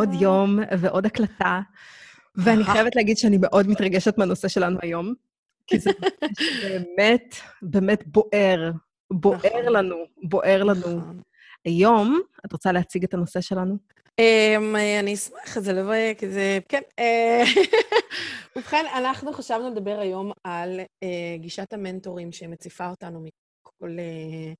עוד 0.00 0.14
יום 0.20 0.58
ועוד 0.78 1.06
הקלטה, 1.06 1.60
ואני 2.36 2.64
חייבת 2.64 2.96
להגיד 2.96 3.18
שאני 3.18 3.38
מאוד 3.40 3.68
מתרגשת 3.68 4.18
מהנושא 4.18 4.48
שלנו 4.48 4.78
היום, 4.82 5.14
כי 5.66 5.78
זה 5.78 5.90
באמת, 6.62 7.34
באמת 7.62 8.04
בוער. 8.06 8.70
בוער 9.10 9.36
נכון. 9.36 9.72
לנו, 9.72 9.96
בוער 10.22 10.62
לנו. 10.62 10.96
נכון. 10.98 11.20
היום, 11.64 12.20
את 12.46 12.52
רוצה 12.52 12.72
להציג 12.72 13.04
את 13.04 13.14
הנושא 13.14 13.40
שלנו? 13.40 13.76
אמ, 14.18 14.76
אני 15.00 15.14
אשמח, 15.14 15.58
זה 15.58 15.72
לא... 15.72 16.14
כי 16.18 16.28
זה... 16.28 16.58
כן. 16.68 16.80
אה, 16.98 17.42
ובכן, 18.56 18.84
אנחנו 18.96 19.32
חשבנו 19.32 19.70
לדבר 19.70 20.00
היום 20.00 20.32
על 20.44 20.80
אה, 21.02 21.36
גישת 21.38 21.72
המנטורים 21.72 22.32
שמציפה 22.32 22.88
אותנו 22.90 23.20
מכל, 23.80 23.98
אה, 23.98 24.52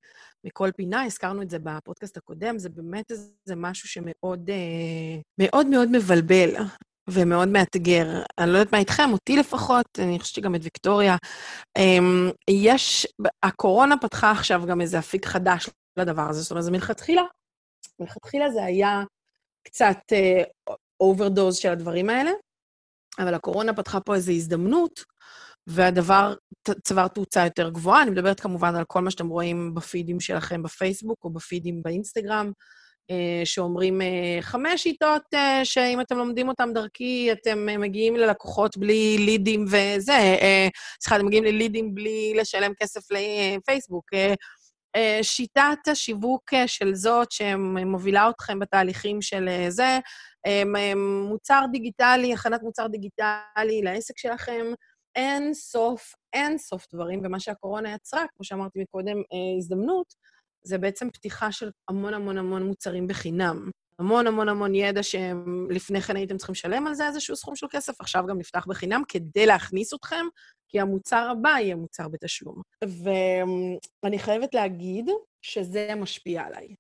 מכל 0.45 0.71
פינה. 0.77 1.05
הזכרנו 1.05 1.43
את 1.43 1.51
זה 1.51 1.59
בפודקאסט 1.59 2.17
הקודם, 2.17 2.59
זה 2.59 2.69
באמת 2.69 3.11
איזה 3.11 3.57
משהו 3.57 3.89
שמאוד 3.89 4.51
מאוד 5.39 5.67
מאוד 5.67 5.89
מבלבל. 5.93 6.51
ומאוד 7.13 7.49
מאתגר. 7.49 8.23
אני 8.39 8.53
לא 8.53 8.59
יודעת 8.59 8.73
מה 8.73 8.79
איתכם, 8.79 9.13
אותי 9.13 9.37
לפחות, 9.37 9.87
אני 9.99 10.19
חושבת 10.19 10.35
שגם 10.35 10.55
את 10.55 10.61
ויקטוריה. 10.63 11.17
אמ, 11.79 12.31
יש, 12.51 13.07
הקורונה 13.43 13.97
פתחה 13.97 14.31
עכשיו 14.31 14.63
גם 14.67 14.81
איזה 14.81 14.99
אפיק 14.99 15.27
חדש 15.27 15.71
לדבר 15.97 16.23
הזה, 16.29 16.41
זאת 16.43 16.51
אומרת, 16.51 16.65
זה 16.65 16.71
מלכתחילה, 16.71 17.23
מלכתחילה 18.01 18.51
זה 18.51 18.65
היה 18.65 19.03
קצת 19.65 19.99
אוברדוז 21.01 21.57
uh, 21.57 21.61
של 21.61 21.69
הדברים 21.69 22.11
האלה, 22.11 22.31
אבל 23.19 23.35
הקורונה 23.35 23.75
פתחה 23.75 24.01
פה 24.01 24.15
איזו 24.15 24.33
הזדמנות, 24.33 25.05
והדבר 25.67 26.35
צבר 26.85 27.09
תאוצה 27.09 27.45
יותר 27.45 27.71
גבוהה. 27.71 28.03
אני 28.03 28.11
מדברת 28.11 28.41
כמובן 28.41 28.75
על 28.75 28.85
כל 28.85 29.01
מה 29.01 29.11
שאתם 29.11 29.29
רואים 29.29 29.75
בפידים 29.75 30.21
שלכם 30.21 30.63
בפייסבוק 30.63 31.25
או 31.25 31.31
בפידים 31.31 31.83
באינסטגרם, 31.83 32.53
uh, 33.13 33.15
שאומרים 33.45 34.01
uh, 34.01 34.05
חמש 34.43 34.83
שיטות 34.83 35.23
uh, 35.35 35.65
שאם 35.65 36.01
אתם 36.01 36.19
לומדים 36.19 36.49
אותם 36.49 36.71
דרכי, 36.75 37.33
אתם 37.33 37.67
מגיעים 37.81 38.17
ללקוחות 38.17 38.77
בלי 38.77 39.19
לידים 39.19 39.65
וזה, 39.65 40.37
סליחה, 41.03 41.17
אתם 41.17 41.27
מגיעים 41.27 41.45
ללידים 41.45 41.95
בלי 41.95 42.35
לשלם 42.37 42.73
כסף 42.75 43.01
לפייסבוק. 43.11 44.05
אה, 44.97 45.19
שיטת 45.23 45.89
השיווק 45.91 46.55
אה, 46.55 46.69
של 46.69 46.95
זאת 46.95 47.33
שמובילה 47.33 48.31
אתכם 48.31 48.59
בתהליכים 48.59 49.23
של 49.23 49.49
אה, 49.49 49.71
זה, 49.71 49.99
מוצר 51.29 51.65
דיגיטלי, 51.73 52.33
הכנת 52.35 52.63
מוצר 52.63 52.87
דיגיטלי 52.87 53.83
לעסק 53.83 54.19
שלכם, 54.19 54.67
אין 55.17 55.55
סוף, 55.55 56.15
אין 56.33 56.59
סוף 56.59 56.87
דברים, 56.95 57.21
ומה 57.25 57.41
שהקורונה 57.41 57.95
יצרה, 57.95 58.25
כמו 58.37 58.45
שאמרתי 58.45 58.83
מקודם, 58.83 59.17
הזדמנות, 59.59 60.15
זה 60.63 60.79
בעצם 60.79 61.11
פתיחה 61.11 61.53
של 61.53 61.71
המון 61.89 62.15
המון 62.15 62.39
המון 62.39 62.63
מוצרים 62.63 63.07
בחינם. 63.07 63.71
המון 63.99 64.27
המון 64.27 64.49
המון 64.49 64.75
ידע 64.75 65.03
שלפני 65.03 66.01
כן 66.01 66.17
הייתם 66.17 66.37
צריכים 66.37 66.53
לשלם 66.53 66.87
על 66.87 66.95
זה 66.95 67.07
איזשהו 67.07 67.37
סכום 67.37 67.57
של 67.57 67.67
כסף, 67.71 68.01
עכשיו 68.01 68.25
גם 68.29 68.39
נפתח 68.39 68.67
בחינם 68.69 69.03
כדי 69.09 69.47
להכניס 69.47 69.95
אתכם, 69.95 70.25
כי 70.69 70.81
המוצר 70.81 71.29
הבא 71.31 71.49
יהיה 71.49 71.77
מוצר 71.77 72.09
בתשלום. 72.09 72.63
ואני 74.03 74.19
חייבת 74.19 74.55
להגיד 74.55 75.11
שזה 75.43 75.95
משפיע 75.97 76.43
עליי. 76.43 76.75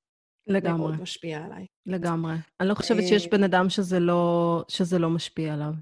לגמרי. 0.46 0.78
מאוד 0.78 1.00
משפיע 1.00 1.44
עליי. 1.44 1.66
לגמרי. 1.86 2.34
אני 2.60 2.68
לא 2.68 2.74
חושבת 2.74 3.02
שיש 3.08 3.28
בן 3.28 3.44
אדם 3.44 3.70
שזה 3.70 4.00
לא, 4.00 4.64
שזה 4.68 4.98
לא 4.98 5.10
משפיע 5.10 5.54
עליו. 5.54 5.72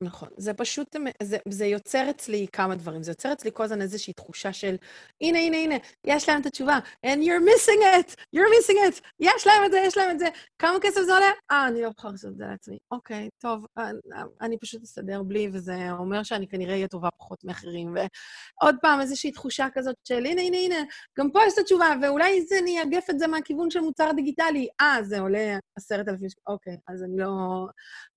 נכון. 0.00 0.28
זה 0.36 0.54
פשוט, 0.54 0.96
זה, 1.22 1.36
זה 1.48 1.66
יוצר 1.66 2.10
אצלי 2.10 2.46
כמה 2.52 2.74
דברים. 2.74 3.02
זה 3.02 3.10
יוצר 3.10 3.32
אצלי 3.32 3.50
כל 3.54 3.62
הזמן 3.62 3.82
איזושהי 3.82 4.12
תחושה 4.12 4.52
של, 4.52 4.76
הנה, 5.20 5.38
הנה, 5.38 5.56
הנה, 5.56 5.74
יש 6.06 6.28
להם 6.28 6.40
את 6.40 6.46
התשובה, 6.46 6.78
and 7.06 7.18
you're 7.18 7.44
missing 7.50 7.80
it, 7.80 8.14
you're 8.36 8.50
missing 8.58 8.76
it, 8.88 9.00
יש 9.20 9.46
להם 9.46 9.64
את 9.66 9.70
זה, 9.72 9.78
יש 9.78 9.96
להם 9.96 10.10
את 10.10 10.18
זה. 10.18 10.28
כמה 10.58 10.78
כסף 10.82 11.00
זה 11.06 11.14
עולה? 11.14 11.30
אה, 11.50 11.68
אני 11.68 11.82
לא 11.82 11.90
יכולה 11.98 12.12
לעשות 12.12 12.30
את 12.30 12.36
זה 12.36 12.44
לעצמי. 12.50 12.78
אוקיי, 12.90 13.28
טוב, 13.38 13.66
אני, 13.78 13.98
אני 14.40 14.58
פשוט 14.58 14.82
אסתדר 14.82 15.22
בלי, 15.22 15.48
וזה 15.52 15.90
אומר 15.98 16.22
שאני 16.22 16.48
כנראה 16.48 16.74
אהיה 16.74 16.88
טובה 16.88 17.08
פחות 17.18 17.44
מאחרים. 17.44 17.94
ועוד 17.94 18.76
פעם, 18.82 19.00
איזושהי 19.00 19.32
תחושה 19.32 19.66
כזאת 19.74 19.96
של, 20.04 20.26
הנה, 20.26 20.42
הנה, 20.42 20.56
הנה, 20.56 20.84
גם 21.18 21.30
פה 21.30 21.40
יש 21.46 21.52
את 21.54 21.58
התשובה, 21.58 21.94
ואולי 22.02 22.42
זה, 22.42 22.58
אני 22.58 22.82
אגף 22.82 23.10
את 23.10 23.18
זה 23.18 23.26
מהכיוון 23.26 23.70
של 23.70 23.80
מוצר 23.80 24.10
דיגיטלי. 24.16 24.68
אה, 24.80 24.98
זה 25.02 25.20
עולה 25.20 25.58
עשרת 25.76 26.08
אלפים 26.08 26.28
אוקיי, 26.46 26.76
אז 26.88 27.02
אני 27.02 27.16
לא... 27.16 27.66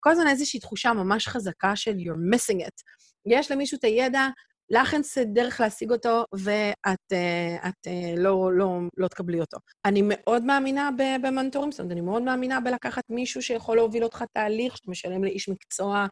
כל 0.08 0.12
הזמן 0.12 0.28
איזושהי 0.28 0.60
תחושה 0.60 0.94
ממש 0.94 1.28
חזקה 1.28 1.76
של 1.76 1.92
you're 1.92 2.36
missing 2.36 2.66
it. 2.66 2.82
יש 3.26 3.52
למישהו 3.52 3.78
את 3.78 3.84
הידע, 3.84 4.28
לך 4.70 4.94
אין 4.94 5.02
דרך 5.34 5.62
להשיג 5.62 5.92
אותו, 5.92 6.26
ואת 6.34 7.14
uh, 7.14 7.68
את, 7.68 7.88
uh, 7.88 8.20
לא, 8.20 8.54
לא, 8.54 8.80
לא 8.98 9.08
תקבלי 9.08 9.40
אותו. 9.40 9.58
אני 9.86 10.02
מאוד 10.04 10.44
מאמינה 10.44 10.90
במנטורים, 11.24 11.72
זאת 11.72 11.80
אומרת, 11.80 11.92
אני 11.92 12.02
מאוד 12.02 12.22
מאמינה 12.22 12.60
בלקחת 12.60 13.04
מישהו 13.10 13.42
שיכול 13.42 13.78
להוביל 13.78 14.04
אותך 14.04 14.24
תהליך, 14.34 14.78
שאתה 14.78 14.92
משלם 14.92 15.24
לאיש 15.24 15.50
מקצוע 15.50 16.08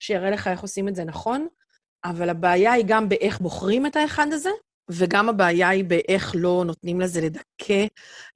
שיראה 0.00 0.30
לך 0.30 0.48
איך 0.48 0.60
עושים 0.60 0.88
את 0.88 0.94
זה 0.94 1.04
נכון, 1.04 1.46
אבל 2.04 2.28
הבעיה 2.28 2.72
היא 2.72 2.84
גם 2.88 3.08
באיך 3.08 3.40
בוחרים 3.40 3.86
את 3.86 3.96
האחד 3.96 4.26
הזה, 4.32 4.50
וגם 4.90 5.28
הבעיה 5.28 5.68
היא 5.68 5.84
באיך 5.84 6.32
לא 6.34 6.62
נותנים 6.66 7.00
לזה 7.00 7.20
לדכא 7.20 7.86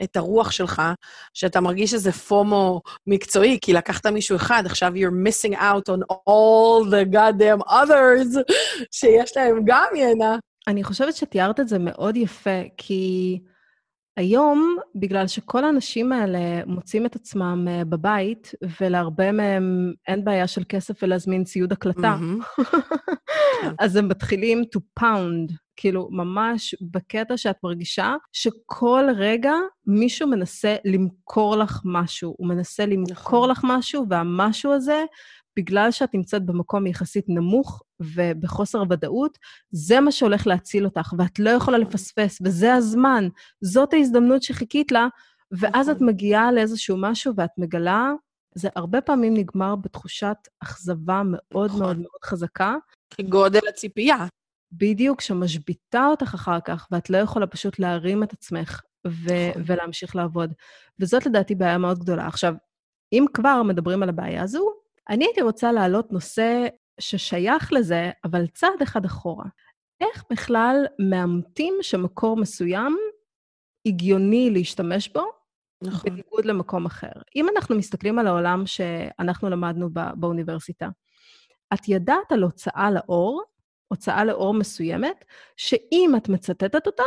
את 0.02 0.16
הרוח 0.16 0.50
שלך, 0.50 0.82
שאתה 1.34 1.60
מרגיש 1.60 1.90
שזה 1.90 2.12
פומו 2.12 2.80
מקצועי, 3.06 3.58
כי 3.62 3.72
לקחת 3.72 4.06
מישהו 4.06 4.36
אחד, 4.36 4.62
עכשיו 4.66 4.92
you're 4.94 5.28
missing 5.28 5.54
out 5.54 5.88
on 5.88 6.14
all 6.14 6.90
the 6.90 7.14
goddamn 7.14 7.70
others 7.70 8.52
שיש 8.90 9.36
להם 9.36 9.60
גם 9.64 9.86
ידע. 9.96 10.34
אני 10.68 10.84
חושבת 10.84 11.16
שתיארת 11.16 11.60
את 11.60 11.68
זה 11.68 11.78
מאוד 11.78 12.16
יפה, 12.16 12.60
כי 12.76 13.38
היום, 14.20 14.76
בגלל 14.94 15.26
שכל 15.26 15.64
האנשים 15.64 16.12
האלה 16.12 16.38
מוצאים 16.66 17.06
את 17.06 17.16
עצמם 17.16 17.66
אה, 17.70 17.84
בבית, 17.84 18.52
ולהרבה 18.80 19.32
מהם 19.32 19.92
אין 20.08 20.24
בעיה 20.24 20.46
של 20.46 20.62
כסף 20.68 21.02
ולהזמין 21.02 21.44
ציוד 21.44 21.72
הקלטה. 21.72 22.16
אז 23.80 23.96
הם 23.96 24.08
מתחילים 24.08 24.62
to 24.76 25.02
pound 25.02 25.52
כאילו, 25.80 26.08
ממש 26.10 26.74
בקטע 26.80 27.36
שאת 27.36 27.56
מרגישה 27.64 28.14
שכל 28.32 29.04
רגע 29.16 29.52
מישהו 29.86 30.28
מנסה 30.28 30.76
למכור 30.84 31.56
לך 31.56 31.80
משהו. 31.84 32.34
הוא 32.38 32.48
מנסה 32.48 32.86
למכור 32.86 33.46
נכון. 33.46 33.50
לך 33.50 33.60
משהו, 33.64 34.06
והמשהו 34.08 34.72
הזה, 34.72 35.04
בגלל 35.56 35.90
שאת 35.90 36.14
נמצאת 36.14 36.46
במקום 36.46 36.86
יחסית 36.86 37.24
נמוך 37.28 37.82
ובחוסר 38.00 38.82
ודאות, 38.90 39.38
זה 39.70 40.00
מה 40.00 40.12
שהולך 40.12 40.46
להציל 40.46 40.84
אותך, 40.84 41.14
ואת 41.18 41.38
לא 41.38 41.50
יכולה 41.50 41.78
נכון. 41.78 41.90
לפספס, 41.90 42.38
וזה 42.44 42.74
הזמן. 42.74 43.28
זאת 43.60 43.92
ההזדמנות 43.92 44.42
שחיכית 44.42 44.92
לה, 44.92 45.06
ואז 45.52 45.88
את 45.88 45.96
נכון. 45.96 46.08
מגיעה 46.08 46.52
לאיזשהו 46.52 46.96
משהו 46.96 47.32
ואת 47.36 47.50
מגלה, 47.58 48.12
זה 48.54 48.68
הרבה 48.76 49.00
פעמים 49.00 49.34
נגמר 49.34 49.76
בתחושת 49.76 50.36
אכזבה 50.60 51.22
מאוד 51.24 51.70
מאוד 51.78 51.98
מאוד 51.98 52.24
חזקה. 52.24 52.76
כגודל 53.10 53.60
הציפייה. 53.68 54.26
בדיוק, 54.72 55.20
שמשביתה 55.20 56.06
אותך 56.06 56.34
אחר 56.34 56.60
כך, 56.60 56.88
ואת 56.90 57.10
לא 57.10 57.18
יכולה 57.18 57.46
פשוט 57.46 57.78
להרים 57.78 58.22
את 58.22 58.32
עצמך 58.32 58.80
ו- 59.06 59.50
נכון. 59.50 59.62
ולהמשיך 59.66 60.16
לעבוד. 60.16 60.52
וזאת 61.00 61.26
לדעתי 61.26 61.54
בעיה 61.54 61.78
מאוד 61.78 61.98
גדולה. 61.98 62.26
עכשיו, 62.26 62.54
אם 63.12 63.24
כבר 63.34 63.62
מדברים 63.62 64.02
על 64.02 64.08
הבעיה 64.08 64.42
הזו, 64.42 64.79
אני 65.08 65.24
הייתי 65.24 65.42
רוצה 65.42 65.72
להעלות 65.72 66.12
נושא 66.12 66.66
ששייך 67.00 67.72
לזה, 67.72 68.10
אבל 68.24 68.46
צעד 68.46 68.82
אחד 68.82 69.04
אחורה. 69.04 69.44
איך 70.00 70.24
בכלל 70.30 70.86
מאמתים 71.10 71.74
שמקור 71.82 72.36
מסוים 72.36 72.96
הגיוני 73.86 74.50
להשתמש 74.50 75.08
בו, 75.08 75.22
נכון. 75.82 76.10
בניגוד 76.10 76.44
למקום 76.44 76.86
אחר? 76.86 77.12
אם 77.36 77.46
אנחנו 77.48 77.76
מסתכלים 77.76 78.18
על 78.18 78.26
העולם 78.26 78.66
שאנחנו 78.66 79.50
למדנו 79.50 79.90
בא- 79.90 80.12
באוניברסיטה, 80.14 80.88
את 81.74 81.88
ידעת 81.88 82.32
על 82.32 82.42
הוצאה 82.42 82.90
לאור 82.90 83.42
הוצאה 83.88 84.24
לאור 84.24 84.54
מסוימת, 84.54 85.24
שאם 85.56 86.12
את 86.16 86.28
מצטטת 86.28 86.86
אותה, 86.86 87.02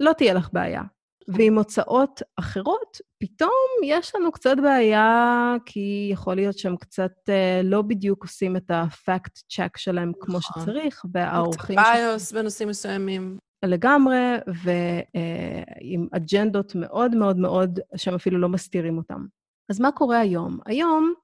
לא 0.00 0.12
תהיה 0.12 0.34
לך 0.34 0.48
בעיה. 0.52 0.82
ועם 1.28 1.58
הוצאות 1.58 2.22
אחרות, 2.36 3.00
פתאום 3.18 3.50
יש 3.84 4.14
לנו 4.14 4.32
קצת 4.32 4.56
בעיה, 4.62 5.54
כי 5.66 6.08
יכול 6.12 6.34
להיות 6.34 6.58
שהם 6.58 6.76
קצת 6.76 7.12
אה, 7.28 7.60
לא 7.64 7.82
בדיוק 7.82 8.22
עושים 8.24 8.56
את 8.56 8.70
ה-fact 8.70 9.42
check 9.52 9.70
שלהם 9.76 10.10
נכון. 10.10 10.22
כמו 10.26 10.38
שצריך, 10.40 11.04
והאורחים... 11.12 11.76
קצת 11.76 11.88
ביוס 11.94 12.32
בנושאים 12.32 12.68
מסוימים. 12.68 13.38
לגמרי, 13.64 14.34
ועם 14.46 16.08
אה, 16.12 16.16
אג'נדות 16.16 16.74
מאוד 16.74 17.14
מאוד 17.14 17.36
מאוד, 17.36 17.80
שהם 17.96 18.14
אפילו 18.14 18.38
לא 18.38 18.48
מסתירים 18.48 18.98
אותם. 18.98 19.26
אז 19.70 19.80
מה 19.80 19.92
קורה 19.92 20.18
היום? 20.18 20.58
היום, 20.66 21.14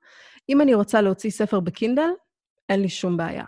אם 0.49 0.61
אני 0.61 0.75
רוצה 0.75 1.01
להוציא 1.01 1.31
ספר 1.31 1.61
בקינדל, 1.61 2.11
אין 2.69 2.83
לי 2.83 2.89
שום 2.89 3.17
בעיה. 3.17 3.45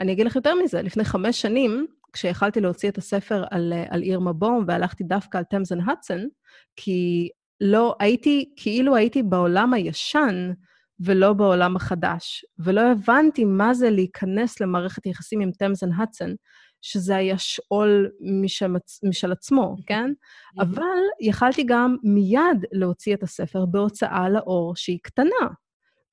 אני 0.00 0.12
אגיד 0.12 0.26
לך 0.26 0.36
יותר 0.36 0.54
מזה, 0.54 0.82
לפני 0.82 1.04
חמש 1.04 1.42
שנים, 1.42 1.86
כשיכלתי 2.12 2.60
להוציא 2.60 2.88
את 2.88 2.98
הספר 2.98 3.44
על, 3.50 3.72
על 3.90 4.02
עיר 4.02 4.20
מבום, 4.20 4.64
והלכתי 4.66 5.04
דווקא 5.04 5.38
על 5.38 5.44
תמזן 5.44 5.80
הדסון, 5.80 6.28
כי 6.76 7.28
לא, 7.60 7.96
הייתי, 8.00 8.52
כאילו 8.56 8.96
הייתי 8.96 9.22
בעולם 9.22 9.74
הישן 9.74 10.52
ולא 11.00 11.32
בעולם 11.32 11.76
החדש, 11.76 12.44
ולא 12.58 12.80
הבנתי 12.80 13.44
מה 13.44 13.74
זה 13.74 13.90
להיכנס 13.90 14.60
למערכת 14.60 15.06
יחסים 15.06 15.40
עם 15.40 15.50
תמזן 15.58 15.92
הדסון, 15.92 16.34
שזה 16.82 17.16
היה 17.16 17.38
שאול 17.38 18.10
משמצ... 18.42 19.00
משל 19.04 19.32
עצמו, 19.32 19.76
כן? 19.86 20.12
אבל 20.58 20.98
יכלתי 21.20 21.64
גם 21.66 21.96
מיד 22.02 22.64
להוציא 22.72 23.14
את 23.14 23.22
הספר 23.22 23.66
בהוצאה 23.66 24.28
לאור 24.28 24.76
שהיא 24.76 24.98
קטנה. 25.02 25.46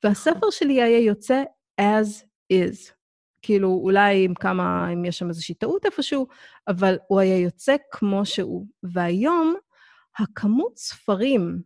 והספר 0.04 0.50
שלי 0.52 0.82
היה 0.82 1.00
יוצא 1.00 1.44
as 1.82 2.24
is. 2.54 2.97
כאילו, 3.42 3.80
אולי 3.84 4.26
עם 4.26 4.34
כמה, 4.34 4.94
אם 4.94 5.06
יש 5.06 5.18
שם 5.18 5.30
איזושהי 5.30 5.56
טעות 5.56 5.86
איפשהו, 5.86 6.28
אבל 6.68 6.98
הוא 7.08 7.20
היה 7.20 7.38
יוצא 7.38 7.76
כמו 7.92 8.26
שהוא. 8.26 8.66
והיום, 8.84 9.56
הכמות 10.20 10.78
ספרים 10.78 11.62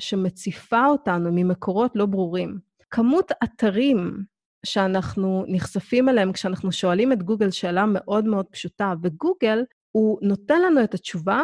שמציפה 0.00 0.86
אותנו 0.86 1.30
ממקורות 1.32 1.92
לא 1.94 2.06
ברורים, 2.06 2.58
כמות 2.90 3.32
אתרים 3.44 4.24
שאנחנו 4.66 5.44
נחשפים 5.48 6.08
אליהם 6.08 6.32
כשאנחנו 6.32 6.72
שואלים 6.72 7.12
את 7.12 7.22
גוגל 7.22 7.50
שאלה 7.50 7.84
מאוד 7.86 8.24
מאוד 8.24 8.46
פשוטה, 8.46 8.94
וגוגל, 9.02 9.64
הוא 9.92 10.18
נותן 10.22 10.62
לנו 10.62 10.84
את 10.84 10.94
התשובה 10.94 11.42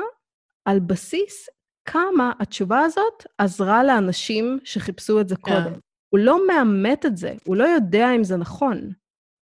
על 0.64 0.80
בסיס 0.80 1.48
כמה 1.84 2.32
התשובה 2.40 2.80
הזאת 2.80 3.26
עזרה 3.38 3.84
לאנשים 3.84 4.58
שחיפשו 4.64 5.20
את 5.20 5.28
זה 5.28 5.36
כן. 5.36 5.42
קודם. 5.42 5.78
הוא 6.08 6.20
לא 6.20 6.46
מאמת 6.46 7.06
את 7.06 7.16
זה, 7.16 7.34
הוא 7.44 7.56
לא 7.56 7.64
יודע 7.64 8.14
אם 8.16 8.24
זה 8.24 8.36
נכון. 8.36 8.92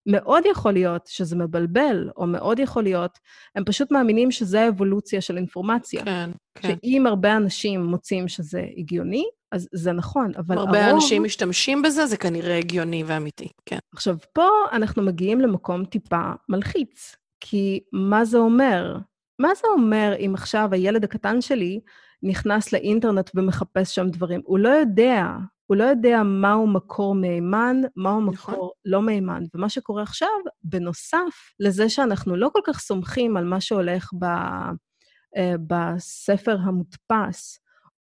מאוד 0.07 0.43
יכול 0.51 0.73
להיות 0.73 1.07
שזה 1.07 1.35
מבלבל, 1.35 2.09
או 2.17 2.27
מאוד 2.27 2.59
יכול 2.59 2.83
להיות, 2.83 3.19
הם 3.55 3.63
פשוט 3.63 3.91
מאמינים 3.91 4.31
שזה 4.31 4.61
האבולוציה 4.61 5.21
של 5.21 5.37
אינפורמציה. 5.37 6.05
כן, 6.05 6.29
כן. 6.55 6.75
שאם 6.83 7.07
הרבה 7.07 7.37
אנשים 7.37 7.85
מוצאים 7.85 8.27
שזה 8.27 8.65
הגיוני, 8.77 9.25
אז 9.51 9.67
זה 9.73 9.91
נכון, 9.91 10.31
אבל 10.37 10.57
הרבה 10.57 10.85
הרוב... 10.85 10.93
אנשים 10.93 11.23
משתמשים 11.23 11.81
בזה, 11.81 12.05
זה 12.05 12.17
כנראה 12.17 12.57
הגיוני 12.57 13.03
ואמיתי, 13.07 13.47
כן. 13.65 13.77
עכשיו, 13.93 14.17
פה 14.33 14.47
אנחנו 14.71 15.03
מגיעים 15.03 15.41
למקום 15.41 15.85
טיפה 15.85 16.31
מלחיץ, 16.49 17.15
כי 17.39 17.79
מה 17.93 18.25
זה 18.25 18.37
אומר? 18.37 18.97
מה 19.39 19.49
זה 19.55 19.67
אומר 19.67 20.13
אם 20.19 20.31
עכשיו 20.33 20.69
הילד 20.71 21.03
הקטן 21.03 21.41
שלי 21.41 21.79
נכנס 22.23 22.73
לאינטרנט 22.73 23.29
ומחפש 23.35 23.95
שם 23.95 24.09
דברים? 24.09 24.41
הוא 24.45 24.59
לא 24.59 24.69
יודע, 24.69 25.23
הוא 25.67 25.77
לא 25.77 25.83
יודע 25.83 26.23
מהו 26.23 26.67
מקור 26.67 27.15
מהימן, 27.15 27.81
מהו 27.95 28.21
נכון. 28.21 28.53
מקור 28.53 28.73
לא 28.85 29.01
מהימן. 29.01 29.43
ומה 29.55 29.69
שקורה 29.69 30.03
עכשיו, 30.03 30.29
בנוסף 30.63 31.51
לזה 31.59 31.89
שאנחנו 31.89 32.35
לא 32.35 32.49
כל 32.53 32.59
כך 32.65 32.79
סומכים 32.79 33.37
על 33.37 33.45
מה 33.45 33.61
שהולך 33.61 34.09
ב, 34.19 34.25
אה, 35.37 35.55
בספר 35.67 36.57
המודפס, 36.63 37.59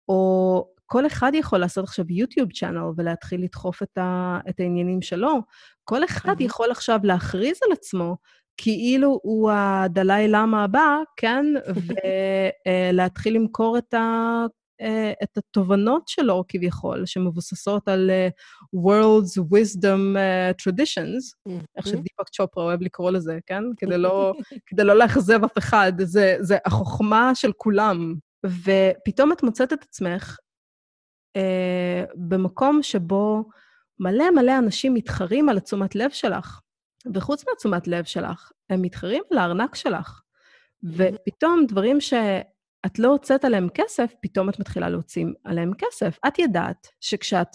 או 0.08 0.64
כל 0.86 1.06
אחד 1.06 1.32
יכול 1.34 1.58
לעשות 1.58 1.84
עכשיו 1.84 2.04
יוטיוב 2.08 2.52
צ'אנל 2.52 2.90
ולהתחיל 2.96 3.44
לדחוף 3.44 3.82
את, 3.82 3.98
ה, 3.98 4.38
את 4.48 4.60
העניינים 4.60 5.02
שלו. 5.02 5.42
כל 5.84 6.04
אחד 6.04 6.40
יכול 6.40 6.70
עכשיו 6.70 7.00
להכריז 7.02 7.58
על 7.66 7.72
עצמו 7.72 8.16
כאילו 8.56 9.20
הוא 9.22 9.50
הדלאי 9.50 10.28
למה 10.28 10.64
הבא, 10.64 10.98
כן? 11.16 11.46
ולהתחיל 12.92 13.36
אה, 13.36 13.40
למכור 13.40 13.78
את, 13.78 13.94
ה, 13.94 14.44
את 15.22 15.38
התובנות 15.38 16.08
שלו 16.08 16.44
כביכול, 16.48 17.06
שמבוססות 17.06 17.88
על 17.88 18.10
uh, 18.10 18.32
World's 18.76 19.40
Wisdom 19.42 20.16
uh, 20.16 20.62
Traditions, 20.62 21.52
איך 21.76 21.86
שדיפק 21.86 22.28
צ'ופרה 22.32 22.64
אוהב 22.64 22.82
לקרוא 22.82 23.10
לזה, 23.10 23.38
כן? 23.46 23.62
כדי 23.76 23.98
לא, 23.98 24.32
כדי 24.66 24.84
לא 24.84 24.98
לאכזב 24.98 25.44
אף 25.44 25.58
אחד, 25.58 25.92
זה, 26.02 26.36
זה 26.40 26.56
החוכמה 26.66 27.34
של 27.34 27.52
כולם. 27.56 28.14
ופתאום 28.46 29.32
את 29.32 29.42
מוצאת 29.42 29.72
את 29.72 29.82
עצמך 29.82 30.36
uh, 31.38 31.40
במקום 32.14 32.82
שבו 32.82 33.44
מלא 34.00 34.30
מלא 34.30 34.58
אנשים 34.58 34.94
מתחרים 34.94 35.48
על 35.48 35.56
התשומת 35.56 35.94
לב 35.94 36.10
שלך, 36.10 36.60
וחוץ 37.14 37.48
מהתשומת 37.48 37.88
לב 37.88 38.04
שלך, 38.04 38.50
הם 38.70 38.82
מתחרים 38.82 39.22
על 39.32 39.38
הארנק 39.38 39.74
שלך. 39.74 40.20
ופתאום 40.84 41.66
דברים 41.68 42.00
ש... 42.00 42.14
את 42.86 42.98
לא 42.98 43.08
הוצאת 43.08 43.44
עליהם 43.44 43.68
כסף, 43.74 44.14
פתאום 44.22 44.48
את 44.48 44.60
מתחילה 44.60 44.88
להוציא 44.88 45.26
עליהם 45.44 45.72
כסף. 45.78 46.18
את 46.28 46.38
ידעת 46.38 46.88
שכשאת 47.00 47.48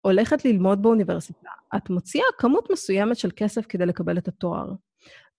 הולכת 0.00 0.44
ללמוד 0.44 0.82
באוניברסיטה, 0.82 1.50
את 1.76 1.90
מוציאה 1.90 2.24
כמות 2.38 2.70
מסוימת 2.72 3.16
של 3.16 3.30
כסף 3.36 3.66
כדי 3.68 3.86
לקבל 3.86 4.18
את 4.18 4.28
התואר. 4.28 4.72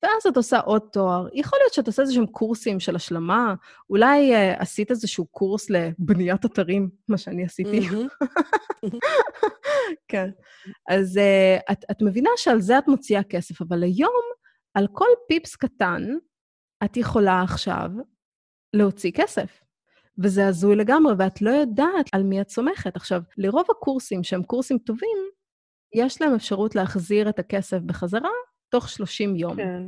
ואז 0.04 0.28
את 0.28 0.38
עושה 0.38 0.60
עוד 0.60 0.82
תואר. 0.92 1.28
יכול 1.34 1.60
להיות 1.62 1.74
שאת 1.74 1.88
עושה 1.88 2.02
איזשהם 2.02 2.26
קורסים 2.26 2.80
של 2.80 2.96
השלמה, 2.96 3.56
אולי 3.90 4.34
uh, 4.34 4.62
עשית 4.62 4.92
איזשהו 4.92 5.26
קורס 5.26 5.70
לבניית 5.70 6.46
אתרים, 6.46 6.90
מה 7.08 7.18
שאני 7.18 7.46
עשיתי. 7.46 7.88
כן. 10.10 10.30
אז 10.90 11.18
uh, 11.18 11.72
את, 11.72 11.86
את 11.92 12.02
מבינה 12.02 12.30
שעל 12.36 12.62
זה 12.62 12.78
את 12.78 12.88
מוציאה 12.88 13.24
כסף, 13.24 13.62
אבל 13.62 13.84
היום, 13.84 14.22
על 14.74 14.88
כל 14.94 15.10
פיפס 15.28 15.56
קטן, 15.56 16.04
את 16.84 16.98
יכולה 16.98 17.42
עכשיו 17.42 17.90
להוציא 18.78 19.12
כסף. 19.16 19.62
וזה 20.20 20.48
הזוי 20.48 20.76
לגמרי, 20.76 21.14
ואת 21.18 21.42
לא 21.42 21.50
יודעת 21.50 22.06
על 22.14 22.24
מי 22.24 22.42
את 22.42 22.50
סומכת. 22.50 22.96
עכשיו, 22.96 23.22
לרוב 23.38 23.66
הקורסים 23.70 24.24
שהם 24.24 24.44
קורסים 24.44 24.78
טובים, 24.78 25.18
יש 25.96 26.22
להם 26.22 26.36
אפשרות 26.36 26.76
להחזיר 26.76 27.30
את 27.30 27.40
הכסף 27.40 27.80
בחזרה 27.80 28.30
תוך 28.70 28.90
30 28.90 29.36
יום. 29.36 29.56
כן. 29.56 29.84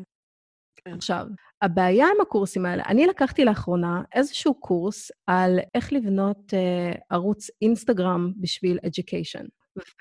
כן. 0.85 0.93
עכשיו, 0.93 1.25
הבעיה 1.61 2.05
עם 2.05 2.21
הקורסים 2.21 2.65
האלה, 2.65 2.83
אני 2.87 3.07
לקחתי 3.07 3.45
לאחרונה 3.45 4.01
איזשהו 4.13 4.53
קורס 4.53 5.11
על 5.27 5.59
איך 5.75 5.93
לבנות 5.93 6.53
uh, 6.53 6.97
ערוץ 7.09 7.49
אינסטגרם 7.61 8.31
בשביל 8.37 8.79
education. 8.85 9.47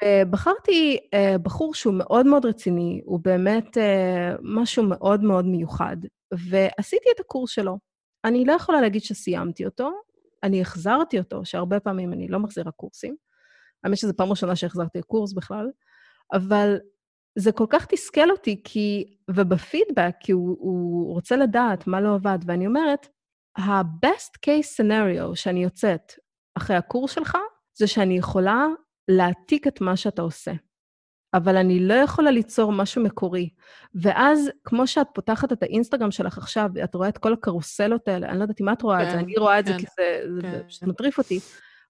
ובחרתי 0.04 0.98
uh, 0.98 1.38
בחור 1.38 1.74
שהוא 1.74 1.94
מאוד 1.94 2.26
מאוד 2.26 2.46
רציני, 2.46 3.00
הוא 3.04 3.20
באמת 3.22 3.76
uh, 3.76 3.80
משהו 4.42 4.82
מאוד 4.82 5.22
מאוד 5.22 5.44
מיוחד, 5.44 5.96
ועשיתי 6.32 7.08
את 7.14 7.20
הקורס 7.20 7.50
שלו. 7.50 7.78
אני 8.24 8.44
לא 8.44 8.52
יכולה 8.52 8.80
להגיד 8.80 9.02
שסיימתי 9.02 9.64
אותו, 9.64 9.90
אני 10.42 10.60
החזרתי 10.60 11.18
אותו, 11.18 11.44
שהרבה 11.44 11.80
פעמים 11.80 12.12
אני 12.12 12.28
לא 12.28 12.38
מחזירה 12.38 12.70
קורסים. 12.70 13.16
האמת 13.84 13.96
שזו 13.98 14.16
פעם 14.16 14.30
ראשונה 14.30 14.56
שהחזרתי 14.56 15.02
קורס 15.02 15.32
בכלל, 15.32 15.70
אבל 16.32 16.76
זה 17.38 17.52
כל 17.52 17.66
כך 17.70 17.86
תסכל 17.86 18.30
אותי, 18.30 18.60
כי, 18.64 19.16
ובפידבק, 19.30 20.14
כי 20.20 20.32
הוא, 20.32 20.56
הוא 20.60 21.14
רוצה 21.14 21.36
לדעת 21.36 21.86
מה 21.86 22.00
לא 22.00 22.14
עבד, 22.14 22.38
ואני 22.46 22.66
אומרת, 22.66 23.08
ה-best 23.58 24.38
case 24.46 24.82
scenario 24.82 25.34
שאני 25.34 25.62
יוצאת 25.62 26.12
אחרי 26.54 26.76
הקורס 26.76 27.12
שלך, 27.12 27.38
זה 27.74 27.86
שאני 27.86 28.18
יכולה 28.18 28.66
להעתיק 29.08 29.66
את 29.66 29.80
מה 29.80 29.96
שאתה 29.96 30.22
עושה. 30.22 30.52
אבל 31.34 31.56
אני 31.56 31.80
לא 31.80 31.94
יכולה 31.94 32.30
ליצור 32.30 32.72
משהו 32.72 33.02
מקורי. 33.02 33.48
ואז, 33.94 34.50
כמו 34.64 34.86
שאת 34.86 35.06
פותחת 35.14 35.52
את 35.52 35.62
האינסטגרם 35.62 36.10
שלך 36.10 36.38
עכשיו, 36.38 36.70
את 36.84 36.94
רואה 36.94 37.08
את 37.08 37.18
כל 37.18 37.32
הקרוסלות 37.32 38.08
האלה, 38.08 38.28
אני 38.28 38.38
לא 38.38 38.42
יודעת 38.44 38.60
אם 38.60 38.68
את 38.68 38.82
רואה 38.82 38.98
כן, 38.98 39.04
את 39.04 39.10
זה, 39.10 39.16
כן, 39.16 39.24
אני 39.24 39.34
רואה 39.36 39.58
את 39.58 39.64
כן, 39.64 39.72
זה 39.72 39.78
כי 39.78 39.86
זה, 39.96 40.20
כן. 40.42 40.50
זה 40.50 40.62
פשוט 40.68 40.82
מטריף 40.82 41.18
אותי. 41.18 41.40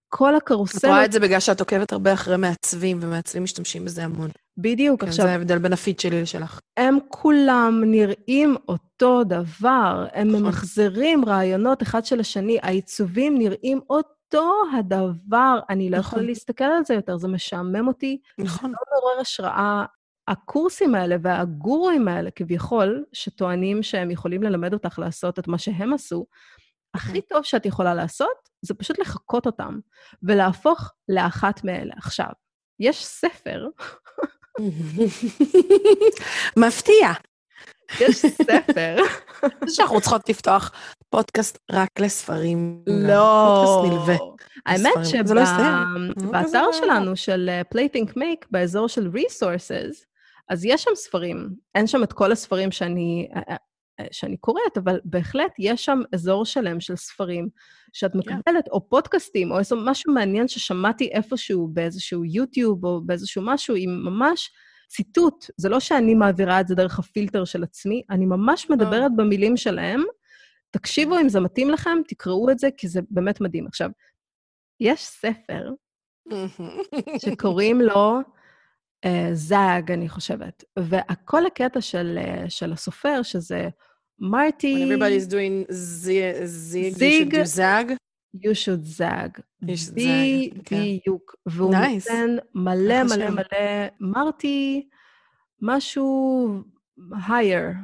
כל 0.09 0.37
הקרוסלות... 0.37 0.85
את 0.85 0.91
רואה 0.91 1.05
את 1.05 1.13
זה 1.13 1.21
בגלל 1.21 1.41
שאת 1.41 1.61
עוקבת 1.61 1.93
הרבה 1.93 2.13
אחרי 2.13 2.37
מעצבים, 2.37 2.99
ומעצבים 3.01 3.43
משתמשים 3.43 3.85
בזה 3.85 4.05
המון. 4.05 4.31
בדיוק, 4.59 5.01
כן, 5.01 5.09
עכשיו... 5.09 5.25
זה 5.25 5.33
ההבדל 5.33 5.59
בין 5.59 5.73
הפיד 5.73 6.01
שלי 6.01 6.23
לשלך. 6.23 6.61
הם 6.77 6.99
כולם 7.09 7.83
נראים 7.87 8.57
אותו 8.69 9.25
דבר, 9.25 10.07
הם 10.13 10.29
נכון. 10.29 10.43
ממחזרים 10.43 11.25
רעיונות 11.25 11.83
אחד 11.83 12.05
של 12.05 12.21
השני, 12.21 12.59
העיצובים 12.63 13.39
נראים 13.39 13.81
אותו... 13.91 14.18
אותו 14.35 14.63
הדבר, 14.79 15.59
אני 15.71 15.91
לא 15.91 15.97
יכולה 15.97 16.23
נכון. 16.23 16.27
להסתכל 16.27 16.65
על 16.65 16.85
זה 16.85 16.95
יותר, 16.95 17.17
זה 17.17 17.29
משעמם 17.29 17.89
אותי. 17.89 18.21
נכון. 18.39 18.71
זה 18.71 18.77
לא 18.77 19.01
מעורר 19.01 19.21
השראה. 19.21 19.85
הקורסים 20.29 20.95
האלה 20.95 21.17
והגורואים 21.23 22.09
האלה, 22.09 22.31
כביכול, 22.31 23.05
שטוענים 23.13 23.83
שהם 23.83 24.11
יכולים 24.11 24.43
ללמד 24.43 24.73
אותך 24.73 24.99
לעשות 24.99 25.39
את 25.39 25.49
מה 25.49 25.59
שהם 25.59 25.93
עשו, 25.93 26.27
הכי 26.95 27.21
טוב 27.21 27.43
שאת 27.43 27.67
יכולה 27.67 27.95
לעשות, 27.95 28.49
זה 28.63 28.75
פשוט 28.75 28.99
לחקות 28.99 29.47
אותם 29.47 29.79
ולהפוך 30.23 30.93
לאחת 31.09 31.65
מאלה. 31.65 31.95
עכשיו, 31.97 32.31
יש 32.81 33.05
ספר... 33.05 33.67
מפתיע. 36.67 37.13
יש 38.01 38.17
ספר. 38.17 38.97
שאנחנו 39.69 40.01
צריכות 40.01 40.29
לפתוח 40.29 40.73
פודקאסט 41.11 41.59
רק 41.71 42.01
לספרים. 42.01 42.83
לא. 42.87 43.65
פודקאסט 43.65 43.93
נלווה. 43.93 44.17
האמת 44.67 45.07
שבאתר 45.07 46.67
לא 46.67 46.73
שלנו, 46.73 47.17
של 47.17 47.51
פלייטינק 47.71 48.11
uh, 48.11 48.13
מייק, 48.17 48.47
באזור 48.51 48.89
של 48.89 49.11
resources, 49.15 50.05
אז 50.49 50.65
יש 50.65 50.83
שם 50.83 50.91
ספרים. 50.95 51.49
אין 51.75 51.87
שם 51.87 52.03
את 52.03 52.13
כל 52.13 52.33
הספרים 52.33 52.71
שאני, 52.71 53.29
uh, 53.35 53.39
uh, 53.39 54.05
שאני 54.11 54.37
קוראת, 54.37 54.77
אבל 54.77 55.01
בהחלט 55.05 55.53
יש 55.59 55.85
שם 55.85 56.01
אזור 56.15 56.45
שלם 56.45 56.81
של 56.81 56.97
ספרים 56.97 57.49
שאת. 57.93 58.15
מקבלת, 58.15 58.69
או 58.71 58.89
פודקאסטים, 58.89 59.51
או 59.51 59.59
איזה 59.59 59.77
משהו 59.85 60.13
מעניין 60.13 60.49
ששמעתי 60.49 61.11
איפשהו 61.13 61.69
באיזשהו 61.73 62.25
יוטיוב 62.25 62.85
או 62.85 63.01
באיזשהו 63.07 63.43
משהו, 63.47 63.75
עם 63.79 64.03
ממש... 64.05 64.51
ציטוט, 64.91 65.45
זה 65.57 65.69
לא 65.69 65.81
שאני 65.81 66.15
מעבירה 66.15 66.61
את 66.61 66.69
זה 66.69 66.75
דרך 66.75 66.99
הפילטר 66.99 67.45
של 67.45 67.63
עצמי, 67.63 68.03
אני 68.11 68.27
ממש 68.27 68.71
מדברת 68.71 69.17
במילים 69.17 69.57
שלהם. 69.57 70.05
תקשיבו 70.71 71.19
אם 71.19 71.29
זה 71.29 71.41
מתאים 71.41 71.71
לכם, 71.71 71.99
תקראו 72.09 72.51
את 72.51 72.59
זה, 72.59 72.69
כי 72.77 72.89
זה 72.89 73.01
באמת 73.11 73.41
מדהים. 73.41 73.67
עכשיו, 73.67 73.91
יש 74.81 75.05
ספר 75.05 75.71
שקוראים 77.19 77.81
לו 77.81 78.21
uh, 79.07 79.09
זאג, 79.33 79.93
אני 79.93 80.09
חושבת, 80.09 80.65
וכל 80.79 81.47
הקטע 81.47 81.81
של, 81.81 82.19
uh, 82.23 82.51
של 82.51 82.73
הסופר, 82.73 83.23
שזה 83.23 83.69
מרטי... 84.19 84.85
When 84.85 84.89
everybody 84.89 85.17
is 85.23 85.27
doing 85.27 85.73
zig, 85.73 86.45
zig, 86.45 86.95
you 86.95 86.95
should 87.11 87.33
do 87.33 87.45
zag. 87.45 87.97
You 88.35 88.55
should 88.55 88.85
zag. 88.85 89.41
Zag, 89.65 90.63
כן. 90.65 90.77
בדיוק. 90.83 91.35
והוא 91.47 91.75
Nice. 91.75 92.13
נותן 92.13 92.37
מלא 92.55 93.03
מלא. 93.05 93.31
מלא, 93.31 93.87
מרטי, 94.01 94.89
משהו 95.63 96.49
higher, 97.29 97.75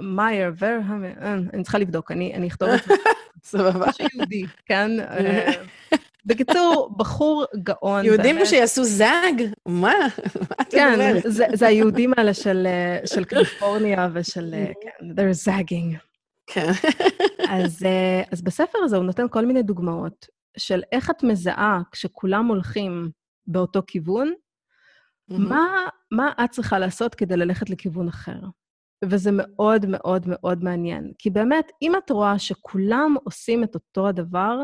מאייר, 0.00 0.52
ור, 0.58 0.96
אני 1.54 1.62
צריכה 1.62 1.78
לבדוק, 1.78 2.10
אני 2.10 2.48
אכתוב 2.48 2.68
את 2.68 2.84
זה. 2.84 2.94
סבבה. 3.44 3.86
יהודי, 4.14 4.44
כן? 4.66 5.00
אה, 5.00 5.52
בקיצור, 6.28 6.94
בחור 6.96 7.44
גאון. 7.62 8.04
יהודים. 8.04 8.46
שיעשו 8.46 8.84
זאג? 8.84 9.42
מה? 9.66 9.92
מה 9.92 10.06
את 10.60 10.70
כן, 10.70 10.92
מדברת? 10.92 11.22
זה, 11.54 11.66
היהודים 11.66 12.12
האלה 12.16 12.34
של, 12.34 12.66
אה, 12.66 13.24
קליפורניה 13.24 14.08
ושל, 14.12 14.54
אה, 14.54 14.72
כן, 14.82 15.10
they're 15.10 15.48
zagging. 15.48 15.96
כן. 16.46 16.70
אז, 17.48 17.82
אה, 17.82 18.22
בספר 18.42 18.78
הזה 18.82 18.96
הוא 18.96 19.04
נותן 19.04 19.26
כל 19.30 19.46
מיני 19.46 19.62
דוגמאות 19.62 20.26
של 20.56 20.82
איך 20.92 21.10
את 21.10 21.22
מזהה 21.22 21.80
כשכולם 21.92 22.46
הולכים 22.46 23.10
באותו 23.46 23.82
כיוון, 23.86 24.32
מה 26.10 26.32
את 26.44 26.50
צריכה 26.50 26.78
לעשות 26.78 27.14
כדי 27.14 27.36
ללכת 27.36 27.70
לכיוון 27.70 28.08
אחר. 28.08 28.38
וזה 29.04 29.30
מאוד 29.32 29.86
מאוד 29.88 30.24
מאוד 30.26 30.64
מעניין. 30.64 31.12
כי 31.18 31.30
באמת, 31.30 31.72
אם 31.82 31.92
את 31.96 32.10
רואה 32.10 32.38
שכולם 32.38 33.16
עושים 33.24 33.64
את 33.64 33.74
אותו 33.74 34.08
הדבר, 34.08 34.58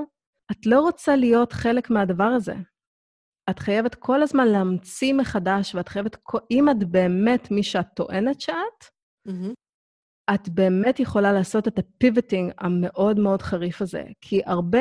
את 0.51 0.67
לא 0.67 0.81
רוצה 0.81 1.17
להיות 1.17 1.53
חלק 1.53 1.91
מהדבר 1.91 2.25
הזה. 2.25 2.55
את 3.51 3.59
חייבת 3.59 3.95
כל 3.95 4.23
הזמן 4.23 4.49
להמציא 4.49 5.15
מחדש, 5.15 5.75
ואת 5.75 5.89
חייבת, 5.89 6.17
אם 6.51 6.71
את 6.71 6.85
באמת 6.85 7.51
מי 7.51 7.63
שאת 7.63 7.87
טוענת 7.95 8.41
שאת, 8.41 8.85
מהמם. 9.27 9.53
את 10.35 10.49
באמת 10.49 11.01
יכולה 11.01 11.33
לעשות 11.33 11.69
את 11.69 11.79
הפיבוטינג 11.79 12.53
המאוד 12.59 13.19
מאוד 13.19 13.43
חריף 13.43 13.83
הזה. 13.83 14.05
כי 14.21 14.41
הרבה, 14.47 14.81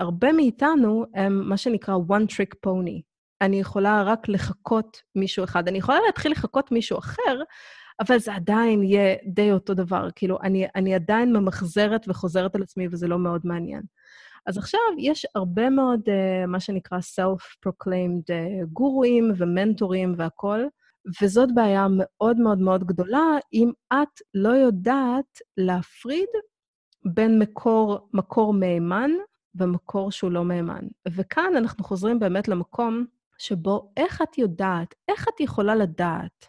הרבה 0.00 0.32
מאיתנו 0.32 1.04
הם 1.14 1.48
מה 1.48 1.56
שנקרא 1.56 1.94
one 1.94 2.32
trick 2.32 2.56
pony. 2.66 3.02
אני 3.40 3.60
יכולה 3.60 4.02
רק 4.02 4.28
לחקות 4.28 5.02
מישהו 5.14 5.44
אחד. 5.44 5.68
אני 5.68 5.78
יכולה 5.78 5.98
להתחיל 6.06 6.32
לחקות 6.32 6.72
מישהו 6.72 6.98
אחר, 6.98 7.42
אבל 8.00 8.18
זה 8.18 8.34
עדיין 8.34 8.82
יהיה 8.82 9.16
די 9.26 9.52
אותו 9.52 9.74
דבר. 9.74 10.08
כאילו, 10.14 10.38
אני, 10.42 10.66
אני 10.74 10.94
עדיין 10.94 11.32
ממחזרת 11.32 12.04
וחוזרת 12.08 12.54
על 12.54 12.62
עצמי, 12.62 12.88
וזה 12.90 13.08
לא 13.08 13.18
מאוד 13.18 13.40
מעניין. 13.44 13.82
אז 14.46 14.58
עכשיו 14.58 14.80
יש 14.98 15.26
הרבה 15.34 15.70
מאוד, 15.70 16.00
uh, 16.00 16.46
מה 16.46 16.60
שנקרא 16.60 16.98
self-proclaimed 16.98 18.24
uh, 18.30 18.66
גורואים 18.72 19.32
ומנטורים 19.36 20.14
והכול, 20.16 20.68
וזאת 21.22 21.48
בעיה 21.54 21.86
מאוד 21.90 22.36
מאוד 22.36 22.58
מאוד 22.58 22.84
גדולה, 22.84 23.38
אם 23.52 23.70
את 23.92 24.22
לא 24.34 24.48
יודעת 24.48 25.38
להפריד 25.56 26.28
בין 27.04 27.38
מקור, 27.38 28.08
מקור 28.12 28.54
מהימן 28.54 29.10
ומקור 29.54 30.12
שהוא 30.12 30.30
לא 30.30 30.44
מהימן. 30.44 30.84
וכאן 31.08 31.52
אנחנו 31.56 31.84
חוזרים 31.84 32.18
באמת 32.18 32.48
למקום 32.48 33.06
שבו 33.38 33.92
איך 33.96 34.22
את 34.22 34.38
יודעת, 34.38 34.94
איך 35.08 35.28
את 35.28 35.40
יכולה 35.40 35.74
לדעת, 35.74 36.46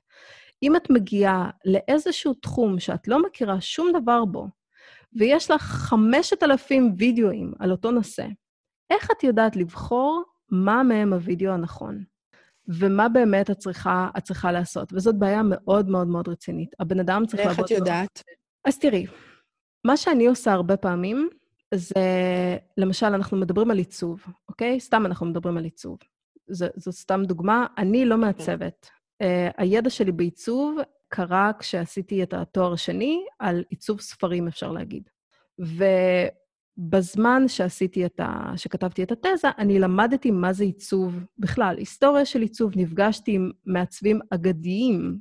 אם 0.64 0.76
את 0.76 0.90
מגיעה 0.90 1.50
לאיזשהו 1.66 2.34
תחום 2.34 2.80
שאת 2.80 3.08
לא 3.08 3.22
מכירה 3.22 3.62
שום 3.62 3.92
דבר 4.02 4.26
בו, 4.26 4.48
ויש 5.14 5.52
לך 5.52 5.62
5,000 5.62 6.94
וידאוים 6.98 7.54
על 7.60 7.72
אותו 7.72 7.92
נושא, 7.92 8.26
איך 8.90 9.12
את 9.12 9.24
יודעת 9.24 9.56
לבחור 9.56 10.24
מה 10.52 10.84
מהם 10.84 11.14
הוידאו 11.14 11.52
הנכון? 11.52 12.04
ומה 12.68 13.10
באמת 13.10 13.52
את 13.52 13.58
צריכה, 13.58 14.10
את 14.18 14.24
צריכה 14.24 14.52
לעשות. 14.52 14.94
וזאת 14.94 15.16
בעיה 15.16 15.42
מאוד 15.44 15.90
מאוד 15.90 16.08
מאוד 16.08 16.28
רצינית. 16.28 16.76
הבן 16.80 17.00
אדם 17.00 17.26
צריך 17.26 17.46
לעבוד... 17.46 17.60
איך 17.60 17.66
את 17.66 17.72
יודעת? 17.72 18.24
אז 18.66 18.80
תראי, 18.80 19.06
מה 19.86 19.98
שאני 19.98 20.28
עושה 20.28 20.54
הרבה 20.54 20.78
פעמים, 20.78 21.30
זה, 21.74 21.94
למשל, 22.78 23.06
אנחנו 23.06 23.38
מדברים 23.38 23.72
על 23.72 23.78
עיצוב, 23.78 24.24
אוקיי? 24.50 24.80
סתם 24.80 25.06
אנחנו 25.06 25.26
מדברים 25.26 25.58
על 25.58 25.64
עיצוב. 25.64 25.98
זו 26.48 26.92
סתם 26.92 27.24
דוגמה, 27.26 27.68
אני 27.78 28.06
לא 28.06 28.18
מעצבת. 28.18 28.90
Uh, 29.24 29.54
הידע 29.58 29.90
שלי 29.90 30.12
בעיצוב 30.12 30.78
קרה 31.08 31.52
כשעשיתי 31.60 32.24
את 32.24 32.34
התואר 32.34 32.74
השני 32.74 33.26
על 33.40 33.64
עיצוב 33.70 34.02
ספרים, 34.02 34.48
אפשר 34.48 34.72
להגיד. 34.72 35.10
ובזמן 36.80 37.48
שעשיתי 37.48 38.06
את 38.06 38.20
ה... 38.20 38.52
שכתבתי 38.56 39.04
את 39.04 39.12
התזה, 39.12 39.48
אני 39.58 39.80
למדתי 39.80 40.32
מה 40.32 40.54
זה 40.54 40.64
עיצוב 40.64 41.20
בכלל, 41.38 41.76
היסטוריה 41.78 42.26
של 42.26 42.42
עיצוב. 42.42 42.72
נפגשתי 42.76 43.32
עם 43.32 43.52
מעצבים 43.66 44.20
אגדיים, 44.30 45.20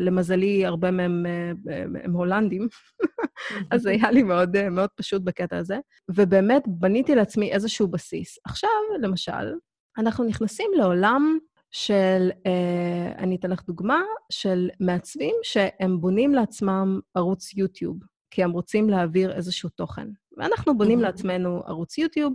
ולמזלי, 0.00 0.66
הרבה 0.66 0.90
מהם 0.90 1.26
אה, 1.26 1.82
הם 2.04 2.12
הולנדים, 2.12 2.68
אז 3.72 3.86
היה 3.86 4.10
לי 4.10 4.22
מאוד, 4.22 4.56
אה, 4.56 4.70
מאוד 4.70 4.90
פשוט 4.96 5.22
בקטע 5.22 5.56
הזה. 5.56 5.78
ובאמת 6.10 6.62
בניתי 6.66 7.14
לעצמי 7.14 7.52
איזשהו 7.52 7.88
בסיס. 7.88 8.38
עכשיו, 8.44 8.70
למשל, 9.00 9.54
אנחנו 9.98 10.24
נכנסים 10.24 10.70
לעולם 10.76 11.38
של, 11.70 12.30
אה, 12.46 13.12
אני 13.18 13.36
אתן 13.36 13.50
לך 13.50 13.62
דוגמה, 13.66 14.00
של 14.32 14.68
מעצבים 14.80 15.34
שהם 15.42 16.00
בונים 16.00 16.34
לעצמם 16.34 17.00
ערוץ 17.14 17.54
יוטיוב, 17.56 17.98
כי 18.30 18.44
הם 18.44 18.50
רוצים 18.50 18.90
להעביר 18.90 19.32
איזשהו 19.32 19.68
תוכן. 19.68 20.08
ואנחנו 20.36 20.78
בונים 20.78 20.98
Mhm. 20.98 21.02
לעצמנו 21.02 21.62
ערוץ 21.66 21.98
יוטיוב. 21.98 22.34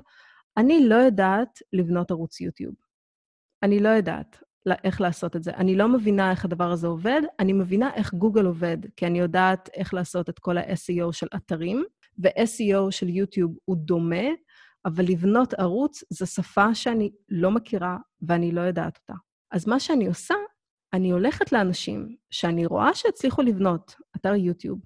אני 0.57 0.87
לא 0.87 0.95
יודעת 0.95 1.59
לבנות 1.73 2.11
ערוץ 2.11 2.41
יוטיוב. 2.41 2.75
אני 3.63 3.79
לא 3.79 3.89
יודעת 3.89 4.43
איך 4.83 5.01
לעשות 5.01 5.35
את 5.35 5.43
זה. 5.43 5.51
אני 5.51 5.75
לא 5.75 5.87
מבינה 5.87 6.31
איך 6.31 6.45
הדבר 6.45 6.71
הזה 6.71 6.87
עובד, 6.87 7.21
אני 7.39 7.53
מבינה 7.53 7.93
איך 7.95 8.13
גוגל 8.13 8.45
עובד, 8.45 8.77
כי 8.95 9.05
אני 9.07 9.19
יודעת 9.19 9.69
איך 9.73 9.93
לעשות 9.93 10.29
את 10.29 10.39
כל 10.39 10.57
ה-SEO 10.57 11.11
של 11.11 11.27
אתרים, 11.35 11.83
ו-SEO 12.23 12.91
של 12.91 13.09
יוטיוב 13.09 13.57
הוא 13.65 13.77
דומה, 13.77 14.25
אבל 14.85 15.05
לבנות 15.07 15.53
ערוץ 15.53 16.03
זו 16.09 16.25
שפה 16.25 16.75
שאני 16.75 17.11
לא 17.29 17.51
מכירה 17.51 17.97
ואני 18.21 18.51
לא 18.51 18.61
יודעת 18.61 18.97
אותה. 18.97 19.13
אז 19.51 19.67
מה 19.67 19.79
שאני 19.79 20.07
עושה, 20.07 20.35
אני 20.93 21.11
הולכת 21.11 21.51
לאנשים 21.51 22.15
שאני 22.31 22.65
רואה 22.65 22.93
שהצליחו 22.93 23.41
לבנות 23.41 23.95
אתר 24.15 24.35
יוטיוב, 24.35 24.79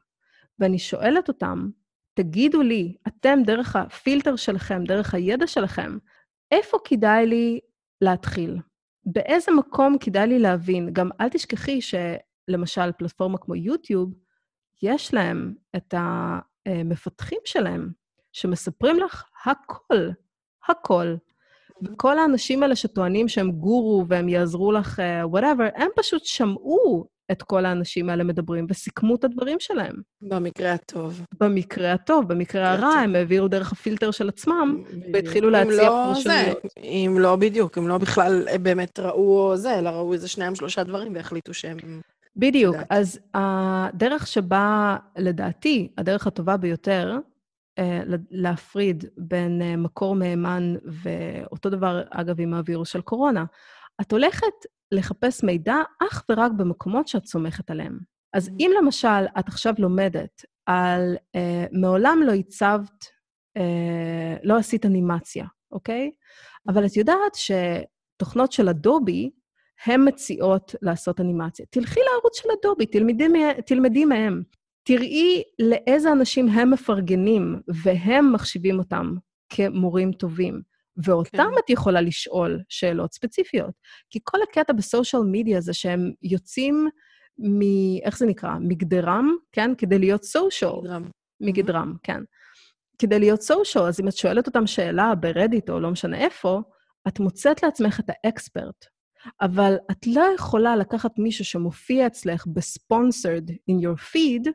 ואני 0.60 0.80
שואלת 0.80 1.28
אותם, 1.28 1.70
תגידו 2.14 2.62
לי, 2.62 2.96
אתם 3.08 3.40
דרך 3.46 3.76
הפילטר 3.76 4.36
שלכם, 4.36 4.84
דרך 4.84 5.14
הידע 5.14 5.48
שלכם, 5.48 5.98
איפה 6.52 6.78
כדאי 6.86 7.26
לי 7.26 7.60
להתחיל? 8.02 8.58
באיזה 9.06 9.52
מקום 9.52 9.98
כדאי 10.00 10.28
לי 10.28 10.40
להבין? 10.40 10.94
גם 10.94 11.10
אל 11.22 11.30
תשכחי 11.30 11.80
שלמשל 11.82 12.92
פלטפורמה 12.92 13.38
כמו 13.38 13.56
יוטיוב, 13.56 14.14
יש 14.84 15.14
להם 15.14 15.56
את 15.76 15.94
המפתחים 16.68 17.40
שלהם, 17.46 17.92
שמספרים 18.34 19.00
לך 19.00 19.24
הכל, 19.46 20.10
הכל. 20.68 21.16
וכל 21.84 22.20
האנשים 22.20 22.64
האלה 22.64 22.76
שטוענים 22.76 23.28
שהם 23.28 23.52
גורו 23.52 24.06
והם 24.08 24.30
יעזרו 24.30 24.72
לך, 24.72 25.02
whatever, 25.24 25.68
הם 25.76 25.90
פשוט 25.96 26.26
שמעו 26.26 27.06
את 27.32 27.44
כל 27.44 27.66
האנשים 27.66 28.10
האלה 28.10 28.24
מדברים 28.24 28.66
וסיכמו 28.70 29.16
את 29.16 29.24
הדברים 29.24 29.58
שלהם. 29.60 29.96
במקרה 30.22 30.74
הטוב. 30.74 31.26
במקרה 31.40 31.94
הטוב, 31.94 32.28
במקרה 32.28 32.74
הרע, 32.74 32.88
הם 32.88 33.16
העבירו 33.16 33.48
דרך 33.48 33.72
הפילטר 33.72 34.12
של 34.12 34.30
עצמם, 34.30 34.84
והתחילו 35.14 35.50
להציע 35.50 35.90
לו 35.90 36.12
פרשנויות. 36.14 36.58
אם 36.78 37.16
לא 37.20 37.36
בדיוק, 37.36 37.78
אם 37.78 37.88
לא 37.88 37.98
בכלל 37.98 38.58
באמת 38.62 39.00
ראו 39.00 39.58
זה, 39.58 39.80
אלא 39.80 39.90
ראו 39.90 40.14
איזה 40.14 40.28
שניים, 40.28 40.56
שלושה 40.56 40.84
דברים 40.84 41.16
והחליטו 41.16 41.54
שהם... 41.54 41.78
בדיוק. 42.36 42.76
אז 42.90 43.20
הדרך 43.34 44.28
שבה, 44.28 44.98
לדעתי, 45.18 45.92
הדרך 45.98 46.28
הטובה 46.28 46.58
ביותר, 46.58 47.12
אה, 47.14 47.18
להפריד 48.32 49.06
בין 49.18 49.62
אה, 49.62 49.76
מקור 49.76 50.16
מהימן, 50.16 50.76
ואותו 50.86 51.70
דבר, 51.70 52.02
אגב, 52.10 52.42
עם 52.42 52.54
הווירוס 52.54 52.90
של 52.90 53.02
קורונה, 53.02 53.46
את 54.02 54.12
הולכת 54.12 54.54
לחפש 54.92 55.44
מידע 55.44 55.76
אך 56.08 56.24
ורק 56.30 56.52
במקומות 56.52 57.08
שאת 57.08 57.26
סומכת 57.26 57.72
עליהם. 57.72 58.00
אז 58.34 58.50
אם 58.60 58.72
למשל 58.82 59.26
את 59.40 59.48
עכשיו 59.48 59.74
לומדת 59.78 60.46
על, 60.66 61.16
אה, 61.36 61.66
מעולם 61.72 62.22
לא 62.26 62.32
הצבת, 62.32 63.06
אה, 63.58 64.36
לא 64.44 64.58
עשית 64.58 64.86
אנימציה, 64.86 65.46
אוקיי? 65.72 66.12
אבל 66.68 66.86
את 66.86 66.98
יודעת 66.98 67.36
שתוכנות 67.36 68.52
של 68.52 68.70
אדובי, 68.70 69.32
הן 69.86 70.08
מציעות 70.08 70.76
לעשות 70.82 71.22
אנימציה. 71.22 71.66
תלכי 71.70 72.00
לערוץ 72.00 72.42
של 72.42 72.50
אדובי, 72.60 72.86
תלמדי, 72.86 73.28
תלמדי 73.66 74.06
מהם. 74.06 74.44
תראי 74.90 75.44
לאיזה 75.60 76.12
אנשים 76.12 76.48
הם 76.48 76.72
מפרגנים, 76.72 77.62
והם 77.84 78.34
מחשיבים 78.34 78.80
אותם 78.80 79.14
כמורים 79.50 80.12
טובים. 80.12 80.62
ואותם 81.06 81.38
כן. 81.38 81.60
את 81.66 81.70
יכולה 81.70 82.02
לשאול 82.02 82.60
שאלות 82.70 83.14
ספציפיות. 83.14 83.74
כי 84.10 84.20
כל 84.24 84.38
הקטע 84.42 84.74
בסושיאל 84.74 85.22
מדיה 85.32 85.62
זה 85.62 85.74
שהם 85.74 86.12
יוצאים 86.22 86.88
מ... 87.40 87.62
איך 88.04 88.18
זה 88.18 88.26
נקרא? 88.26 88.56
מגדרם, 88.60 89.36
כן? 89.52 89.72
כדי 89.78 90.00
להיות 90.00 90.24
סושיאל. 90.24 90.72
גרם. 90.84 91.10
מגדרם, 91.42 91.94
כן. 92.04 92.22
כדי 93.00 93.20
להיות 93.20 93.42
סושיאל, 93.42 93.84
אז 93.84 94.00
אם 94.00 94.08
את 94.08 94.18
שואלת 94.18 94.48
אותם 94.48 94.68
שאלה 94.68 95.16
ברדיט 95.16 95.70
או 95.70 95.80
לא 95.80 95.92
משנה 95.92 96.18
איפה, 96.18 96.62
את 97.08 97.20
מוצאת 97.20 97.64
לעצמך 97.64 98.00
את 98.00 98.10
האקספרט. 98.10 98.86
אבל 99.42 99.76
את 99.92 100.08
לא 100.08 100.24
יכולה 100.36 100.76
לקחת 100.76 101.20
מישהו 101.20 101.46
שמופיע 101.46 102.08
אצלך 102.08 102.48
ב-sponsored 102.48 103.52
in 103.72 103.84
your 103.84 104.14
feed, 104.14 104.52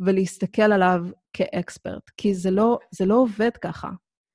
ולהסתכל 0.00 0.62
עליו 0.62 1.04
כאקספרט, 1.32 2.10
כי 2.16 2.34
זה 2.34 2.50
לא, 2.50 2.78
זה 2.90 3.06
לא 3.06 3.14
עובד 3.14 3.50
ככה. 3.60 3.88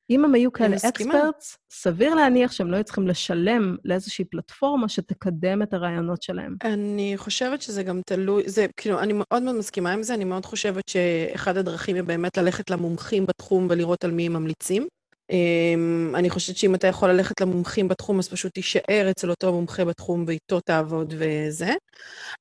אם 0.10 0.26
הם 0.26 0.34
היו 0.34 0.54
כאלה 0.54 0.76
אקספרטס, 0.90 1.58
סביר 1.72 2.16
להניח 2.16 2.52
שהם 2.52 2.72
לא 2.72 2.76
היו 2.76 2.84
צריכים 2.84 3.08
לשלם 3.08 3.76
לאיזושהי 3.86 4.26
פלטפורמה 4.26 4.90
שתקדם 4.90 5.62
את 5.62 5.74
הרעיונות 5.74 6.24
שלהם. 6.24 6.56
אני 6.64 7.14
חושבת 7.18 7.62
שזה 7.62 7.84
גם 7.84 8.02
תלוי, 8.06 8.44
זה, 8.50 8.66
כאילו, 8.78 9.00
אני 9.00 9.14
מאוד 9.16 9.44
מאוד 9.44 9.56
מסכימה 9.56 9.92
עם 9.92 10.04
זה, 10.04 10.14
אני 10.14 10.24
מאוד 10.24 10.46
חושבת 10.46 10.90
שאחד 10.90 11.58
הדרכים 11.58 11.96
היא 11.96 12.04
באמת 12.04 12.38
ללכת 12.38 12.70
למומחים 12.70 13.26
בתחום 13.26 13.68
ולראות 13.70 14.04
על 14.04 14.12
מי 14.12 14.26
הם 14.26 14.34
ממליצים. 14.34 14.88
Um, 15.32 16.18
אני 16.18 16.30
חושבת 16.30 16.58
שאם 16.58 16.76
אתה 16.76 16.88
יכול 16.88 17.10
ללכת 17.10 17.42
למומחים 17.42 17.88
בתחום, 17.88 18.20
אז 18.20 18.30
פשוט 18.30 18.54
תישאר 18.54 19.08
אצל 19.12 19.30
אותו 19.30 19.54
מומחה 19.54 19.86
בתחום 19.86 20.24
ואיתו 20.28 20.60
תעבוד 20.60 21.14
וזה. 21.18 21.74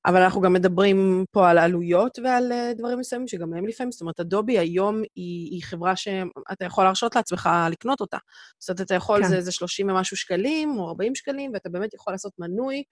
אבל 0.05 0.21
אנחנו 0.21 0.41
גם 0.41 0.53
מדברים 0.53 1.25
פה 1.31 1.49
על 1.49 1.57
עלויות 1.57 2.19
ועל 2.23 2.51
uh, 2.51 2.77
דברים 2.77 2.99
מסוימים 2.99 3.27
שגם 3.27 3.53
הם 3.53 3.67
לפעמים, 3.67 3.91
זאת 3.91 4.01
אומרת, 4.01 4.19
אדובי 4.19 4.59
היום 4.59 5.01
היא, 5.15 5.51
היא 5.51 5.63
חברה 5.63 5.95
שאתה 5.95 6.65
יכול 6.65 6.83
להרשות 6.83 7.15
לעצמך 7.15 7.49
לקנות 7.71 8.01
אותה. 8.01 8.17
זאת 8.59 8.69
אומרת, 8.69 8.81
אתה 8.81 8.95
יכול, 8.95 9.23
כן. 9.23 9.29
זה, 9.29 9.41
זה 9.41 9.51
30 9.51 9.89
ומשהו 9.89 10.17
שקלים 10.17 10.77
או 10.79 10.89
40 10.89 11.15
שקלים, 11.15 11.51
ואתה 11.53 11.69
באמת 11.69 11.93
יכול 11.93 12.13
לעשות 12.13 12.33
מנוי, 12.39 12.83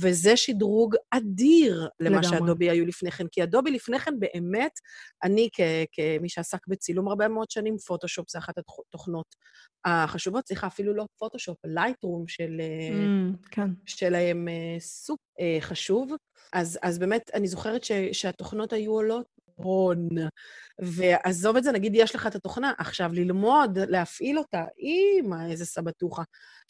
וזה 0.00 0.36
שדרוג 0.36 0.94
אדיר 1.10 1.88
למה 2.00 2.18
לגמרי. 2.20 2.38
שאדובי 2.38 2.70
היו 2.70 2.86
לפני 2.86 3.10
כן. 3.10 3.26
כי 3.32 3.42
אדובי 3.42 3.70
לפני 3.70 3.98
כן 3.98 4.14
באמת, 4.18 4.72
אני 5.24 5.48
כ, 5.52 5.60
כמי 5.92 6.28
שעסק 6.28 6.66
בצילום 6.66 7.08
הרבה 7.08 7.28
מאוד 7.28 7.50
שנים, 7.50 7.76
פוטושופ 7.78 8.30
זה 8.30 8.38
אחת 8.38 8.54
התוכנות 8.58 9.34
החשובות, 9.84 10.46
סליחה, 10.46 10.66
אפילו 10.66 10.94
לא 10.94 11.06
פוטושופ, 11.18 11.56
לייטרום 11.64 12.28
של, 12.28 12.60
mm, 12.60 13.48
כן. 13.50 13.70
שלהם 13.86 14.48
אה, 14.48 14.80
סופ 14.80 15.20
אה, 15.40 15.58
חשוב. 15.60 16.12
אז, 16.52 16.78
אז 16.82 16.98
באמת, 16.98 17.30
אני 17.34 17.46
זוכרת 17.46 17.84
ש, 17.84 17.92
שהתוכנות 18.12 18.72
היו 18.72 18.92
עולות 18.92 19.26
הון. 19.56 20.08
ועזוב 20.78 21.56
את 21.56 21.64
זה, 21.64 21.72
נגיד 21.72 21.92
יש 21.94 22.14
לך 22.14 22.26
את 22.26 22.34
התוכנה, 22.34 22.72
עכשיו 22.78 23.10
ללמוד, 23.12 23.78
להפעיל 23.78 24.38
אותה, 24.38 24.64
אימא, 24.78 25.50
איזה 25.50 25.66
סבתוכה. 25.66 26.22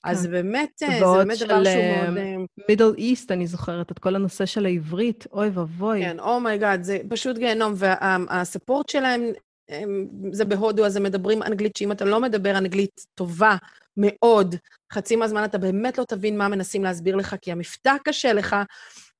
אז 0.05 0.27
כן. 0.27 0.31
באמת, 0.31 0.83
אה, 0.83 0.99
זה 0.99 1.05
באמת 1.05 1.39
דבר 1.39 1.65
שהוא 1.65 2.11
מאוד... 2.11 2.47
מידל 2.69 2.95
איסט, 2.99 3.31
אני 3.33 3.47
זוכרת, 3.47 3.93
את 3.93 3.99
כל 3.99 4.15
הנושא 4.17 4.47
של 4.47 4.67
העברית, 4.67 5.27
אוי 5.33 5.49
ואבוי. 5.49 6.03
כן, 6.03 6.21
oh 6.21 6.36
my 6.36 6.51
god, 6.51 6.81
oh 6.81 6.85
זה 6.85 6.99
פשוט 7.09 7.39
גיהנום, 7.39 7.73
וה 7.77 8.02
support 8.02 8.89
שלהם 8.89 9.23
הם, 9.69 10.09
זה 10.33 10.45
בהודו, 10.45 10.87
אז 10.87 10.97
הם 10.97 11.03
מדברים 11.03 11.43
אנגלית, 11.43 11.77
שאם 11.77 11.93
אתה 11.93 12.05
לא 12.05 12.21
מדבר 12.21 12.59
אנגלית 12.59 13.07
טובה 13.15 13.57
מאוד, 13.97 14.55
חצי 14.93 15.17
מהזמן 15.17 15.45
אתה 15.45 15.59
באמת 15.59 15.99
לא 15.99 16.05
תבין 16.05 16.39
מה 16.39 16.49
מנסים 16.49 16.85
להסביר 16.85 17.17
לך, 17.17 17.37
כי 17.43 17.53
המבטא 17.53 17.97
קשה 18.05 18.33
לך. 18.33 18.57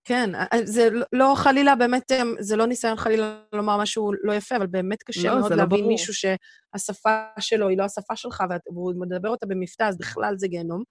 כן, 0.07 0.31
זה 0.65 0.89
לא 1.13 1.35
חלילה, 1.37 1.75
באמת, 1.75 2.13
זה 2.39 2.57
לא 2.57 2.67
ניסיון 2.67 2.97
חלילה 2.97 3.41
לומר 3.53 3.77
משהו 3.77 4.13
לא 4.23 4.33
יפה, 4.33 4.57
אבל 4.57 4.67
באמת 4.67 5.03
קשה 5.03 5.29
לא, 5.29 5.41
מאוד 5.41 5.51
לא 5.51 5.57
להבין 5.57 5.81
לא 5.81 5.87
מישהו 5.87 6.15
שהשפה 6.15 7.23
שלו 7.39 7.69
היא 7.69 7.79
לא 7.79 7.85
השפה 7.85 8.17
שלך, 8.17 8.45
והוא 8.73 8.93
מדבר 8.97 9.29
אותה 9.29 9.47
במבטא, 9.47 9.83
אז 9.83 9.99
בכלל 9.99 10.35
זה 10.39 10.49
גיהנום. 10.49 10.83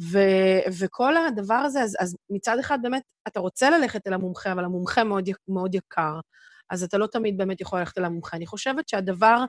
ו- 0.00 0.70
וכל 0.78 1.16
הדבר 1.16 1.54
הזה, 1.54 1.82
אז, 1.82 1.96
אז 2.00 2.16
מצד 2.30 2.58
אחד 2.58 2.78
באמת, 2.82 3.02
אתה 3.28 3.40
רוצה 3.40 3.70
ללכת 3.70 4.06
אל 4.06 4.12
המומחה, 4.12 4.52
אבל 4.52 4.64
המומחה 4.64 5.04
מאוד, 5.04 5.28
מאוד 5.48 5.74
יקר. 5.74 6.20
אז 6.70 6.82
אתה 6.82 6.98
לא 6.98 7.06
תמיד 7.06 7.36
באמת 7.38 7.60
יכול 7.60 7.78
ללכת 7.78 7.98
אל 7.98 8.04
המומחה. 8.04 8.36
אני 8.36 8.46
חושבת 8.46 8.88
שהדבר, 8.88 9.36
אה, 9.36 9.44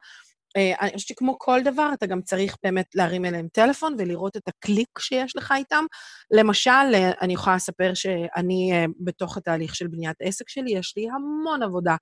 אני 0.56 0.92
חושבת 0.96 1.08
שכמו 1.08 1.36
כל 1.40 1.62
דבר, 1.64 1.90
אתה 1.94 2.06
גם 2.06 2.22
צריך 2.22 2.56
באמת 2.64 2.96
להרים 2.96 3.26
אליהם 3.26 3.48
טלפון 3.54 3.96
ולראות 3.98 4.38
את 4.38 4.48
הקליק 4.48 5.00
שיש 5.00 5.36
לך 5.36 5.54
איתם. 5.58 5.86
למשל, 6.32 6.72
אה, 6.94 7.12
אני 7.22 7.34
יכולה 7.34 7.56
לספר 7.56 7.94
שאני 7.94 8.72
אה, 8.74 8.86
בתוך 9.00 9.38
התהליך 9.38 9.76
של 9.76 9.88
בניית 9.88 10.18
עסק 10.22 10.50
שלי, 10.50 10.72
יש 10.72 10.94
לי 10.98 11.08
המון 11.16 11.64
עבודה 11.64 11.96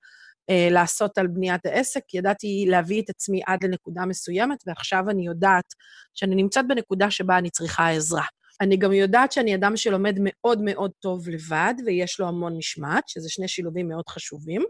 לעשות 0.72 1.18
על 1.18 1.28
בניית 1.28 1.66
העסק. 1.66 2.14
ידעתי 2.14 2.66
להביא 2.68 3.02
את 3.02 3.10
עצמי 3.10 3.42
עד 3.48 3.64
לנקודה 3.64 4.06
מסוימת, 4.06 4.64
ועכשיו 4.68 5.10
אני 5.10 5.26
יודעת 5.26 5.74
שאני 6.14 6.36
נמצאת 6.36 6.68
בנקודה 6.68 7.12
שבה 7.12 7.38
אני 7.38 7.50
צריכה 7.50 7.90
עזרה. 7.90 8.24
אני 8.62 8.78
גם 8.78 8.94
יודעת 8.94 9.32
שאני 9.32 9.56
אדם 9.56 9.78
שלומד 9.78 10.16
מאוד 10.20 10.62
מאוד 10.62 10.92
טוב 11.00 11.30
לבד, 11.30 11.74
ויש 11.86 12.20
לו 12.20 12.28
המון 12.28 12.58
משמעת, 12.58 13.04
שזה 13.08 13.30
שני 13.30 13.48
שילובים 13.48 13.88
מאוד 13.88 14.10
חשובים. 14.10 14.64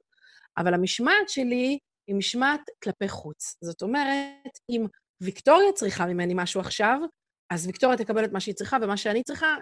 אבל 0.58 0.74
המשמעת 0.74 1.30
שלי 1.30 1.78
היא 2.08 2.16
משמעת 2.16 2.62
כלפי 2.84 3.10
חוץ. 3.10 3.56
זאת 3.62 3.82
אומרת, 3.82 4.60
אם 4.70 4.86
ויקטוריה 5.22 5.72
צריכה 5.74 6.06
ממני 6.06 6.34
משהו 6.36 6.62
עכשיו, 6.62 7.00
אז 7.50 7.68
ויקטוריה 7.68 7.98
תקבל 7.98 8.26
את 8.26 8.32
מה 8.32 8.40
שהיא 8.40 8.56
צריכה, 8.56 8.78
ומה 8.82 8.98
שאני 8.98 9.24
צריכה 9.24 9.56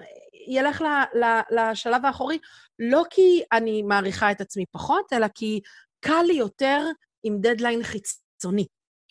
ילך 0.47 0.81
ל, 0.81 0.85
ל, 1.19 1.39
לשלב 1.51 2.05
האחורי, 2.05 2.37
לא 2.79 3.03
כי 3.09 3.43
אני 3.51 3.81
מעריכה 3.81 4.31
את 4.31 4.41
עצמי 4.41 4.65
פחות, 4.71 5.13
אלא 5.13 5.27
כי 5.27 5.59
קל 5.99 6.23
לי 6.27 6.33
יותר 6.33 6.85
עם 7.23 7.37
דדליין 7.41 7.83
חיצוני. 7.83 8.65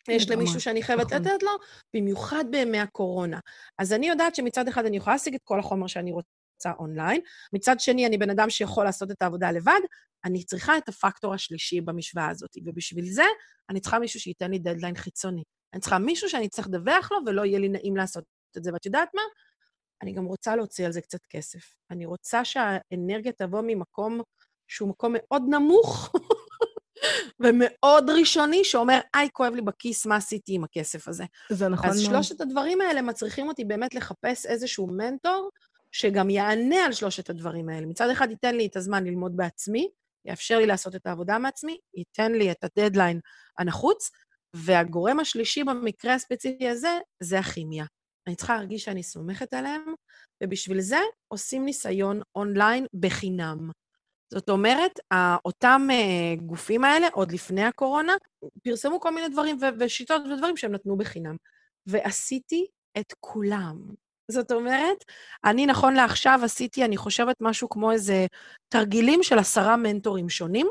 יש 0.08 0.30
למישהו 0.30 0.60
שאני 0.60 0.82
חייבת 0.82 1.12
נכון. 1.12 1.26
לתת 1.26 1.42
לו, 1.42 1.50
במיוחד 1.96 2.44
בימי 2.50 2.78
הקורונה. 2.78 3.40
אז 3.78 3.92
אני 3.92 4.08
יודעת 4.08 4.34
שמצד 4.34 4.68
אחד 4.68 4.86
אני 4.86 4.96
יכולה 4.96 5.14
להשיג 5.14 5.34
את 5.34 5.40
כל 5.44 5.58
החומר 5.60 5.86
שאני 5.86 6.12
רוצה. 6.12 6.28
הרצאה 6.66 6.72
אונליין. 6.78 7.20
מצד 7.52 7.80
שני, 7.80 8.06
אני 8.06 8.18
בן 8.18 8.30
אדם 8.30 8.50
שיכול 8.50 8.84
לעשות 8.84 9.10
את 9.10 9.22
העבודה 9.22 9.50
לבד, 9.50 9.80
אני 10.24 10.44
צריכה 10.44 10.78
את 10.78 10.88
הפקטור 10.88 11.34
השלישי 11.34 11.80
במשוואה 11.80 12.28
הזאת. 12.28 12.56
ובשביל 12.64 13.04
זה, 13.10 13.24
אני 13.70 13.80
צריכה 13.80 13.98
מישהו 13.98 14.20
שייתן 14.20 14.50
לי 14.50 14.58
דדליין 14.58 14.96
חיצוני. 14.96 15.42
אני 15.72 15.80
צריכה 15.80 15.98
מישהו 15.98 16.28
שאני 16.28 16.48
צריך 16.48 16.68
לדווח 16.68 17.12
לו 17.12 17.18
ולא 17.26 17.44
יהיה 17.44 17.58
לי 17.58 17.68
נעים 17.68 17.96
לעשות 17.96 18.24
את 18.56 18.64
זה. 18.64 18.72
ואת 18.72 18.86
יודעת 18.86 19.08
מה? 19.14 19.22
אני 20.02 20.12
גם 20.12 20.24
רוצה 20.24 20.56
להוציא 20.56 20.86
על 20.86 20.92
זה 20.92 21.00
קצת 21.00 21.26
כסף. 21.30 21.76
אני 21.90 22.06
רוצה 22.06 22.44
שהאנרגיה 22.44 23.32
תבוא 23.32 23.62
ממקום 23.66 24.20
שהוא 24.68 24.88
מקום 24.88 25.14
מאוד 25.16 25.42
נמוך 25.48 26.12
ומאוד 27.40 28.10
ראשוני, 28.10 28.64
שאומר, 28.64 29.00
היי, 29.14 29.28
כואב 29.32 29.54
לי 29.54 29.62
בכיס, 29.62 30.06
מה 30.06 30.16
עשיתי 30.16 30.54
עם 30.54 30.64
הכסף 30.64 31.08
הזה? 31.08 31.24
זה 31.50 31.68
נכון. 31.68 31.90
אז 31.90 32.00
שלושת 32.00 32.40
הדברים 32.40 32.80
האלה 32.80 33.02
מצריכים 33.02 33.48
אותי 33.48 33.64
באמת 33.64 33.94
לחפש 33.94 34.46
איזשהו 34.46 34.86
מנטור 34.86 35.50
שגם 35.94 36.30
יענה 36.30 36.84
על 36.84 36.92
שלושת 36.92 37.30
הדברים 37.30 37.68
האלה. 37.68 37.86
מצד 37.86 38.10
אחד 38.10 38.30
ייתן 38.30 38.54
לי 38.54 38.66
את 38.66 38.76
הזמן 38.76 39.04
ללמוד 39.04 39.36
בעצמי, 39.36 39.88
יאפשר 40.24 40.58
לי 40.58 40.66
לעשות 40.66 40.94
את 40.94 41.06
העבודה 41.06 41.38
מעצמי, 41.38 41.78
ייתן 41.96 42.32
לי 42.32 42.50
את 42.50 42.64
הדדליין 42.64 43.20
הנחוץ, 43.58 44.10
והגורם 44.56 45.20
השלישי 45.20 45.64
במקרה 45.64 46.14
הספציפי 46.14 46.68
הזה, 46.68 46.98
זה 47.20 47.38
הכימיה. 47.38 47.84
אני 48.26 48.36
צריכה 48.36 48.56
להרגיש 48.56 48.84
שאני 48.84 49.02
סומכת 49.02 49.54
עליהם, 49.54 49.94
ובשביל 50.42 50.80
זה 50.80 51.00
עושים 51.28 51.64
ניסיון 51.64 52.20
אונליין 52.34 52.86
בחינם. 53.00 53.70
זאת 54.32 54.48
אומרת, 54.48 55.00
אותם 55.44 55.88
אה, 55.90 56.34
גופים 56.46 56.84
האלה, 56.84 57.08
עוד 57.12 57.32
לפני 57.32 57.64
הקורונה, 57.64 58.12
פרסמו 58.64 59.00
כל 59.00 59.14
מיני 59.14 59.28
דברים 59.28 59.58
ושיטות 59.80 60.22
ודברים 60.26 60.56
שהם 60.56 60.72
נתנו 60.72 60.96
בחינם. 60.96 61.36
ועשיתי 61.86 62.66
את 62.98 63.14
כולם. 63.20 64.03
זאת 64.30 64.52
אומרת, 64.52 65.04
אני 65.44 65.66
נכון 65.66 65.94
לעכשיו 65.94 66.40
עשיתי, 66.44 66.84
אני 66.84 66.96
חושבת, 66.96 67.36
משהו 67.40 67.68
כמו 67.68 67.92
איזה 67.92 68.26
תרגילים 68.68 69.22
של 69.22 69.38
עשרה 69.38 69.76
מנטורים 69.76 70.28
שונים, 70.28 70.66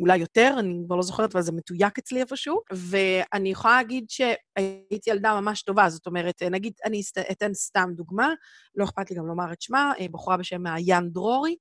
אולי 0.00 0.16
יותר, 0.16 0.54
אני 0.58 0.82
כבר 0.86 0.96
לא 0.96 1.02
זוכרת, 1.02 1.34
אבל 1.34 1.42
זה 1.42 1.52
מתויק 1.52 1.98
אצלי 1.98 2.20
איפשהו, 2.20 2.60
ואני 2.72 3.48
יכולה 3.48 3.76
להגיד 3.76 4.04
שהייתי 4.08 5.10
ילדה 5.10 5.40
ממש 5.40 5.62
טובה, 5.62 5.88
זאת 5.88 6.06
אומרת, 6.06 6.42
נגיד, 6.42 6.72
אני 6.84 7.00
אתן 7.30 7.54
סתם 7.54 7.90
דוגמה, 7.94 8.28
לא 8.74 8.84
אכפת 8.84 9.10
לי 9.10 9.16
גם 9.16 9.26
לומר 9.26 9.52
את 9.52 9.62
שמה, 9.62 9.92
אה, 10.00 10.06
בחורה 10.10 10.36
בשם 10.36 10.62
מעיין 10.62 11.10
דרורי, 11.10 11.56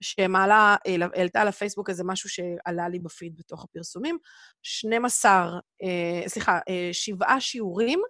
שמעלה, 0.00 0.76
העלתה 1.14 1.44
לפייסבוק 1.44 1.90
איזה 1.90 2.04
משהו 2.04 2.28
שעלה 2.28 2.88
לי 2.88 2.98
בפיד 2.98 3.36
בתוך 3.36 3.64
הפרסומים, 3.64 4.18
12, 4.62 5.58
אה, 5.82 6.28
סליחה, 6.28 6.58
אה, 6.68 6.88
שבעה 6.92 7.40
שיעורים 7.40 8.00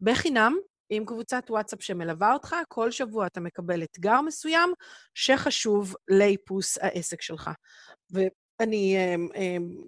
בחינם, 0.00 0.56
עם 0.90 1.04
קבוצת 1.04 1.44
וואטסאפ 1.50 1.82
שמלווה 1.82 2.32
אותך, 2.32 2.56
כל 2.68 2.90
שבוע 2.90 3.26
אתה 3.26 3.40
מקבל 3.40 3.82
אתגר 3.82 4.20
מסוים 4.20 4.72
שחשוב 5.14 5.94
לאיפוס 6.08 6.78
העסק 6.78 7.22
שלך. 7.22 7.50
ואני 8.10 8.96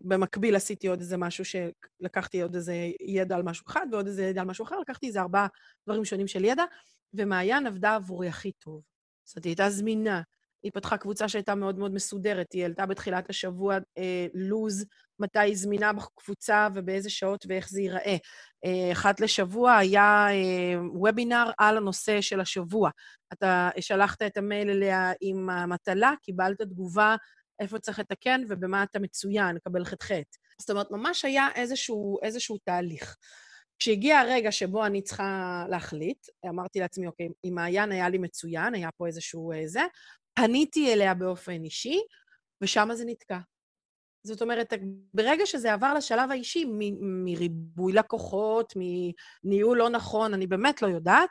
במקביל 0.04 0.56
עשיתי 0.56 0.86
עוד 0.86 1.00
איזה 1.00 1.16
משהו 1.16 1.44
שלקחתי 1.44 2.42
עוד 2.42 2.54
איזה 2.54 2.74
ידע 3.00 3.36
על 3.36 3.42
משהו 3.42 3.64
אחד 3.68 3.86
ועוד 3.92 4.06
איזה 4.06 4.24
ידע 4.24 4.40
על 4.40 4.46
משהו 4.46 4.64
אחר, 4.64 4.78
לקחתי 4.78 5.06
איזה 5.06 5.20
ארבעה 5.20 5.46
דברים 5.86 6.04
שונים 6.04 6.26
של 6.26 6.44
ידע, 6.44 6.64
ומעיין 7.14 7.66
עבדה 7.66 7.94
עבורי 7.94 8.28
הכי 8.28 8.52
טוב. 8.52 8.82
זאת 9.24 9.36
אומרת, 9.36 9.44
היא 9.44 9.50
הייתה 9.50 9.70
זמינה, 9.70 10.22
היא 10.62 10.72
פתחה 10.74 10.96
קבוצה 10.96 11.28
שהייתה 11.28 11.54
מאוד 11.54 11.78
מאוד 11.78 11.94
מסודרת, 11.94 12.52
היא 12.52 12.62
העלתה 12.62 12.86
בתחילת 12.86 13.30
השבוע 13.30 13.76
אה, 13.98 14.26
לוז, 14.34 14.84
מתי 15.18 15.38
היא 15.38 15.56
זמינה 15.56 15.92
בקבוצה 15.92 16.68
ובאיזה 16.74 17.10
שעות 17.10 17.44
ואיך 17.48 17.68
זה 17.68 17.80
ייראה. 17.80 18.16
אה, 18.64 18.92
אחת 18.92 19.20
לשבוע 19.20 19.76
היה 19.76 20.26
אה, 20.30 20.80
וובינר 20.92 21.50
על 21.58 21.76
הנושא 21.76 22.20
של 22.20 22.40
השבוע. 22.40 22.90
אתה 23.32 23.70
שלחת 23.80 24.22
את 24.22 24.36
המייל 24.36 24.70
אליה 24.70 25.12
עם 25.20 25.50
המטלה, 25.50 26.14
קיבלת 26.22 26.62
תגובה 26.62 27.16
איפה 27.60 27.78
צריך 27.78 27.98
לתקן 27.98 28.42
ובמה 28.48 28.82
אתה 28.82 28.98
מצוין, 28.98 29.58
קבל 29.64 29.84
ח"ח. 29.84 30.10
זאת 30.60 30.70
אומרת, 30.70 30.90
ממש 30.90 31.24
היה 31.24 31.48
איזשהו, 31.54 32.18
איזשהו 32.22 32.58
תהליך. 32.64 33.16
כשהגיע 33.78 34.18
הרגע 34.18 34.52
שבו 34.52 34.86
אני 34.86 35.02
צריכה 35.02 35.64
להחליט, 35.68 36.26
אמרתי 36.48 36.80
לעצמי, 36.80 37.06
אוקיי, 37.06 37.28
עם 37.42 37.54
מעיין 37.54 37.92
היה 37.92 38.08
לי 38.08 38.18
מצוין, 38.18 38.74
היה 38.74 38.90
פה 38.96 39.06
איזשהו 39.06 39.52
אה, 39.52 39.62
זה, 39.66 39.80
פניתי 40.34 40.92
אליה 40.92 41.14
באופן 41.14 41.64
אישי, 41.64 42.00
ושם 42.60 42.88
זה 42.94 43.04
נתקע. 43.06 43.38
זאת 44.26 44.42
אומרת, 44.42 44.72
ברגע 45.14 45.46
שזה 45.46 45.72
עבר 45.72 45.94
לשלב 45.94 46.30
האישי, 46.30 46.64
מריבוי 47.00 47.92
לקוחות, 47.92 48.72
מניהול 49.44 49.78
לא 49.78 49.88
נכון, 49.88 50.34
אני 50.34 50.46
באמת 50.46 50.82
לא 50.82 50.86
יודעת, 50.86 51.30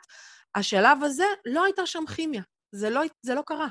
השלב 0.54 0.98
הזה, 1.02 1.24
לא 1.46 1.64
הייתה 1.64 1.86
שם 1.86 2.04
כימיה. 2.16 2.42
זה 2.72 2.90
לא, 2.90 3.00
זה 3.22 3.34
לא 3.34 3.42
קרה. 3.46 3.68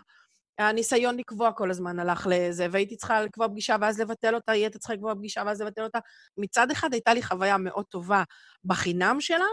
הניסיון 0.57 1.17
לקבוע 1.17 1.51
כל 1.51 1.71
הזמן 1.71 1.99
הלך 1.99 2.27
לזה, 2.31 2.67
והייתי 2.71 2.95
צריכה 2.95 3.21
לקבוע 3.21 3.47
פגישה 3.47 3.75
ואז 3.81 3.99
לבטל 3.99 4.35
אותה, 4.35 4.51
היא 4.51 4.63
הייתה 4.63 4.79
צריכה 4.79 4.93
לקבוע 4.93 5.15
פגישה 5.15 5.43
ואז 5.45 5.61
לבטל 5.61 5.83
אותה. 5.83 5.99
מצד 6.37 6.71
אחד 6.71 6.93
הייתה 6.93 7.13
לי 7.13 7.23
חוויה 7.23 7.57
מאוד 7.57 7.85
טובה 7.85 8.23
בחינם 8.65 9.21
שלה, 9.21 9.45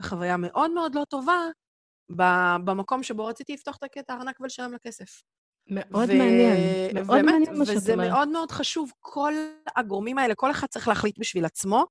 וחוויה 0.00 0.36
מאוד 0.36 0.70
מאוד 0.70 0.94
לא 0.94 1.04
טובה 1.08 1.38
במקום 2.64 3.02
שבו 3.02 3.26
רציתי 3.26 3.54
לפתוח 3.54 3.78
את 3.98 4.10
הארנק 4.10 4.40
ולשלם 4.40 4.72
לה 4.72 4.78
כסף. 4.78 5.22
מאוד 5.66 6.10
ו... 6.10 6.18
מעניין, 6.18 6.94
מאוד 6.94 7.06
באמת, 7.06 7.24
מעניין 7.24 7.58
מה 7.58 7.64
שאת 7.64 7.74
אומרת. 7.74 7.76
וזה 7.76 7.96
מאוד 7.96 8.28
מאוד 8.28 8.50
חשוב, 8.50 8.92
כל 9.00 9.32
הגורמים 9.76 10.18
האלה, 10.18 10.34
כל 10.34 10.50
אחד 10.50 10.66
צריך 10.66 10.88
להחליט 10.88 11.18
בשביל 11.18 11.44
עצמו 11.44 11.86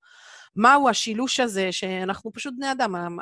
מהו 0.56 0.89
השילוש 0.89 1.39
הזה, 1.39 1.71
שאנחנו 1.71 2.34
פשוט 2.34 2.54
בני 2.58 2.71
אדם, 2.71 3.17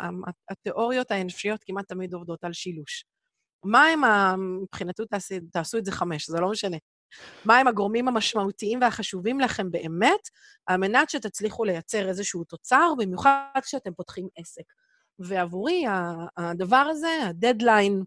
התיאוריות 0.50 1.12
האנושיות 1.12 1.64
כמעט 1.64 1.88
תמיד 1.88 2.14
עובדות 2.14 2.44
על 2.44 2.54
שילוש. 2.54 3.06
מה 3.66 3.86
הם, 3.86 4.04
ה... 4.04 4.36
מבחינתו 4.38 5.06
תעשו, 5.06 5.36
תעשו 5.52 5.78
את 5.78 5.86
זה 5.86 5.92
חמש, 5.92 6.30
זה 6.30 6.40
לא 6.40 6.50
משנה. 6.52 6.78
מה 7.46 7.58
הם 7.58 7.68
הגורמים 7.68 8.08
המשמעותיים 8.08 8.82
והחשובים 8.82 9.40
לכם 9.40 9.72
באמת, 9.72 10.30
על 10.66 10.78
מנת 10.78 11.10
שתצליחו 11.10 11.64
לייצר 11.64 12.10
איזשהו 12.10 12.44
תוצר, 12.44 12.94
במיוחד 12.98 13.60
כשאתם 13.64 13.94
פותחים 13.94 14.28
עסק. 14.36 14.64
ועבורי, 15.24 15.84
הדבר 16.38 16.86
הזה, 16.90 17.20
הדדליין, 17.30 18.04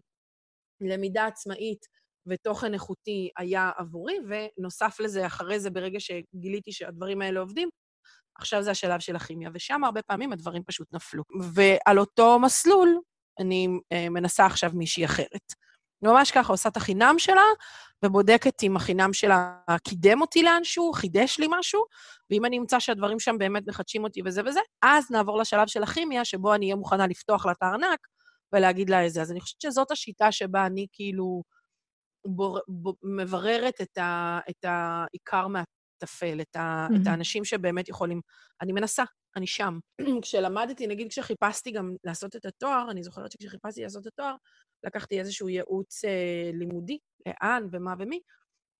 למידה 0.81 1.25
עצמאית 1.25 1.85
ותוכן 2.27 2.73
איכותי 2.73 3.29
היה 3.37 3.71
עבורי, 3.77 4.17
ונוסף 4.27 4.99
לזה, 4.99 5.25
אחרי 5.25 5.59
זה, 5.59 5.69
ברגע 5.69 5.99
שגיליתי 5.99 6.71
שהדברים 6.71 7.21
האלה 7.21 7.39
עובדים, 7.39 7.69
עכשיו 8.37 8.63
זה 8.63 8.71
השלב 8.71 8.99
של 8.99 9.15
הכימיה, 9.15 9.49
ושם 9.53 9.83
הרבה 9.83 10.01
פעמים 10.01 10.31
הדברים 10.33 10.63
פשוט 10.63 10.87
נפלו. 10.93 11.23
ועל 11.53 11.99
אותו 11.99 12.39
מסלול 12.39 12.99
אני 13.39 13.67
אה, 13.91 14.09
מנסה 14.09 14.45
עכשיו 14.45 14.71
מישהי 14.73 15.05
אחרת. 15.05 15.53
ממש 16.05 16.31
ככה, 16.31 16.53
עושה 16.53 16.69
את 16.69 16.77
החינם 16.77 17.15
שלה, 17.17 17.41
ובודקת 18.05 18.63
אם 18.63 18.75
החינם 18.75 19.13
שלה 19.13 19.57
קידם 19.83 20.21
אותי 20.21 20.43
לאנשהו, 20.43 20.93
חידש 20.93 21.39
לי 21.39 21.47
משהו, 21.49 21.81
ואם 22.29 22.45
אני 22.45 22.57
אמצא 22.57 22.79
שהדברים 22.79 23.19
שם 23.19 23.37
באמת 23.37 23.63
מחדשים 23.67 24.03
אותי 24.03 24.21
וזה 24.25 24.41
וזה, 24.45 24.59
אז 24.81 25.11
נעבור 25.11 25.37
לשלב 25.37 25.67
של 25.67 25.83
הכימיה, 25.83 26.25
שבו 26.25 26.53
אני 26.53 26.65
אהיה 26.65 26.75
מוכנה 26.75 27.07
לפתוח 27.07 27.45
לה 27.45 27.51
את 27.51 27.63
הארנק 27.63 27.99
ולהגיד 28.53 28.89
לה 28.89 29.01
איזה. 29.01 29.21
אז 29.21 29.31
אני 29.31 29.41
חושבת 29.41 29.61
שזאת 29.61 29.91
השיטה 29.91 30.31
שבה 30.31 30.65
אני 30.65 30.87
כאילו 30.91 31.43
בור, 32.27 32.59
בור, 32.67 32.95
מבררת 33.03 33.81
את, 33.81 33.97
ה, 33.97 34.39
את 34.49 34.65
העיקר 34.65 35.47
מהטפל, 35.47 36.41
את, 36.41 36.55
ה, 36.55 36.87
mm-hmm. 36.89 37.01
את 37.01 37.07
האנשים 37.07 37.45
שבאמת 37.45 37.89
יכולים. 37.89 38.21
אני 38.61 38.73
מנסה, 38.73 39.03
אני 39.35 39.47
שם. 39.47 39.79
כשלמדתי, 40.23 40.87
נגיד 40.87 41.09
כשחיפשתי 41.09 41.71
גם 41.71 41.95
לעשות 42.03 42.35
את 42.35 42.45
התואר, 42.45 42.87
אני 42.91 43.03
זוכרת 43.03 43.31
שכשחיפשתי 43.31 43.83
לעשות 43.83 44.07
את 44.07 44.13
התואר, 44.13 44.35
לקחתי 44.85 45.19
איזשהו 45.19 45.49
ייעוץ 45.49 46.05
אה, 46.05 46.51
לימודי, 46.53 46.97
לאן 47.27 47.67
ומה 47.71 47.93
ומי, 47.99 48.19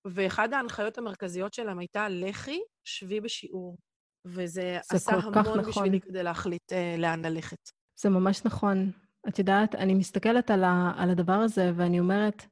ואחד 0.08 0.54
ההנחיות 0.54 0.98
המרכזיות 0.98 1.54
שלהם 1.54 1.80
הייתה, 1.80 2.10
לכי, 2.10 2.60
שבי 2.84 3.22
בשיעור. 3.22 3.78
וזה 4.26 4.80
עשה 4.89 5.13
המון 5.15 5.34
נכון. 5.38 5.62
בשבילי 5.62 6.02
כדי 6.02 6.24
להחליט 6.24 6.74
אה, 6.74 6.96
לאן 6.98 7.26
ללכת. 7.26 7.58
זה 8.00 8.10
ממש 8.10 8.46
נכון. 8.46 8.91
את 9.28 9.39
יודעת, 9.39 9.76
אני 9.76 9.94
מסתכלת 9.94 10.52
על, 10.52 10.63
ה, 10.63 10.91
על 10.98 11.10
הדבר 11.10 11.34
הזה 11.34 11.72
ואני 11.76 12.00
אומרת, 12.00 12.46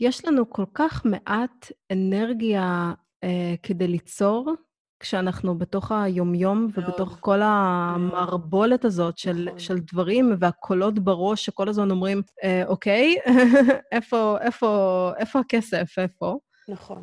יש 0.00 0.24
לנו 0.24 0.50
כל 0.50 0.64
כך 0.74 1.06
מעט 1.06 1.72
אנרגיה 1.92 2.92
אה, 3.24 3.54
כדי 3.62 3.88
ליצור, 3.88 4.54
כשאנחנו 5.02 5.58
בתוך 5.58 5.92
היומיום 5.92 6.68
ובתוך 6.74 7.16
כל 7.20 7.40
המערבולת 7.42 8.84
הזאת 8.84 9.18
של, 9.18 9.44
נכון. 9.46 9.58
של 9.58 9.78
דברים 9.78 10.34
והקולות 10.38 10.98
בראש 10.98 11.44
שכל 11.44 11.68
הזמן 11.68 11.90
אומרים, 11.90 12.22
אה, 12.44 12.62
אוקיי, 12.66 13.16
איפה, 13.92 14.36
איפה, 14.40 15.10
איפה 15.16 15.38
הכסף, 15.38 15.94
איפה? 15.98 16.38
נכון. 16.68 17.02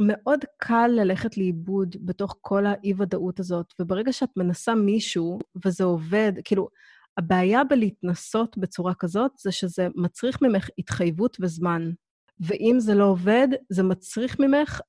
ומאוד 0.00 0.40
קל 0.58 0.90
ללכת 0.94 1.36
לאיבוד 1.36 1.96
בתוך 2.00 2.36
כל 2.40 2.66
האי-ודאות 2.66 3.40
הזאת, 3.40 3.74
וברגע 3.80 4.12
שאת 4.12 4.30
מנסה 4.36 4.74
מישהו 4.74 5.38
וזה 5.64 5.84
עובד, 5.84 6.32
כאילו, 6.44 6.68
הבעיה 7.16 7.64
בלהתנסות 7.64 8.58
בצורה 8.58 8.94
כזאת 8.94 9.30
זה 9.38 9.52
שזה 9.52 9.88
מצריך 9.94 10.42
ממך 10.42 10.68
התחייבות 10.78 11.36
וזמן. 11.40 11.90
ואם 12.40 12.76
זה 12.78 12.94
לא 12.94 13.04
עובד, 13.04 13.48
זה 13.70 13.82
מצריך 13.82 14.40
ממך 14.40 14.80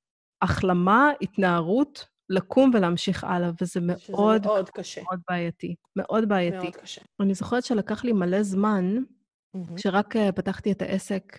החלמה, 0.46 1.12
התנערות, 1.22 2.06
לקום 2.30 2.72
ולהמשיך 2.74 3.24
הלאה, 3.24 3.52
וזה 3.62 3.80
מאוד, 3.84 4.46
מאוד 4.46 4.70
קשה. 4.70 5.02
מאוד 5.04 5.20
בעייתי. 5.30 5.76
מאוד 5.96 6.30
בעייתי. 6.30 6.58
מאוד 6.58 6.76
קשה. 6.76 7.02
אני 7.20 7.34
זוכרת 7.34 7.64
שלקח 7.64 8.04
לי 8.04 8.12
מלא 8.12 8.44
זמן, 8.44 8.98
mm-hmm. 8.98 9.76
כשרק 9.76 10.16
uh, 10.16 10.32
פתחתי 10.36 10.72
את 10.72 10.82
העסק, 10.82 11.38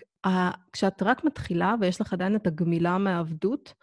כשאת 0.73 1.03
רק 1.03 1.23
מתחילה 1.23 1.75
ויש 1.81 2.01
לך 2.01 2.13
עדיין 2.13 2.35
את 2.35 2.47
הגמילה 2.47 2.97
מהעבדות, 2.97 3.73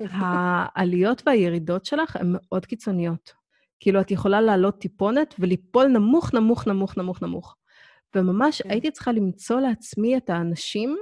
העליות 0.00 1.22
והירידות 1.26 1.84
שלך 1.84 2.16
הן 2.16 2.26
מאוד 2.32 2.66
קיצוניות. 2.66 3.32
כאילו, 3.80 4.00
את 4.00 4.10
יכולה 4.10 4.40
לעלות 4.40 4.78
טיפונת 4.78 5.34
וליפול 5.38 5.86
נמוך, 5.86 6.34
נמוך, 6.34 6.66
נמוך, 6.66 6.98
נמוך, 6.98 7.22
נמוך. 7.22 7.56
וממש 8.14 8.62
כן. 8.62 8.70
הייתי 8.70 8.90
צריכה 8.90 9.12
למצוא 9.12 9.60
לעצמי 9.60 10.16
את 10.16 10.30
האנשים 10.30 10.96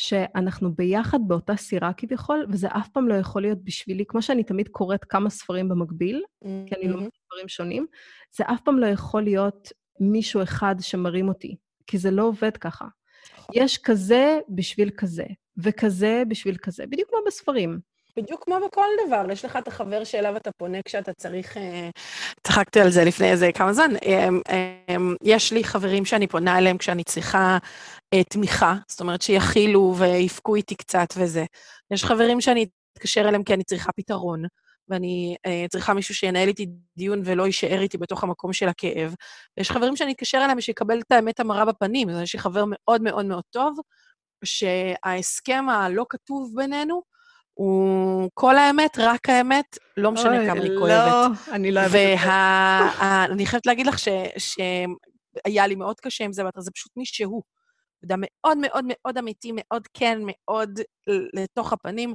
שאנחנו 0.00 0.74
ביחד 0.74 1.18
באותה 1.26 1.56
סירה 1.56 1.92
כביכול, 1.92 2.46
וזה 2.48 2.68
אף 2.68 2.88
פעם 2.88 3.08
לא 3.08 3.14
יכול 3.14 3.42
להיות 3.42 3.64
בשבילי, 3.64 4.04
כמו 4.08 4.22
שאני 4.22 4.44
תמיד 4.44 4.68
קוראת 4.68 5.04
כמה 5.04 5.30
ספרים 5.30 5.68
במקביל, 5.68 6.22
mm-hmm. 6.44 6.48
כי 6.66 6.74
אני 6.74 6.88
לומדת 6.88 7.12
דברים 7.32 7.48
שונים, 7.48 7.86
זה 8.36 8.44
אף 8.46 8.60
פעם 8.64 8.78
לא 8.78 8.86
יכול 8.86 9.22
להיות 9.22 9.72
מישהו 10.00 10.42
אחד 10.42 10.74
שמרים 10.80 11.28
אותי, 11.28 11.56
כי 11.86 11.98
זה 11.98 12.10
לא 12.10 12.22
עובד 12.22 12.56
ככה. 12.56 12.84
נכון. 13.38 13.54
יש 13.54 13.78
כזה 13.78 14.38
בשביל 14.48 14.90
כזה, 14.90 15.24
וכזה 15.58 16.22
בשביל 16.28 16.56
כזה, 16.56 16.86
בדיוק 16.86 17.08
כמו 17.08 17.18
בספרים. 17.26 17.80
בדיוק 18.16 18.44
כמו 18.44 18.56
בכל 18.66 18.86
דבר, 19.06 19.30
יש 19.32 19.44
לך 19.44 19.56
את 19.56 19.68
החבר 19.68 20.04
שאליו 20.04 20.36
אתה 20.36 20.52
פונה 20.52 20.78
כשאתה 20.84 21.12
צריך... 21.12 21.56
אה, 21.56 21.90
צחקתי 22.42 22.80
על 22.80 22.90
זה 22.90 23.04
לפני 23.04 23.30
איזה 23.30 23.50
כמה 23.54 23.72
זמן. 23.72 23.90
אמ, 24.04 24.40
אמ, 24.88 25.14
יש 25.22 25.52
לי 25.52 25.64
חברים 25.64 26.04
שאני 26.04 26.26
פונה 26.26 26.58
אליהם 26.58 26.78
כשאני 26.78 27.04
צריכה 27.04 27.58
אה, 28.14 28.24
תמיכה, 28.24 28.74
זאת 28.88 29.00
אומרת 29.00 29.22
שיכילו 29.22 29.94
ויפקו 29.98 30.54
איתי 30.54 30.74
קצת 30.74 31.08
וזה. 31.16 31.44
יש 31.90 32.04
חברים 32.04 32.40
שאני 32.40 32.66
אתקשר 32.92 33.28
אליהם 33.28 33.44
כי 33.44 33.54
אני 33.54 33.64
צריכה 33.64 33.92
פתרון, 33.92 34.44
ואני 34.88 35.36
uh, 35.46 35.68
צריכה 35.68 35.94
מישהו 35.94 36.14
שינהל 36.14 36.48
איתי 36.48 36.66
דיון 36.96 37.22
ולא 37.24 37.46
יישאר 37.46 37.80
איתי 37.80 37.98
בתוך 37.98 38.24
המקום 38.24 38.52
של 38.52 38.68
הכאב. 38.68 39.14
ויש 39.56 39.70
חברים 39.70 39.96
שאני 39.96 40.12
אתקשר 40.12 40.38
אליהם 40.38 40.58
ושיקבל 40.58 41.00
את 41.00 41.12
האמת 41.12 41.40
המרה 41.40 41.64
בפנים. 41.64 42.10
אז 42.10 42.20
יש 42.20 42.34
לי 42.34 42.40
חבר 42.40 42.64
מאוד 42.66 43.02
מאוד 43.02 43.26
מאוד 43.26 43.44
טוב, 43.50 43.78
שההסכם 44.44 45.68
הלא 45.68 46.06
כתוב 46.08 46.52
בינינו, 46.56 47.02
הוא 47.60 48.30
כל 48.34 48.56
האמת, 48.56 48.98
רק 48.98 49.28
האמת, 49.28 49.78
לא 49.96 50.12
משנה 50.12 50.38
אוי, 50.38 50.46
כמה 50.46 50.60
היא 50.60 50.70
לא, 50.70 50.78
כואבת. 50.80 51.38
לא, 51.48 51.54
אני 51.54 51.72
לא 51.72 51.80
אוהבת 51.80 51.94
את 51.94 52.18
זה. 52.20 52.26
ואני 53.28 53.46
חייבת 53.46 53.66
להגיד 53.66 53.86
לך 53.86 53.98
שהיה 53.98 55.66
לי 55.66 55.74
מאוד 55.74 56.00
קשה 56.00 56.24
עם 56.24 56.32
זה, 56.32 56.44
ואתה 56.44 56.60
זה 56.60 56.70
פשוט 56.70 56.92
מי 56.96 57.04
שהוא. 57.06 57.42
אדם 58.04 58.20
מאוד 58.20 58.58
מאוד 58.58 58.84
מאוד 58.88 59.18
אמיתי, 59.18 59.52
מאוד 59.54 59.82
כן, 59.94 60.18
מאוד 60.24 60.80
לתוך 61.34 61.72
הפנים, 61.72 62.14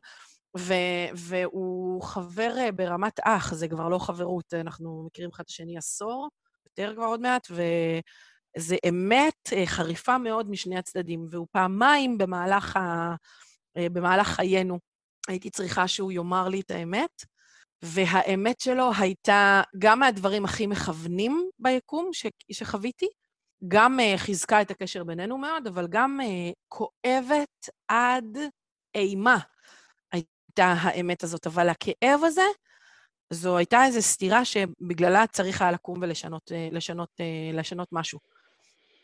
ו- 0.58 0.74
והוא 1.16 2.02
חבר 2.04 2.54
אה, 2.58 2.72
ברמת 2.72 3.20
אח, 3.24 3.54
זה 3.54 3.68
כבר 3.68 3.90
לא 3.90 3.98
חברות, 3.98 4.54
אנחנו 4.54 5.04
מכירים 5.08 5.30
אחד 5.34 5.44
את 5.44 5.50
השני 5.50 5.78
עשור, 5.78 6.30
יותר 6.66 6.94
כבר 6.96 7.06
עוד 7.06 7.22
מעט, 7.22 7.48
וזה 7.52 8.76
אמת 8.90 9.54
אה, 9.54 9.66
חריפה 9.66 10.18
מאוד 10.18 10.50
משני 10.50 10.78
הצדדים, 10.78 11.28
והוא 11.32 11.48
פעמיים 11.52 12.18
במהלך, 12.18 12.78
ה- 12.78 13.16
אה, 13.78 13.88
במהלך 13.90 14.28
חיינו 14.28 14.80
הייתי 15.28 15.50
צריכה 15.50 15.88
שהוא 15.88 16.12
יאמר 16.12 16.48
לי 16.48 16.60
את 16.60 16.72
האמת, 16.72 17.26
והאמת 17.82 18.60
שלו 18.60 18.92
הייתה 19.00 19.62
גם 19.80 20.00
מהדברים 20.00 20.46
הכי 20.46 20.68
מכוונים 20.68 21.50
ביקום 21.60 22.10
ש- 22.14 22.26
שחוויתי, 22.52 23.08
גם 23.68 24.00
uh, 24.00 24.18
חיזקה 24.18 24.62
את 24.62 24.72
הקשר 24.72 25.04
בינינו 25.04 25.38
מאוד, 25.38 25.68
אבל 25.68 25.88
גם 25.88 26.20
uh, 26.22 26.54
כואבת 26.68 27.70
עד 27.88 28.38
אימה 28.96 29.38
הייתה 30.12 30.74
האמת 30.82 31.24
הזאת. 31.24 31.48
אבל 31.48 31.70
הכאב 31.70 32.20
הזה, 32.24 32.46
זו 33.30 33.58
הייתה 33.58 33.86
איזו 33.86 34.02
סתירה 34.02 34.46
שבגללה 34.46 35.28
צריך 35.28 35.62
היה 35.62 35.72
לקום 35.72 35.98
ולשנות 36.02 36.52
uh, 36.52 36.76
לשנות, 36.76 37.10
לשנות 37.54 37.88
משהו. 37.92 38.20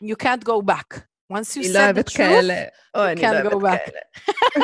You 0.04 0.16
can't 0.22 0.44
go 0.44 0.72
back. 0.72 1.11
Once 1.32 1.56
you 1.56 1.64
said 1.64 1.94
the 1.94 2.04
truth, 2.14 2.44
you 3.10 3.16
can't 3.22 3.50
go 3.50 3.58
back. 3.68 3.84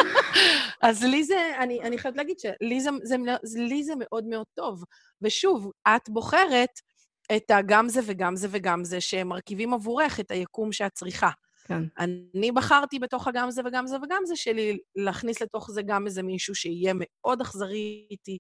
אז 0.89 1.05
לי 1.05 1.25
זה, 1.25 1.53
אני, 1.59 1.81
אני 1.83 1.99
חייבת 1.99 2.17
להגיד 2.17 2.39
שלי 2.39 2.81
זה, 2.81 2.91
זה, 3.03 3.17
זה, 3.43 3.61
לי 3.61 3.85
זה 3.85 3.93
מאוד 3.99 4.25
מאוד 4.25 4.47
טוב. 4.55 4.85
ושוב, 5.23 5.71
את 5.89 6.09
בוחרת 6.09 6.81
את 7.37 7.51
הגם 7.51 7.89
זה 7.89 8.01
וגם 8.05 8.37
זה 8.37 8.49
וגם 8.51 8.85
זה, 8.85 9.01
שמרכיבים 9.01 9.75
עבורך 9.75 10.21
את 10.21 10.31
היקום 10.31 10.73
שאת 10.73 10.93
צריכה. 10.93 11.31
כן. 11.65 11.83
אני 11.99 12.53
בחרתי 12.53 12.99
בתוך 12.99 13.29
הגם 13.29 13.51
זה 13.51 13.63
וגם 13.65 13.87
זה 13.87 13.97
וגם 14.03 14.23
זה 14.27 14.37
שלי, 14.37 14.79
להכניס 14.97 15.43
לתוך 15.43 15.71
זה 15.71 15.83
גם 15.83 16.07
איזה 16.07 16.23
מישהו 16.23 16.55
שיהיה 16.55 16.93
מאוד 16.97 17.41
אכזרי 17.41 18.07
איתי, 18.11 18.39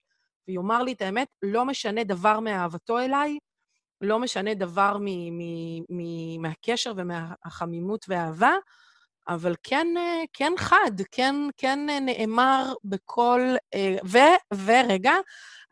ויאמר 0.49 0.83
לי 0.83 0.93
את 0.93 1.03
האמת, 1.03 1.29
לא 1.43 1.65
משנה 1.65 2.05
דבר 2.05 2.41
מאהבתו 2.41 2.99
אליי, 2.99 3.39
לא 4.01 4.19
משנה 4.19 4.55
דבר 4.55 4.97
מ- 5.01 5.39
מ- 5.39 5.83
מ- 5.89 6.43
מהקשר 6.43 6.93
ומהחמימות 6.97 8.05
והאהבה, 8.09 8.53
אבל 9.29 9.55
כן, 9.63 9.87
אה, 9.97 10.23
כן 10.33 10.53
חד, 10.59 10.91
כן, 11.13 11.35
כן 11.57 11.91
אה, 11.91 12.01
נאמר 12.01 12.73
בכל... 12.85 13.41
אה, 13.75 13.97
ו, 14.05 14.19
ורגע, 14.65 15.13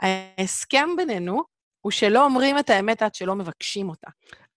ההסכם 0.00 0.88
בינינו 0.96 1.42
הוא 1.80 1.92
שלא 1.92 2.24
אומרים 2.24 2.58
את 2.58 2.70
האמת 2.70 3.02
עד 3.02 3.14
שלא 3.14 3.34
מבקשים 3.34 3.88
אותה. 3.88 4.10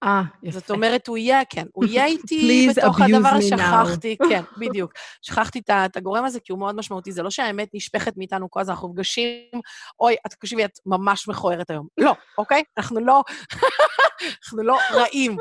אה, 0.03 0.21
יפה. 0.43 0.59
זאת 0.59 0.71
אומרת, 0.71 1.07
הוא 1.07 1.17
יהיה, 1.17 1.45
כן, 1.49 1.65
הוא 1.73 1.85
יהיה 1.85 2.05
איתי 2.15 2.67
בתוך 2.69 3.01
הדבר, 3.01 3.41
שכחתי, 3.41 4.17
כן, 4.29 4.43
בדיוק. 4.57 4.93
שכחתי 5.21 5.61
את 5.85 5.97
הגורם 5.97 6.25
הזה, 6.25 6.39
כי 6.39 6.51
הוא 6.51 6.59
מאוד 6.59 6.75
משמעותי. 6.75 7.11
זה 7.11 7.23
לא 7.23 7.29
שהאמת 7.29 7.69
נשפכת 7.73 8.17
מאיתנו 8.17 8.49
כל 8.49 8.59
הזמן, 8.59 8.73
אנחנו 8.73 8.87
נפגשים, 8.87 9.61
אוי, 9.99 10.15
את 10.25 10.31
תקשיבי, 10.31 10.65
את 10.65 10.79
ממש 10.85 11.27
מכוערת 11.27 11.69
היום. 11.69 11.87
לא, 11.97 12.13
אוקיי? 12.37 12.63
אנחנו 12.77 12.99
לא, 12.99 13.23
אנחנו 14.43 14.63
לא 14.63 14.77
רעים. 14.91 15.37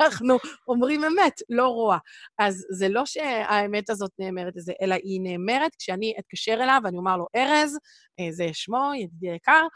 אנחנו 0.00 0.36
אומרים 0.68 1.04
אמת, 1.04 1.40
לא 1.50 1.68
רוע. 1.68 1.98
אז 2.38 2.66
זה 2.70 2.88
לא 2.88 3.06
שהאמת 3.06 3.90
הזאת 3.90 4.10
נאמרת 4.18 4.56
לזה, 4.56 4.72
אלא 4.82 4.94
היא 4.94 5.20
נאמרת 5.22 5.74
כשאני 5.78 6.14
אתקשר 6.18 6.54
אליו 6.54 6.80
ואני 6.84 6.98
אומר 6.98 7.16
לו, 7.16 7.26
ארז, 7.36 7.78
אה, 8.20 8.32
זה 8.32 8.48
שמו, 8.52 8.90
ידידי 8.94 9.30
היקר, 9.30 9.66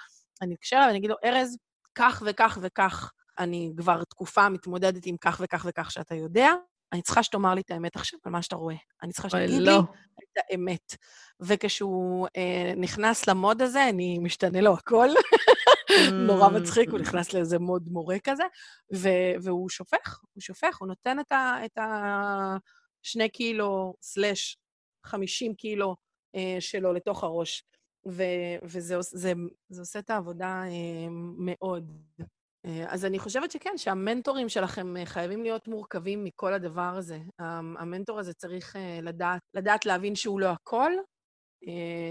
אני 0.42 0.54
אתקשר 0.54 0.76
אליו 0.76 0.86
ואני 0.86 0.98
אגיד 0.98 1.10
לו, 1.10 1.16
ארז, 1.24 1.56
כך 1.94 2.22
וכך 2.26 2.58
וכך 2.62 3.12
אני 3.38 3.72
כבר 3.76 4.04
תקופה 4.04 4.48
מתמודדת 4.48 5.06
עם 5.06 5.16
כך 5.16 5.40
וכך 5.44 5.66
וכך 5.68 5.90
שאתה 5.90 6.14
יודע, 6.14 6.52
אני 6.92 7.02
צריכה 7.02 7.22
שתאמר 7.22 7.54
לי 7.54 7.60
את 7.60 7.70
האמת 7.70 7.96
עכשיו 7.96 8.18
על 8.24 8.32
מה 8.32 8.42
שאתה 8.42 8.56
רואה. 8.56 8.76
אני 9.02 9.12
צריכה 9.12 9.30
שתגיד 9.30 9.62
לא. 9.62 9.72
לי 9.72 9.78
את 10.18 10.38
האמת. 10.50 10.96
וכשהוא 11.40 12.28
אה, 12.36 12.72
נכנס 12.76 13.26
למוד 13.28 13.62
הזה, 13.62 13.88
אני 13.88 14.18
משתנה 14.18 14.60
לו 14.60 14.74
הכל. 14.74 15.08
נורא 16.26 16.48
מצחיק, 16.48 16.90
הוא 16.90 16.98
נכנס 16.98 17.32
לאיזה 17.32 17.58
מוד 17.58 17.88
מורה 17.88 18.16
כזה, 18.24 18.42
ו- 18.94 19.42
והוא 19.42 19.68
שופך, 19.68 20.20
הוא 20.32 20.40
שופך, 20.40 20.76
הוא 20.80 20.88
נותן 20.88 21.20
את 21.20 21.32
ה... 21.32 21.54
את 21.64 21.78
ה... 21.78 22.56
שני 23.02 23.28
קילו 23.28 23.94
סלש 24.02 24.58
חמישים 25.04 25.54
קילו 25.54 25.96
אה, 26.34 26.56
שלו 26.60 26.92
לתוך 26.92 27.24
הראש. 27.24 27.64
ו- 28.08 28.56
וזה 28.62 28.96
זה, 29.00 29.32
זה 29.68 29.80
עושה 29.80 29.98
את 29.98 30.10
העבודה 30.10 30.62
אה, 30.64 31.08
מאוד. 31.38 31.92
אה, 32.66 32.84
אז 32.88 33.04
אני 33.04 33.18
חושבת 33.18 33.50
שכן, 33.50 33.76
שהמנטורים 33.76 34.48
שלכם 34.48 34.96
אה, 34.96 35.06
חייבים 35.06 35.42
להיות 35.42 35.68
מורכבים 35.68 36.24
מכל 36.24 36.54
הדבר 36.54 36.94
הזה. 36.96 37.18
המנטור 37.78 38.18
הזה 38.18 38.34
צריך 38.34 38.76
אה, 38.76 38.98
לדעת, 39.02 39.40
לדעת 39.54 39.86
להבין 39.86 40.14
שהוא 40.14 40.40
לא 40.40 40.46
הכל, 40.46 40.92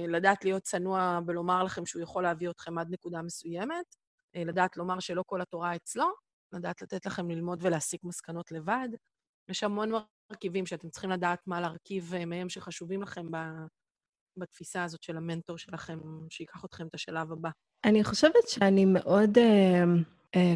לדעת 0.07 0.43
להיות 0.43 0.63
צנוע 0.63 1.19
ולומר 1.27 1.63
לכם 1.63 1.85
שהוא 1.85 2.01
יכול 2.01 2.23
להביא 2.23 2.49
אתכם 2.49 2.77
עד 2.77 2.87
נקודה 2.89 3.21
מסוימת, 3.21 3.85
לדעת 4.35 4.77
לומר 4.77 4.99
שלא 4.99 5.23
כל 5.27 5.41
התורה 5.41 5.75
אצלו, 5.75 6.05
לדעת 6.53 6.81
לתת 6.81 7.05
לכם 7.05 7.29
ללמוד 7.29 7.59
ולהסיק 7.61 8.03
מסקנות 8.03 8.51
לבד. 8.51 8.89
יש 9.49 9.63
המון 9.63 9.91
מרכיבים 10.31 10.65
שאתם 10.65 10.89
צריכים 10.89 11.09
לדעת 11.09 11.39
מה 11.47 11.61
להרכיב 11.61 12.13
מהם 12.25 12.49
שחשובים 12.49 13.01
לכם 13.01 13.27
בתפיסה 14.37 14.83
הזאת 14.83 15.03
של 15.03 15.17
המנטור 15.17 15.57
שלכם, 15.57 15.99
שיקח 16.29 16.65
אתכם 16.65 16.87
את 16.87 16.95
השלב 16.95 17.31
הבא. 17.31 17.49
אני 17.85 18.03
חושבת 18.03 18.47
שאני 18.47 18.85
מאוד... 18.85 19.37
אה, 19.37 19.83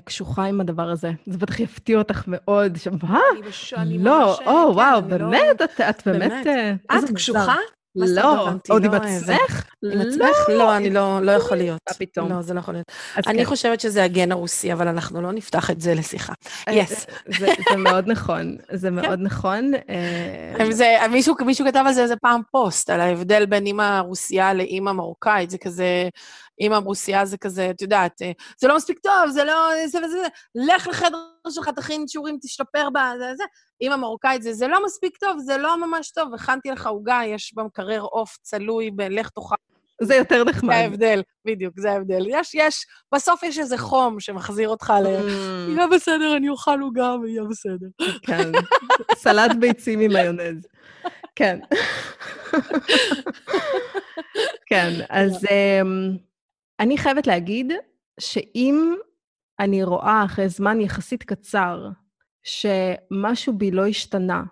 קשוחה 0.03 0.45
עם 0.45 0.61
הדבר 0.61 0.89
הזה. 0.89 1.11
זה 1.25 1.37
בטח 1.37 1.59
יפתיע 1.59 1.97
אותך 1.97 2.23
מאוד, 2.27 2.77
שמה? 2.77 3.19
אני 3.31 3.41
בשני 3.41 3.97
לא, 3.97 4.33
או, 4.33 4.37
כן, 4.37 4.49
וואו, 4.49 4.75
לא- 4.95 4.99
באמת? 4.99 5.61
את 5.89 6.01
באמת... 6.05 6.47
אה, 6.47 6.73
את 6.97 7.11
קשוחה? 7.15 7.55
לא, 7.95 8.49
עוד 8.69 8.85
עם 8.85 8.93
עצמך? 8.93 9.68
עם 9.83 10.01
עצמך? 10.01 10.49
לא, 10.49 10.77
אני 10.77 10.89
לא, 10.89 11.21
לא 11.21 11.31
יכול 11.31 11.57
להיות. 11.57 11.79
מה 11.89 11.93
פתאום? 11.93 12.31
לא, 12.31 12.41
זה 12.41 12.53
לא 12.53 12.59
יכול 12.59 12.73
להיות. 12.73 12.91
אני 13.27 13.37
כן. 13.37 13.45
חושבת 13.45 13.79
שזה 13.79 14.03
הגן 14.03 14.31
הרוסי, 14.31 14.73
אבל 14.73 14.87
אנחנו 14.87 15.21
לא 15.21 15.31
נפתח 15.31 15.69
את 15.69 15.81
זה 15.81 15.93
לשיחה. 15.93 16.33
יס. 16.71 17.05
זה 17.39 17.47
מאוד 17.77 18.07
נכון, 18.07 18.57
זה 18.71 18.87
כן. 18.89 18.95
מאוד 18.95 19.19
נכון. 19.21 19.71
אה, 19.89 21.07
מישהו 21.45 21.65
כתב 21.65 21.83
על 21.87 21.93
זה 21.93 22.03
איזה 22.03 22.15
פעם 22.15 22.41
פוסט, 22.51 22.89
על 22.89 23.01
ההבדל 23.01 23.45
בין 23.45 23.65
אימא 23.65 23.99
רוסייה 23.99 24.53
לאימא 24.53 24.91
מרוקאית, 24.91 25.49
זה 25.49 25.57
כזה... 25.57 26.09
אימא 26.59 26.75
רוסיה 26.75 27.25
זה 27.25 27.37
כזה, 27.37 27.69
את 27.69 27.81
יודעת, 27.81 28.21
אה, 28.21 28.31
זה 28.57 28.67
לא 28.67 28.75
מספיק 28.75 28.99
טוב, 28.99 29.29
זה 29.29 29.43
לא... 29.43 29.69
זה 29.87 29.99
וזה, 30.05 30.17
לך 30.55 30.87
לחדר 30.87 31.17
שלך, 31.49 31.69
תכין 31.69 32.07
שיעורים, 32.07 32.37
תשתפר 32.41 32.89
בה, 32.89 33.11
זה. 33.37 33.43
אימא 33.81 33.95
מרוקאית 33.95 34.41
זה, 34.41 34.53
זה 34.53 34.67
לא 34.67 34.85
מספיק 34.85 35.17
טוב, 35.17 35.39
זה 35.39 35.57
לא 35.57 35.87
ממש 35.87 36.11
טוב, 36.11 36.33
הכנתי 36.33 36.71
לך 36.71 36.87
עוגה, 36.87 37.21
יש 37.25 37.53
במקרר 37.55 38.01
עוף 38.01 38.37
צלוי 38.41 38.91
בלך 38.91 39.29
תאכל. 39.29 39.68
זה 40.01 40.15
יותר 40.15 40.43
נחמד. 40.43 40.73
זה 40.73 40.79
ההבדל, 40.79 41.21
בדיוק, 41.45 41.79
זה 41.79 41.91
ההבדל. 41.91 42.25
יש, 42.27 42.55
יש, 42.55 42.85
בסוף 43.15 43.43
יש 43.43 43.59
איזה 43.59 43.77
חום 43.77 44.19
שמחזיר 44.19 44.69
אותך 44.69 44.93
ל... 45.03 45.05
Mm. 45.05 45.71
יהיה 45.71 45.87
בסדר, 45.87 46.37
אני 46.37 46.49
אוכל 46.49 46.79
עוגה 46.81 47.15
ויהיה 47.21 47.43
בסדר. 47.43 47.87
כן, 48.27 48.51
סלט 49.15 49.51
ביצים 49.59 49.99
עם 49.99 50.13
מיונז. 50.13 50.67
כן. 51.35 51.59
כן, 54.65 54.91
אז 55.09 55.45
אמ, 55.51 56.17
אני 56.79 56.97
חייבת 56.97 57.27
להגיד 57.27 57.73
שאם 58.19 58.95
אני 59.59 59.83
רואה 59.83 60.23
אחרי 60.25 60.49
זמן 60.49 60.81
יחסית 60.81 61.23
קצר 61.23 61.89
שמשהו 62.43 63.53
בי 63.53 63.71
לא 63.71 63.87
השתנה 63.87 64.43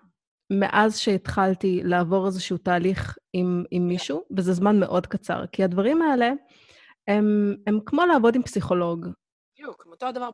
מאז 0.50 0.98
שהתחלתי 0.98 1.80
לעבור 1.84 2.26
איזשהו 2.26 2.58
תהליך 2.58 3.18
עם, 3.32 3.64
עם 3.70 3.88
מישהו, 3.88 4.24
וזה 4.36 4.52
זמן 4.52 4.80
מאוד 4.80 5.06
קצר, 5.06 5.44
כי 5.52 5.64
הדברים 5.64 6.02
האלה 6.02 6.30
הם, 7.08 7.56
הם 7.66 7.78
כמו 7.86 8.06
לעבוד 8.06 8.34
עם 8.34 8.42
פסיכולוג. 8.42 9.06
בדיוק, 9.54 9.86
אותו 9.90 10.06
הדבר, 10.06 10.30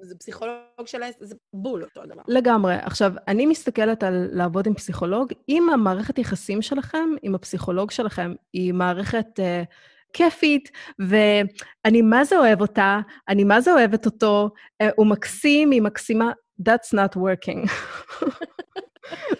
זה 0.00 0.14
פסיכולוג 0.18 0.86
של 0.86 1.02
העסק, 1.02 1.18
זה 1.20 1.34
בול 1.52 1.84
אותו 1.84 2.02
הדבר. 2.02 2.22
לגמרי. 2.28 2.74
עכשיו, 2.74 3.12
אני 3.28 3.46
מסתכלת 3.46 4.02
על 4.02 4.28
לעבוד 4.32 4.66
עם 4.66 4.74
פסיכולוג. 4.74 5.32
אם 5.48 5.70
המערכת 5.70 6.18
יחסים 6.18 6.62
שלכם, 6.62 7.08
עם 7.22 7.34
הפסיכולוג 7.34 7.90
שלכם, 7.90 8.34
היא 8.52 8.72
מערכת 8.72 9.26
uh, 9.36 9.66
כיפית, 10.12 10.70
ואני 10.98 12.02
מה 12.02 12.24
זה 12.24 12.38
אוהב 12.38 12.60
אותה, 12.60 13.00
אני 13.28 13.44
מה 13.44 13.60
זה 13.60 13.72
אוהבת 13.72 14.06
אותו, 14.06 14.50
uh, 14.82 14.86
הוא 14.96 15.06
מקסים, 15.06 15.70
היא 15.70 15.82
מקסימה, 15.82 16.32
that's 16.68 16.94
not 16.94 17.16
working. 17.16 17.68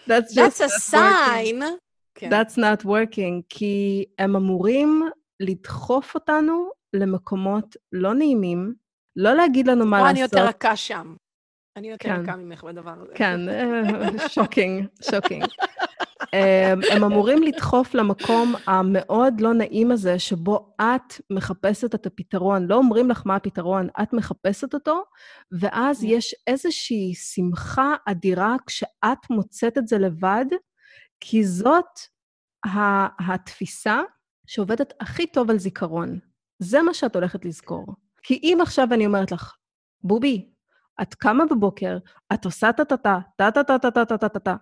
that's 0.09 0.35
just 0.35 0.61
that's 0.61 0.61
a 0.61 0.69
sign. 0.69 1.63
כן. 2.15 2.31
That's 2.31 2.57
not 2.57 2.85
working, 2.85 3.43
כי 3.49 4.05
הם 4.19 4.37
אמורים 4.37 5.09
לדחוף 5.41 6.15
אותנו 6.15 6.71
למקומות 6.95 7.77
לא 7.93 8.15
נעימים, 8.15 8.75
לא 9.17 9.35
להגיד 9.35 9.69
לנו 9.69 9.87
מה 9.87 9.99
לעשות. 9.99 10.09
או 10.09 10.11
אני 10.11 10.21
יותר 10.21 10.47
רכה 10.47 10.77
שם. 10.77 11.15
אני 11.77 11.91
יותר 11.91 12.09
כן. 12.09 12.21
רכה 12.23 12.37
ממך 12.37 12.65
בדבר 12.65 12.95
הזה. 13.01 13.13
כן, 13.15 13.41
שוקינג, 14.35 14.87
שוקינג. 15.11 15.45
הם, 16.33 16.81
הם 16.93 17.05
אמורים 17.05 17.43
לדחוף 17.43 17.95
למקום 17.95 18.55
המאוד 18.67 19.41
לא 19.41 19.55
נעים 19.55 19.91
הזה, 19.91 20.19
שבו 20.19 20.75
את 20.81 21.21
מחפשת 21.31 21.95
את 21.95 22.07
הפתרון. 22.07 22.67
לא 22.67 22.75
אומרים 22.75 23.11
לך 23.11 23.23
מה 23.27 23.37
הפתרון, 23.37 23.89
את 24.03 24.13
מחפשת 24.13 24.75
אותו, 24.75 25.03
ואז 25.61 26.01
כן. 26.01 26.07
יש 26.07 26.35
איזושהי 26.47 27.15
שמחה 27.15 27.95
אדירה 28.07 28.57
כשאת 28.67 29.31
מוצאת 29.31 29.79
את 29.79 29.89
זה 29.89 29.99
לבד, 29.99 30.47
כי 31.21 31.45
זאת 31.45 31.99
התפיסה 33.29 34.01
שעובדת 34.47 34.93
הכי 35.01 35.27
טוב 35.27 35.51
על 35.51 35.59
זיכרון. 35.59 36.19
זה 36.59 36.83
מה 36.83 36.95
שאת 36.95 37.15
הולכת 37.15 37.45
לזכור. 37.45 37.87
כי 38.23 38.41
אם 38.43 38.59
עכשיו 38.63 38.89
אני 38.93 39.07
אומרת 39.07 39.33
לך, 39.33 39.55
בובי, 40.05 40.51
את 41.03 41.15
קמה 41.15 41.45
בבוקר, 41.51 41.99
את 42.35 42.45
עושה 42.45 42.73
טה-טה-טה, 42.73 43.19
טה-טה-טה-טה-טה-טה-טה, 43.37 44.57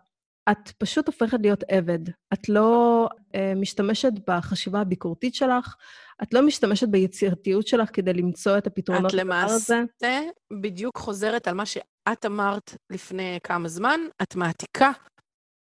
את 0.50 0.70
פשוט 0.78 1.06
הופכת 1.06 1.38
להיות 1.40 1.64
עבד. 1.68 1.98
את 2.32 2.48
לא 2.48 3.08
uh, 3.12 3.36
משתמשת 3.56 4.12
בחשיבה 4.28 4.80
הביקורתית 4.80 5.34
שלך, 5.34 5.74
את 6.22 6.34
לא 6.34 6.46
משתמשת 6.46 6.88
ביצירתיות 6.88 7.66
שלך 7.66 7.88
כדי 7.92 8.12
למצוא 8.12 8.58
את 8.58 8.66
הפתרונות 8.66 9.14
לדבר 9.14 9.34
הזה. 9.34 9.82
את 9.96 10.02
למעשה 10.02 10.20
בדיוק 10.60 10.98
חוזרת 10.98 11.48
על 11.48 11.54
מה 11.54 11.66
שאת 11.66 12.26
אמרת 12.26 12.76
לפני 12.90 13.38
כמה 13.42 13.68
זמן, 13.68 14.00
את 14.22 14.36
מעתיקה 14.36 14.92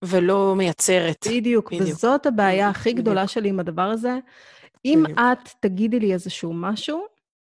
ולא 0.06 0.56
מייצרת. 0.58 1.28
בדיוק, 1.28 1.74
בדיוק. 1.74 1.89
וזאת 1.89 2.26
הבעיה 2.26 2.70
בדיוק, 2.70 2.78
הכי 2.78 2.94
גדולה 2.94 3.22
בדיוק. 3.22 3.32
שלי 3.32 3.50
עם 3.50 3.60
הדבר 3.60 3.82
הזה. 3.82 4.17
אם 4.86 5.02
בדיוק. 5.04 5.20
את 5.20 5.50
תגידי 5.60 6.00
לי 6.00 6.13
איזשהו 6.13 6.54
משהו, 6.54 7.06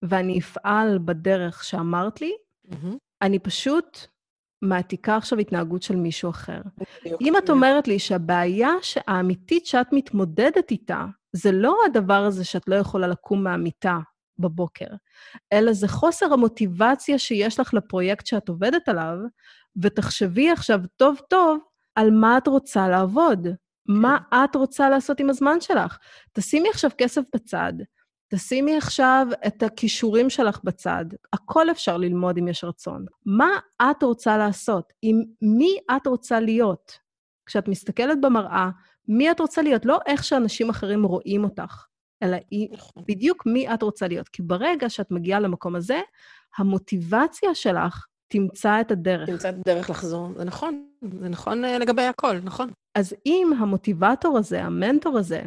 ואני 0.04 0.40
אפעל 0.40 1.00
בדרך 1.06 1.64
שאמרת 1.64 2.22
לי, 2.22 2.34
mm-hmm. 2.68 2.96
אני 3.22 3.40
פשוט 3.40 4.00
מעתיקה 4.64 5.18
עכשיו 5.18 5.40
התנהגות 5.40 5.84
של 5.84 5.96
מישהו 5.96 6.30
אחר. 6.30 6.62
בדיוק, 7.02 7.22
אם 7.22 7.38
את 7.38 7.50
אומרת 7.50 7.88
לי 7.88 8.00
שהבעיה 8.00 8.70
האמיתית 9.08 9.66
שאת 9.66 9.88
מתמודדת 9.92 10.72
איתה, 10.72 11.06
זה 11.34 11.52
לא 11.52 11.78
הדבר 11.86 12.24
הזה 12.26 12.46
שאת 12.46 12.68
לא 12.68 12.76
יכולה 12.76 13.08
לקום 13.08 13.44
מהמיטה 13.44 14.00
בבוקר, 14.40 14.88
אלא 15.54 15.74
זה 15.74 15.88
חוסר 15.88 16.34
המוטיבציה 16.34 17.20
שיש 17.20 17.60
לך 17.60 17.74
לפרויקט 17.74 18.26
שאת 18.26 18.50
עובדת 18.50 18.90
עליו, 18.90 19.18
ותחשבי 19.82 20.50
עכשיו 20.50 20.80
טוב-טוב 20.98 21.58
על 21.96 22.12
מה 22.12 22.38
את 22.38 22.48
רוצה 22.48 22.88
לעבוד, 22.88 23.48
מה 23.88 24.18
את 24.34 24.56
רוצה 24.56 24.90
לעשות 24.90 25.20
עם 25.20 25.30
הזמן 25.30 25.62
שלך. 25.62 25.98
תשימי 26.34 26.70
עכשיו 26.70 26.92
כסף 26.98 27.22
בצד, 27.36 27.74
תשימי 28.36 28.78
עכשיו 28.78 29.28
את 29.48 29.64
הכישורים 29.64 30.30
שלך 30.30 30.60
בצד. 30.64 31.06
הכל 31.34 31.72
אפשר 31.72 31.98
ללמוד 31.98 32.38
אם 32.38 32.48
יש 32.48 32.64
רצון. 32.64 33.06
מה 33.26 33.50
את 33.82 34.04
רוצה 34.04 34.38
לעשות? 34.38 34.94
עם 35.02 35.24
מי 35.42 35.78
את 35.96 36.08
רוצה 36.08 36.40
להיות? 36.40 37.00
כשאת 37.46 37.68
מסתכלת 37.68 38.22
במראה, 38.22 38.70
מי 39.08 39.32
את 39.32 39.40
רוצה 39.40 39.62
להיות? 39.62 39.86
לא 39.86 40.00
איך 40.06 40.24
שאנשים 40.24 40.70
אחרים 40.70 41.04
רואים 41.04 41.44
אותך, 41.44 41.86
אלא 42.24 42.38
נכון. 42.72 43.04
בדיוק 43.08 43.46
מי 43.46 43.74
את 43.74 43.82
רוצה 43.82 44.08
להיות. 44.08 44.30
כי 44.30 44.42
ברגע 44.42 44.90
שאת 44.90 45.12
מגיעה 45.12 45.40
למקום 45.40 45.76
הזה, 45.76 46.02
המוטיבציה 46.58 47.56
שלך 47.56 48.06
תמצא 48.28 48.82
את 48.82 48.92
הדרך. 48.92 49.30
תמצא 49.30 49.50
את 49.50 49.56
הדרך 49.56 49.90
לחזור. 49.90 50.30
זה 50.38 50.44
נכון, 50.44 50.86
זה 51.20 51.30
נכון 51.30 51.66
אה, 51.66 51.80
לגבי 51.80 52.04
הכל, 52.04 52.40
נכון. 52.44 52.70
אז 52.96 53.16
אם 53.26 53.52
המוטיבטור 53.60 54.38
הזה, 54.38 54.64
המנטור 54.64 55.18
הזה, 55.18 55.42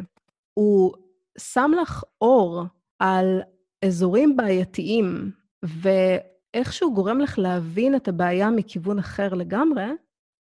הוא 0.53 0.93
שם 1.37 1.71
לך 1.81 2.03
אור 2.21 2.63
על 2.99 3.41
אזורים 3.85 4.37
בעייתיים, 4.37 5.31
ואיכשהו 5.63 6.93
גורם 6.93 7.19
לך 7.19 7.39
להבין 7.39 7.95
את 7.95 8.07
הבעיה 8.07 8.49
מכיוון 8.49 8.99
אחר 8.99 9.33
לגמרי, 9.33 9.85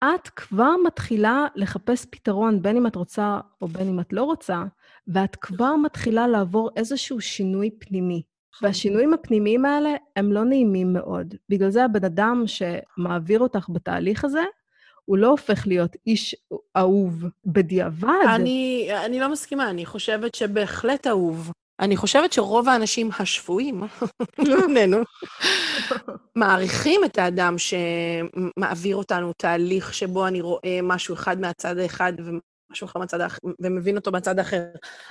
את 0.04 0.28
כבר 0.28 0.72
מתחילה 0.86 1.46
לחפש 1.54 2.06
פתרון, 2.10 2.62
בין 2.62 2.76
אם 2.76 2.86
את 2.86 2.96
רוצה 2.96 3.40
או 3.60 3.68
בין 3.68 3.88
אם 3.88 4.00
את 4.00 4.12
לא 4.12 4.24
רוצה, 4.24 4.64
ואת 5.08 5.36
כבר 5.36 5.76
מתחילה 5.76 6.26
לעבור 6.26 6.70
איזשהו 6.76 7.20
שינוי 7.20 7.70
פנימי. 7.78 8.22
והשינויים 8.62 9.14
הפנימיים 9.14 9.64
האלה 9.64 9.90
הם 10.16 10.32
לא 10.32 10.44
נעימים 10.44 10.92
מאוד. 10.92 11.34
בגלל 11.48 11.70
זה 11.70 11.84
הבן 11.84 12.04
אדם 12.04 12.44
שמעביר 12.46 13.40
אותך 13.40 13.68
בתהליך 13.68 14.24
הזה, 14.24 14.44
הוא 15.04 15.18
לא 15.18 15.26
הופך 15.26 15.66
להיות 15.66 15.96
איש 16.06 16.36
אהוב 16.76 17.24
בדיעבד. 17.46 18.08
אני, 18.34 18.88
אני 19.04 19.20
לא 19.20 19.28
מסכימה, 19.32 19.70
אני 19.70 19.86
חושבת 19.86 20.34
שבהחלט 20.34 21.06
אהוב. 21.06 21.52
אני 21.80 21.96
חושבת 21.96 22.32
שרוב 22.32 22.68
האנשים 22.68 23.10
השפויים, 23.18 23.82
בינינו, 24.38 24.98
מעריכים 26.36 27.04
את 27.04 27.18
האדם 27.18 27.54
שמעביר 27.58 28.96
אותנו 28.96 29.32
תהליך 29.32 29.94
שבו 29.94 30.26
אני 30.26 30.40
רואה 30.40 30.80
משהו 30.82 31.14
אחד 31.14 31.40
מהצד 31.40 31.78
האחד 31.78 32.12
משהו 32.70 32.84
אחר 32.84 32.98
מהצד 32.98 33.20
האחר, 33.20 33.38
ומבין 33.60 33.96
אותו 33.96 34.12
מהצד 34.12 34.38
האחר. 34.38 34.62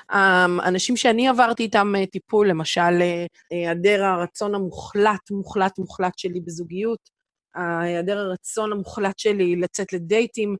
האנשים 0.09 0.97
שאני 0.97 1.27
עברתי 1.27 1.63
איתם 1.63 1.93
אה, 1.97 2.05
טיפול, 2.05 2.49
למשל, 2.49 3.01
אה, 3.01 3.25
היעדר 3.51 4.03
הרצון 4.03 4.55
המוחלט, 4.55 5.31
מוחלט, 5.31 5.79
מוחלט 5.79 6.17
שלי 6.17 6.39
בזוגיות, 6.39 7.09
היעדר 7.55 8.17
הרצון 8.17 8.71
המוחלט 8.71 9.19
שלי 9.19 9.55
לצאת 9.55 9.93
לדייטים, 9.93 10.55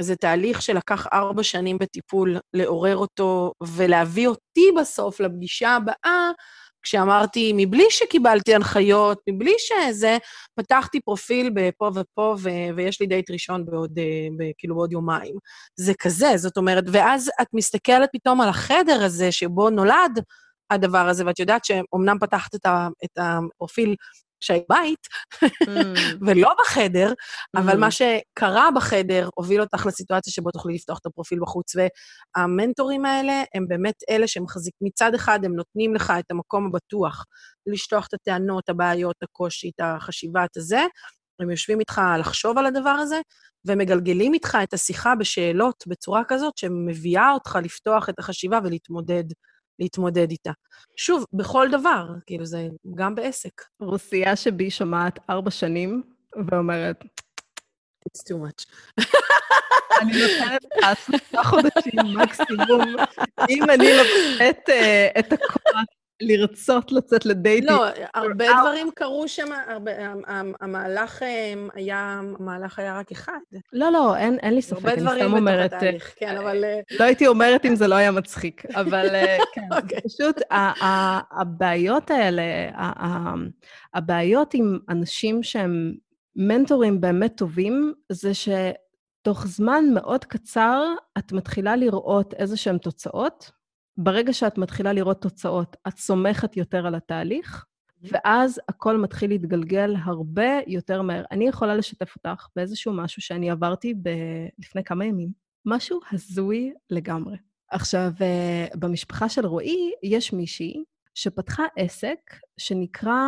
זה 0.00 0.16
תהליך 0.16 0.62
שלקח 0.62 1.06
ארבע 1.12 1.42
שנים 1.42 1.78
בטיפול 1.78 2.38
לעורר 2.54 2.96
אותו 2.96 3.52
ולהביא 3.62 4.28
אותי 4.28 4.68
בסוף 4.80 5.20
לפגישה 5.20 5.70
הבאה, 5.70 6.30
כשאמרתי, 6.82 7.52
מבלי 7.56 7.84
שקיבלתי 7.90 8.54
הנחיות, 8.54 9.18
מבלי 9.30 9.54
שזה, 9.58 10.18
פתחתי 10.54 11.00
פרופיל 11.00 11.50
בפה 11.54 11.90
ופה, 11.94 12.36
ו- 12.38 12.76
ויש 12.76 13.00
לי 13.00 13.06
דייט 13.06 13.30
ראשון 13.30 13.64
בעוד, 13.66 13.98
אה, 13.98 14.28
ב- 14.38 14.50
כאילו 14.58 14.74
בעוד 14.74 14.92
יומיים. 14.92 15.34
זה 15.76 15.92
כזה, 15.98 16.32
זאת 16.36 16.56
אומרת, 16.56 16.84
ואז 16.92 17.30
את 17.42 17.46
מסתכלת 17.52 18.08
פתאום 18.12 18.40
על 18.40 18.48
החדר 18.48 19.04
הזה 19.04 19.32
שבו 19.32 19.70
נולד 19.70 20.20
הדבר 20.70 21.08
הזה, 21.08 21.26
ואת 21.26 21.38
יודעת 21.38 21.64
שאומנם 21.64 22.16
פתחת 22.20 22.54
את, 22.54 22.66
ה- 22.66 22.88
את 23.04 23.18
הפרופיל 23.18 23.94
שהיית 24.44 24.64
בית, 24.68 25.06
mm. 25.44 25.68
ולא 26.26 26.54
בחדר, 26.60 27.12
mm. 27.12 27.60
אבל 27.60 27.78
מה 27.78 27.88
שקרה 27.90 28.68
בחדר 28.74 29.28
הוביל 29.34 29.60
אותך 29.60 29.86
לסיטואציה 29.86 30.32
שבו 30.32 30.50
תוכלי 30.50 30.74
לפתוח 30.74 30.98
את 30.98 31.06
הפרופיל 31.06 31.38
בחוץ. 31.40 31.72
והמנטורים 32.36 33.04
האלה 33.04 33.42
הם 33.54 33.68
באמת 33.68 33.94
אלה 34.10 34.26
שמחזיק, 34.26 34.74
מצד 34.80 35.14
אחד 35.14 35.44
הם 35.44 35.54
נותנים 35.54 35.94
לך 35.94 36.12
את 36.18 36.30
המקום 36.30 36.66
הבטוח 36.66 37.24
לשטוח 37.66 38.06
את 38.06 38.14
הטענות, 38.14 38.68
הבעיות, 38.68 39.16
הקושי, 39.22 39.70
את 39.74 39.80
החשיבה, 39.84 40.44
את 40.44 40.56
הזה, 40.56 40.84
הם 41.40 41.50
יושבים 41.50 41.80
איתך 41.80 42.00
לחשוב 42.18 42.58
על 42.58 42.66
הדבר 42.66 42.90
הזה, 42.90 43.20
ומגלגלים 43.66 44.34
איתך 44.34 44.58
את 44.62 44.74
השיחה 44.74 45.14
בשאלות 45.14 45.84
בצורה 45.86 46.22
כזאת 46.28 46.58
שמביאה 46.58 47.32
אותך 47.32 47.58
לפתוח 47.62 48.08
את 48.08 48.18
החשיבה 48.18 48.58
ולהתמודד 48.64 49.24
להתמודד 49.78 50.30
איתה. 50.30 50.52
שוב, 50.96 51.24
בכל 51.32 51.68
דבר, 51.72 52.06
כאילו 52.26 52.46
זה 52.46 52.68
גם 52.94 53.14
בעסק. 53.14 53.62
רוסיה 53.80 54.36
שבי 54.36 54.70
שומעת 54.70 55.18
ארבע 55.30 55.50
שנים 55.50 56.02
ואומרת, 56.50 57.04
It's 58.08 58.22
too 58.22 58.36
much. 58.36 58.66
אני 60.00 60.12
נותנת 60.12 60.64
לך 60.76 61.06
שלושה 61.06 61.42
חודשים 61.44 62.00
מקסימום, 62.16 62.96
אם 63.50 63.70
אני 63.70 63.86
לוקחת 63.92 64.68
אה, 64.68 65.08
את 65.18 65.32
הכוח 65.32 65.84
לרצות 66.24 66.92
לצאת 66.92 67.26
לדייטים. 67.26 67.68
לא, 67.68 67.84
הרבה 68.14 68.44
דברים 68.60 68.90
קרו 68.94 69.28
שם, 69.28 69.46
המהלך 70.60 71.22
אמ, 71.22 71.68
היה, 71.74 72.20
המהלך 72.38 72.78
היה 72.78 72.98
רק 72.98 73.12
אחד. 73.12 73.38
לא, 73.72 73.92
לא, 73.92 74.16
אין, 74.16 74.38
אין 74.38 74.54
לי 74.54 74.62
ספק, 74.62 74.84
אני 74.84 75.00
סתם 75.00 75.06
אומרת... 75.06 75.12
הרבה 75.12 75.40
דברים 75.40 75.44
בתוך 75.44 75.74
התהליך, 75.74 76.14
כן, 76.16 76.36
אבל... 76.36 76.64
אה, 76.64 76.80
לא 76.98 77.04
הייתי 77.04 77.26
אומרת 77.26 77.66
אם 77.66 77.76
זה 77.76 77.88
לא 77.88 77.94
היה 77.94 78.10
מצחיק, 78.10 78.62
אבל 78.80 79.14
אה, 79.14 79.36
כן, 79.54 79.60
okay. 79.72 79.76
אוקיי. 79.76 80.00
פשוט 80.00 80.40
הבעיות 81.30 82.10
האלה, 82.10 82.42
הבעיות 83.94 84.54
עם 84.54 84.78
אנשים 84.88 85.42
שהם 85.42 85.94
מנטורים 86.36 87.00
באמת 87.00 87.36
טובים, 87.36 87.92
זה 88.12 88.32
שתוך 88.34 89.46
זמן 89.46 89.84
מאוד 89.94 90.24
קצר 90.24 90.82
את 91.18 91.32
מתחילה 91.32 91.76
לראות 91.76 92.34
איזה 92.34 92.56
שהן 92.56 92.78
תוצאות, 92.78 93.50
ברגע 93.96 94.32
שאת 94.32 94.58
מתחילה 94.58 94.92
לראות 94.92 95.20
תוצאות, 95.20 95.76
את 95.88 95.98
סומכת 95.98 96.56
יותר 96.56 96.86
על 96.86 96.94
התהליך, 96.94 97.64
ואז 98.02 98.60
הכל 98.68 98.96
מתחיל 98.96 99.30
להתגלגל 99.30 99.94
הרבה 100.04 100.60
יותר 100.66 101.02
מהר. 101.02 101.24
אני 101.30 101.48
יכולה 101.48 101.76
לשתף 101.76 102.16
אותך 102.16 102.46
באיזשהו 102.56 102.92
משהו 102.92 103.22
שאני 103.22 103.50
עברתי 103.50 103.94
ב- 103.94 104.48
לפני 104.58 104.84
כמה 104.84 105.04
ימים, 105.04 105.28
משהו 105.66 106.00
הזוי 106.12 106.72
לגמרי. 106.90 107.36
עכשיו, 107.70 108.10
אה, 108.20 108.66
במשפחה 108.74 109.28
של 109.28 109.46
רועי 109.46 109.92
יש 110.02 110.32
מישהי 110.32 110.84
שפתחה 111.14 111.62
עסק 111.76 112.18
שנקרא, 112.56 113.20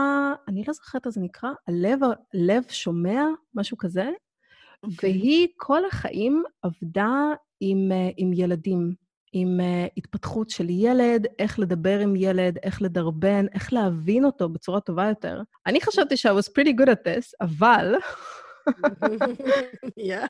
אני 0.48 0.64
לא 0.66 0.72
זוכרת 0.72 1.06
איך 1.06 1.14
זה 1.14 1.20
נקרא, 1.20 1.50
הלב, 1.68 1.98
הלב 2.34 2.62
שומע, 2.68 3.24
משהו 3.54 3.76
כזה, 3.76 4.08
okay. 4.08 4.88
אוקיי. 4.90 5.10
והיא 5.10 5.48
כל 5.56 5.86
החיים 5.86 6.42
עבדה 6.62 7.12
עם, 7.60 7.92
אה, 7.92 8.10
עם 8.16 8.32
ילדים. 8.32 9.05
עם 9.38 9.60
uh, 9.60 9.90
התפתחות 9.96 10.50
של 10.50 10.70
ילד, 10.70 11.26
איך 11.38 11.58
לדבר 11.58 11.98
עם 11.98 12.16
ילד, 12.16 12.58
איך 12.62 12.82
לדרבן, 12.82 13.46
איך 13.54 13.72
להבין 13.72 14.24
אותו 14.24 14.48
בצורה 14.48 14.80
טובה 14.80 15.08
יותר. 15.08 15.42
אני 15.66 15.80
חשבתי 15.80 16.16
ש- 16.16 16.26
I 16.26 16.28
was 16.28 16.48
pretty 16.48 16.80
good 16.80 16.88
at 16.88 17.06
this, 17.06 17.32
אבל... 17.40 17.94
yeah. 20.08 20.26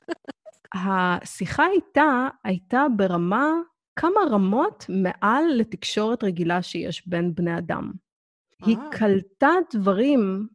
השיחה 0.73 1.67
איתה 1.67 2.27
הייתה 2.43 2.85
ברמה, 2.97 3.51
כמה 3.95 4.21
רמות 4.31 4.85
מעל 4.89 5.43
לתקשורת 5.55 6.23
רגילה 6.23 6.61
שיש 6.61 7.07
בין 7.07 7.35
בני 7.35 7.57
אדם. 7.57 7.91
היא 8.65 8.77
אה. 8.77 8.89
קלטה 8.91 9.51
דברים 9.73 10.47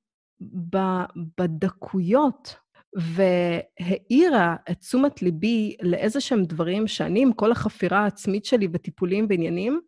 בדקויות 1.38 2.57
והאירה 2.94 4.57
את 4.70 4.78
תשומת 4.78 5.22
ליבי 5.22 5.76
לאיזה 5.83 6.20
שהם 6.20 6.44
דברים 6.44 6.87
שאני, 6.87 7.22
עם 7.22 7.33
כל 7.33 7.52
החפירה 7.52 7.98
העצמית 7.98 8.44
שלי 8.44 8.68
וטיפולים 8.72 9.26
ועניינים, 9.28 9.81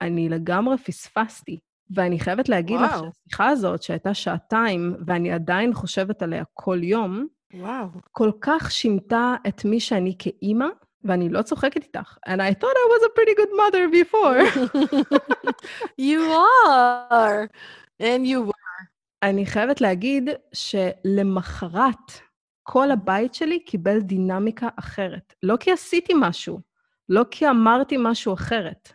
אני 0.00 0.28
לגמרי 0.28 0.78
פספסתי. 0.78 1.58
ואני 1.90 2.20
חייבת 2.20 2.48
להגיד 2.48 2.76
וואו. 2.76 2.86
לך 2.86 3.14
שהשיחה 3.14 3.48
הזאת, 3.48 3.82
שהייתה 3.82 4.14
שעתיים, 4.14 4.96
ואני 5.06 5.32
עדיין 5.32 5.74
חושבת 5.74 6.22
עליה 6.22 6.44
כל 6.54 6.78
יום, 6.82 7.26
וואו. 7.54 7.86
כל 8.12 8.30
כך 8.40 8.70
שינתה 8.70 9.34
את 9.48 9.64
מי 9.64 9.80
שאני 9.80 10.14
כאימא, 10.18 10.66
ואני 11.04 11.28
לא 11.28 11.42
צוחקת 11.42 11.82
איתך. 11.82 12.16
And 12.28 12.40
I 12.40 12.52
thought 12.60 12.76
I 12.76 12.86
was 12.92 13.02
a 13.04 13.12
pretty 13.16 13.34
good 13.40 13.52
mother 13.56 13.88
before. 13.88 14.40
you 16.08 16.20
are, 16.68 17.48
and 18.02 18.26
you 18.26 18.40
were. 18.46 18.52
אני 19.22 19.46
חייבת 19.46 19.80
להגיד 19.80 20.30
שלמחרת, 20.52 22.20
כל 22.68 22.90
הבית 22.90 23.34
שלי 23.34 23.64
קיבל 23.64 24.00
דינמיקה 24.00 24.68
אחרת. 24.76 25.34
לא 25.42 25.56
כי 25.60 25.72
עשיתי 25.72 26.12
משהו, 26.20 26.60
לא 27.08 27.24
כי 27.30 27.48
אמרתי 27.48 27.96
משהו 27.98 28.34
אחרת. 28.34 28.92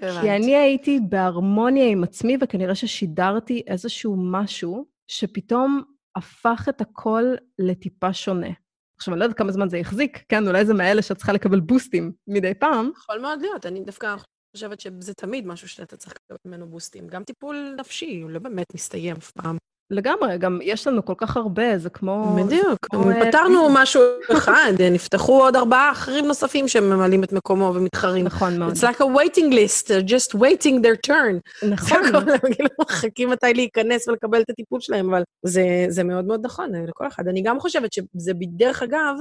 כי 0.00 0.30
אני 0.30 0.56
הייתי 0.56 1.00
בהרמוניה 1.08 1.88
עם 1.88 2.04
עצמי, 2.04 2.36
וכנראה 2.40 2.74
ששידרתי 2.74 3.62
איזשהו 3.66 4.16
משהו 4.18 4.86
שפתאום 5.08 5.82
הפך 6.16 6.66
את 6.68 6.80
הכל 6.80 7.24
לטיפה 7.58 8.12
שונה. 8.12 8.50
עכשיו, 8.96 9.14
אני 9.14 9.20
לא 9.20 9.24
יודעת 9.24 9.38
כמה 9.38 9.52
זמן 9.52 9.68
זה 9.68 9.78
יחזיק, 9.78 10.24
כן? 10.28 10.46
אולי 10.46 10.66
זה 10.66 10.74
מאלה 10.74 11.02
שאת 11.02 11.16
צריכה 11.16 11.32
לקבל 11.32 11.60
בוסטים 11.60 12.12
מדי 12.26 12.54
פעם. 12.54 12.90
יכול 12.96 13.18
מאוד 13.20 13.40
להיות, 13.40 13.66
אני 13.66 13.80
דווקא 13.80 14.16
חושבת 14.56 14.80
שזה 14.80 15.14
תמיד 15.14 15.46
משהו 15.46 15.68
שאתה 15.68 15.96
צריך 15.96 16.14
לקבל 16.14 16.38
ממנו 16.46 16.68
בוסטים. 16.68 17.06
גם 17.06 17.24
טיפול 17.24 17.74
נפשי, 17.78 18.20
הוא 18.20 18.30
לא 18.30 18.38
באמת 18.38 18.74
מסתיים 18.74 19.16
אף 19.16 19.30
פעם. 19.30 19.56
לגמרי, 19.90 20.38
גם 20.38 20.58
יש 20.62 20.86
לנו 20.86 21.04
כל 21.04 21.14
כך 21.16 21.36
הרבה, 21.36 21.78
זה 21.78 21.90
כמו... 21.90 22.36
בדיוק, 22.36 22.64
זה 22.64 22.76
כמו, 22.90 23.10
אה, 23.10 23.28
פתרנו 23.28 23.68
משהו 23.70 24.02
אחד, 24.32 24.72
נפתחו 24.90 25.42
עוד 25.42 25.56
ארבעה 25.56 25.92
אחרים 25.92 26.26
נוספים 26.26 26.68
שממלאים 26.68 27.24
את 27.24 27.32
מקומו 27.32 27.72
ומתחרים. 27.74 28.24
נכון 28.24 28.58
מאוד. 28.58 28.72
It's 28.72 28.80
like 28.80 29.00
a 29.00 29.04
waiting 29.04 29.52
list, 29.52 29.86
they're 29.86 30.08
just 30.08 30.34
waiting 30.34 30.82
their 30.82 31.10
turn. 31.10 31.66
נכון. 31.68 32.02
זה 32.02 32.18
הכל, 32.18 32.30
הם 32.30 32.54
כאילו 32.54 32.68
מחכים 32.80 33.30
מתי 33.30 33.54
להיכנס 33.54 34.08
ולקבל 34.08 34.40
את 34.40 34.50
הטיפול 34.50 34.80
שלהם, 34.80 35.14
אבל 35.14 35.22
זה, 35.42 35.86
זה 35.88 36.04
מאוד 36.04 36.24
מאוד 36.24 36.40
נכון 36.44 36.74
אה, 36.74 36.80
לכל 36.88 37.06
אחד. 37.06 37.28
אני 37.28 37.42
גם 37.42 37.60
חושבת 37.60 37.92
שזה 37.92 38.34
בדרך 38.34 38.82
אגב, 38.82 39.14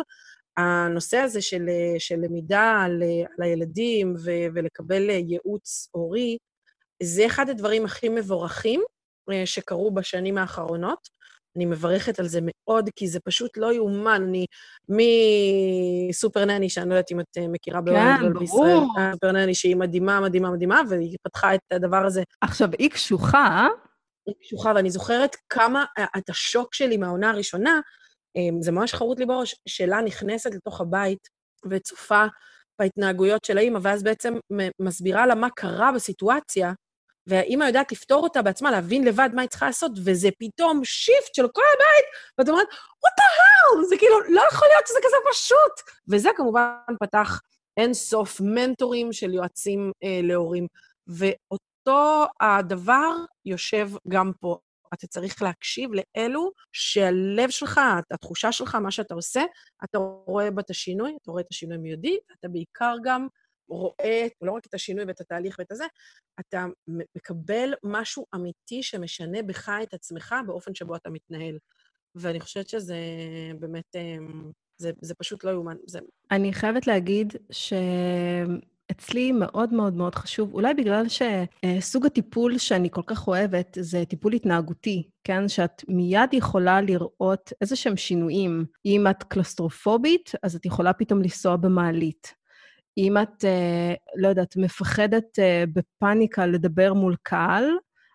הנושא 0.58 1.18
הזה 1.18 1.42
של, 1.42 1.66
אה, 1.70 2.00
של 2.00 2.16
למידה 2.20 2.82
על, 2.86 3.04
על 3.38 3.44
הילדים 3.44 4.16
ו, 4.18 4.32
ולקבל 4.54 5.10
ייעוץ 5.10 5.90
הורי, 5.92 6.38
זה 7.04 7.26
אחד 7.26 7.50
הדברים 7.50 7.86
הכי 7.86 8.10
מבורכים 8.10 8.80
אה, 8.80 8.95
שקרו 9.46 9.92
בשנים 9.92 10.38
האחרונות. 10.38 11.16
אני 11.56 11.66
מברכת 11.66 12.20
על 12.20 12.28
זה 12.28 12.40
מאוד, 12.44 12.90
כי 12.96 13.08
זה 13.08 13.20
פשוט 13.20 13.58
לא 13.58 13.74
יאומן. 13.74 14.24
אני 14.28 14.46
מסופר 16.10 16.46
נני, 16.46 16.70
שאני 16.70 16.90
לא 16.90 16.94
יודעת 16.94 17.12
אם 17.12 17.20
את 17.20 17.38
אה, 17.38 17.48
מכירה 17.48 17.80
כן. 17.86 18.40
בישראל, 18.40 18.78
סופר 19.14 19.32
נני 19.32 19.56
שהיא 19.56 19.76
מדהימה, 19.76 20.20
מדהימה, 20.20 20.52
מדהימה, 20.52 20.82
והיא 20.90 21.18
פתחה 21.24 21.56
את 21.56 21.60
הדבר 21.72 22.06
הזה. 22.06 22.24
עכשיו, 22.42 22.70
היא 22.80 22.90
קשוחה. 22.90 23.68
היא 24.26 24.36
קשוחה, 24.42 24.72
ואני 24.76 24.90
זוכרת 24.90 25.36
כמה, 25.50 25.86
את 26.18 26.30
השוק 26.30 26.74
שלי 26.74 26.98
מהעונה 26.98 27.30
הראשונה, 27.30 27.80
אה, 28.38 28.42
זה 28.62 28.72
ממש 28.72 28.94
חרוט 28.94 29.20
לי 29.20 29.26
בראש, 29.26 29.56
שלה 29.68 30.02
נכנסת 30.02 30.56
לתוך 30.56 30.82
הבית 30.82 31.30
וצופה 31.70 32.26
בהתנהגויות 32.80 33.46
של 33.46 33.58
האימא, 33.58 33.80
ואז 33.82 34.04
בעצם 34.04 34.34
מסבירה 34.82 35.26
לה 35.26 35.36
מה 35.36 35.50
קרה 35.50 35.92
בסיטואציה, 35.92 36.74
והאימא 37.28 37.64
יודעת 37.64 37.92
לפתור 37.92 38.24
אותה 38.24 38.42
בעצמה, 38.42 38.72
להבין 38.72 39.04
לבד 39.04 39.30
מה 39.34 39.42
היא 39.42 39.50
צריכה 39.50 39.66
לעשות, 39.66 39.92
וזה 40.06 40.30
פתאום 40.40 40.86
שיפט 40.86 41.36
של 41.36 41.48
כל 41.48 41.62
הבית, 41.74 42.06
ואת 42.38 42.50
אומרת, 42.50 42.68
what 42.72 43.14
the 43.20 43.28
hell? 43.38 43.90
זה 43.90 43.96
כאילו, 43.98 44.22
לא 44.22 44.42
יכול 44.52 44.68
להיות 44.74 44.88
שזה 44.88 45.00
כזה 45.04 45.18
פשוט. 45.32 45.96
וזה 46.10 46.30
כמובן 46.36 46.76
פתח 47.00 47.42
אין 47.78 47.94
סוף 47.94 48.42
מנטורים 48.42 49.14
של 49.14 49.34
יועצים 49.34 49.92
אה, 50.04 50.20
להורים. 50.24 50.68
ואותו 51.08 52.26
הדבר 52.42 53.12
יושב 53.46 53.90
גם 54.08 54.32
פה. 54.40 54.58
אתה 54.94 55.08
צריך 55.08 55.42
להקשיב 55.42 55.90
לאלו 55.94 56.52
שהלב 56.72 57.50
שלך, 57.50 57.82
התחושה 58.12 58.52
שלך, 58.52 58.76
מה 58.76 58.92
שאתה 58.92 59.14
עושה, 59.14 59.44
אתה 59.84 59.98
רואה 59.98 60.52
בה 60.52 60.62
את 60.62 60.70
השינוי, 60.70 61.18
אתה 61.22 61.32
רואה 61.32 61.42
את 61.42 61.48
השינוי 61.52 61.78
מיידי, 61.78 62.18
אתה 62.40 62.48
בעיקר 62.48 62.96
גם 63.04 63.28
רואה 63.70 64.28
לא 64.42 64.52
רק 64.52 64.66
את 64.66 64.74
השינוי 64.74 65.06
ואת 65.06 65.22
התהליך 65.22 65.56
ואת 65.60 65.72
הזה, 65.72 65.86
אתה 66.40 66.66
מקבל 66.88 67.74
משהו 67.84 68.26
אמיתי 68.36 68.84
שמשנה 68.84 69.42
בך 69.42 69.72
את 69.84 69.94
עצמך 69.94 70.36
באופן 70.48 70.76
שבו 70.76 70.96
אתה 70.96 71.10
מתנהל. 71.10 71.58
ואני 72.16 72.40
חושבת 72.40 72.70
שזה 72.70 72.98
באמת, 73.60 73.96
אמ, 73.96 74.52
זה, 74.78 74.92
זה 75.02 75.16
פשוט 75.16 75.44
לא 75.44 75.52
יאומן. 75.52 75.76
זה... 75.88 76.00
אני 76.32 76.54
חייבת 76.54 76.88
להגיד 76.88 77.34
שאצלי 77.52 79.32
מאוד 79.32 79.74
מאוד 79.74 79.94
מאוד 79.94 80.16
חשוב, 80.16 80.54
אולי 80.54 80.74
בגלל 80.74 81.06
שסוג 81.10 82.06
הטיפול 82.06 82.58
שאני 82.58 82.90
כל 82.92 83.02
כך 83.08 83.28
אוהבת 83.28 83.78
זה 83.82 84.06
טיפול 84.06 84.34
התנהגותי, 84.34 85.10
כן? 85.24 85.48
שאת 85.48 85.84
מיד 85.88 86.34
יכולה 86.34 86.82
לראות 86.82 87.54
איזה 87.62 87.76
שהם 87.76 87.98
שינויים. 87.98 88.66
אם 88.86 89.06
את 89.10 89.24
קלסטרופובית, 89.24 90.32
אז 90.44 90.56
את 90.56 90.66
יכולה 90.66 90.94
פתאום 90.94 91.22
לנסוע 91.22 91.56
במעלית. 91.56 92.45
אם 92.98 93.18
את, 93.18 93.46
אה, 93.46 93.94
לא 94.16 94.28
יודעת, 94.28 94.58
מפחדת 94.58 95.40
אה, 95.40 95.64
בפאניקה 95.74 96.46
לדבר 96.46 96.94
מול 96.94 97.16
קהל, 97.24 97.66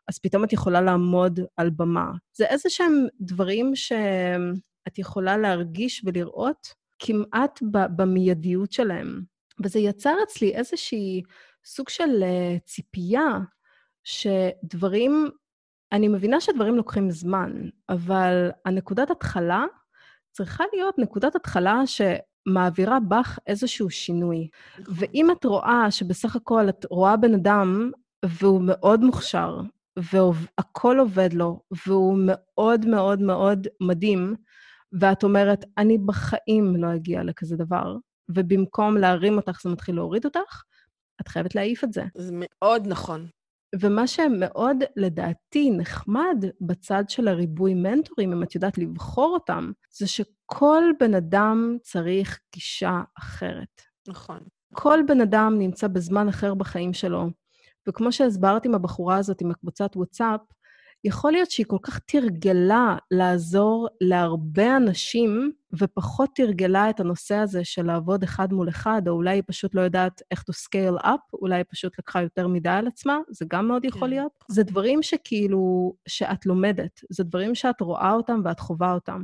אז 0.08 0.18
פתאום 0.18 0.44
את 0.44 0.52
יכולה 0.52 0.80
לעמוד 0.80 1.40
על 1.56 1.70
במה. 1.70 2.10
זה 2.36 2.46
איזה 2.46 2.70
שהם 2.70 3.06
דברים 3.20 3.76
שאת 3.76 4.98
יכולה 4.98 5.36
להרגיש 5.36 6.02
ולראות 6.04 6.74
כמעט 6.98 7.58
במיידיות 7.96 8.72
שלהם. 8.72 9.20
וזה 9.64 9.78
יצר 9.78 10.14
אצלי 10.22 10.54
איזושהי 10.54 11.22
סוג 11.64 11.88
של 11.88 12.22
אה, 12.22 12.56
ציפייה 12.64 13.38
שדברים, 14.04 15.28
אני 15.92 16.08
מבינה 16.08 16.40
שדברים 16.40 16.74
לוקחים 16.74 17.10
זמן, 17.10 17.52
אבל 17.88 18.50
הנקודת 18.64 19.10
התחלה 19.10 19.64
צריכה 20.30 20.64
להיות 20.72 20.98
נקודת 20.98 21.36
התחלה 21.36 21.86
ש... 21.86 22.00
מעבירה 22.46 23.00
בך 23.00 23.38
איזשהו 23.46 23.90
שינוי. 23.90 24.48
נכון. 24.78 24.94
ואם 24.98 25.30
את 25.30 25.44
רואה 25.44 25.90
שבסך 25.90 26.36
הכל 26.36 26.68
את 26.68 26.86
רואה 26.90 27.16
בן 27.16 27.34
אדם 27.34 27.90
והוא 28.24 28.62
מאוד 28.62 29.00
מוכשר, 29.00 29.60
והכול 29.96 30.98
עובד 30.98 31.32
לו, 31.32 31.60
והוא 31.86 32.18
מאוד 32.26 32.86
מאוד 32.86 33.22
מאוד 33.22 33.66
מדהים, 33.80 34.34
ואת 35.00 35.22
אומרת, 35.24 35.64
אני 35.78 35.98
בחיים 35.98 36.76
לא 36.76 36.94
אגיע 36.94 37.22
לכזה 37.22 37.56
דבר, 37.56 37.96
ובמקום 38.28 38.96
להרים 38.96 39.36
אותך 39.36 39.60
זה 39.62 39.70
מתחיל 39.70 39.94
להוריד 39.94 40.24
אותך, 40.24 40.62
את 41.20 41.28
חייבת 41.28 41.54
להעיף 41.54 41.84
את 41.84 41.92
זה. 41.92 42.04
זה 42.16 42.32
מאוד 42.34 42.86
נכון. 42.86 43.26
ומה 43.80 44.06
שמאוד, 44.06 44.76
לדעתי, 44.96 45.70
נחמד 45.70 46.44
בצד 46.60 47.04
של 47.08 47.28
הריבוי 47.28 47.74
מנטורים, 47.74 48.32
אם 48.32 48.42
את 48.42 48.54
יודעת 48.54 48.78
לבחור 48.78 49.34
אותם, 49.34 49.72
זה 49.98 50.06
שכל 50.06 50.84
בן 51.00 51.14
אדם 51.14 51.76
צריך 51.82 52.40
גישה 52.54 53.00
אחרת. 53.18 53.82
נכון. 54.08 54.38
כל 54.74 54.98
בן 55.08 55.20
אדם 55.20 55.58
נמצא 55.58 55.88
בזמן 55.88 56.28
אחר 56.28 56.54
בחיים 56.54 56.92
שלו. 56.92 57.26
וכמו 57.88 58.12
שהסברתי 58.12 58.68
עם 58.68 58.74
הבחורה 58.74 59.16
הזאת, 59.16 59.40
עם 59.40 59.50
הקבוצת 59.50 59.96
וואטסאפ, 59.96 60.40
יכול 61.04 61.32
להיות 61.32 61.50
שהיא 61.50 61.66
כל 61.68 61.76
כך 61.82 61.98
תרגלה 61.98 62.96
לעזור 63.10 63.88
להרבה 64.00 64.76
אנשים, 64.76 65.52
ופחות 65.78 66.30
תרגלה 66.34 66.90
את 66.90 67.00
הנושא 67.00 67.34
הזה 67.34 67.64
של 67.64 67.86
לעבוד 67.86 68.22
אחד 68.22 68.52
מול 68.52 68.68
אחד, 68.68 69.02
או 69.08 69.12
אולי 69.12 69.30
היא 69.30 69.42
פשוט 69.46 69.74
לא 69.74 69.80
יודעת 69.80 70.22
איך 70.30 70.40
to 70.40 70.54
scale 70.54 71.04
up, 71.04 71.32
אולי 71.32 71.56
היא 71.56 71.64
פשוט 71.70 71.98
לקחה 71.98 72.22
יותר 72.22 72.48
מדי 72.48 72.68
על 72.68 72.86
עצמה, 72.86 73.18
זה 73.30 73.44
גם 73.48 73.68
מאוד 73.68 73.84
יכול 73.84 74.00
כן. 74.00 74.10
להיות. 74.10 74.32
זה 74.48 74.62
דברים 74.62 75.02
שכאילו, 75.02 75.94
שאת 76.08 76.46
לומדת, 76.46 77.00
זה 77.10 77.24
דברים 77.24 77.54
שאת 77.54 77.80
רואה 77.80 78.12
אותם 78.12 78.40
ואת 78.44 78.60
חווה 78.60 78.94
אותם. 78.94 79.22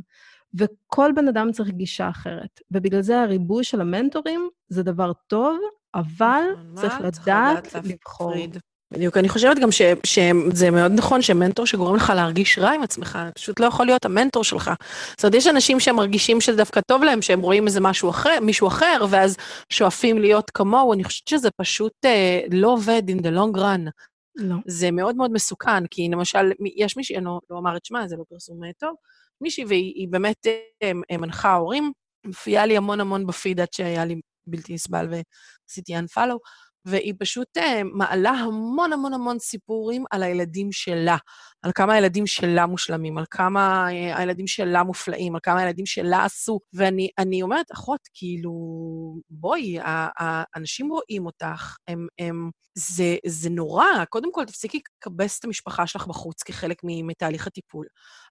וכל 0.54 1.10
בן 1.16 1.28
אדם 1.28 1.52
צריך 1.52 1.68
גישה 1.68 2.08
אחרת. 2.08 2.60
ובגלל 2.70 3.00
זה 3.00 3.20
הריבוי 3.20 3.64
של 3.64 3.80
המנטורים 3.80 4.48
זה 4.68 4.82
דבר 4.82 5.12
טוב, 5.26 5.58
אבל 5.94 6.42
נכון, 6.52 6.74
צריך 6.74 7.00
לדעת 7.00 7.74
לבחור. 7.84 8.32
בדיוק, 8.92 9.16
אני 9.16 9.28
חושבת 9.28 9.58
גם 9.58 9.72
ש, 9.72 9.82
שזה 10.06 10.70
מאוד 10.70 10.92
נכון 10.92 11.22
שמנטור 11.22 11.66
שגורם 11.66 11.96
לך 11.96 12.12
להרגיש 12.16 12.58
רע 12.58 12.70
עם 12.70 12.82
עצמך, 12.82 13.18
פשוט 13.34 13.60
לא 13.60 13.66
יכול 13.66 13.86
להיות 13.86 14.04
המנטור 14.04 14.44
שלך. 14.44 14.70
זאת 15.10 15.24
אומרת, 15.24 15.34
יש 15.34 15.46
אנשים 15.46 15.80
שהם 15.80 15.96
מרגישים 15.96 16.40
שזה 16.40 16.56
דווקא 16.56 16.80
טוב 16.80 17.02
להם, 17.02 17.22
שהם 17.22 17.40
רואים 17.40 17.66
איזה 17.66 17.80
משהו 17.80 18.10
אחר, 18.10 18.38
מישהו 18.42 18.68
אחר, 18.68 19.04
ואז 19.10 19.36
שואפים 19.70 20.18
להיות 20.18 20.50
כמוהו, 20.50 20.92
אני 20.92 21.04
חושבת 21.04 21.28
שזה 21.28 21.48
פשוט 21.56 21.92
אה, 22.04 22.40
לא 22.50 22.72
עובד 22.72 23.02
in 23.10 23.22
the 23.22 23.30
long 23.36 23.56
run. 23.56 23.90
לא. 24.36 24.56
זה 24.66 24.90
מאוד 24.90 25.16
מאוד 25.16 25.32
מסוכן, 25.32 25.86
כי 25.86 26.08
למשל, 26.12 26.52
יש 26.76 26.96
מישהי, 26.96 27.16
אני 27.16 27.24
לא, 27.24 27.40
לא 27.50 27.56
אומר 27.56 27.76
את 27.76 27.84
שמה, 27.84 28.08
זה 28.08 28.16
לא 28.16 28.24
פרסום 28.28 28.64
אה, 28.64 28.70
טוב, 28.78 28.94
מישהי, 29.40 29.64
והיא 29.64 30.08
באמת 30.10 30.46
אה, 30.82 31.18
מנחה 31.18 31.54
הורים, 31.54 31.92
מופיעה 32.26 32.66
לי 32.66 32.76
המון 32.76 33.00
המון 33.00 33.26
בפיד 33.26 33.60
עד 33.60 33.72
שהיה 33.72 34.04
לי 34.04 34.20
בלתי 34.46 34.74
נסבל 34.74 35.08
ועשיתי 35.10 35.98
unfollow. 35.98 36.38
והיא 36.86 37.14
פשוט 37.18 37.58
uh, 37.58 37.62
מעלה 37.84 38.30
המון 38.30 38.92
המון 38.92 39.14
המון 39.14 39.38
סיפורים 39.38 40.04
על 40.10 40.22
הילדים 40.22 40.72
שלה, 40.72 41.16
על 41.62 41.72
כמה 41.74 41.94
הילדים 41.94 42.26
שלה 42.26 42.66
מושלמים, 42.66 43.18
על 43.18 43.24
כמה 43.30 43.86
uh, 43.88 44.18
הילדים 44.18 44.46
שלה 44.46 44.82
מופלאים, 44.82 45.34
על 45.34 45.40
כמה 45.42 45.60
הילדים 45.60 45.86
שלה 45.86 46.24
עשו. 46.24 46.60
ואני 46.72 47.42
אומרת, 47.42 47.70
אחות, 47.72 48.00
כאילו, 48.14 48.52
בואי, 49.30 49.78
האנשים 49.82 50.88
רואים 50.88 51.26
אותך, 51.26 51.76
הם, 51.88 52.06
הם, 52.18 52.50
זה, 52.74 53.16
זה 53.26 53.50
נורא. 53.50 54.04
קודם 54.08 54.32
כל, 54.32 54.44
תפסיקי 54.44 54.80
לקבס 54.98 55.38
את 55.38 55.44
המשפחה 55.44 55.86
שלך 55.86 56.06
בחוץ 56.06 56.42
כחלק 56.42 56.80
מתהליך 56.84 57.46
הטיפול. 57.46 57.86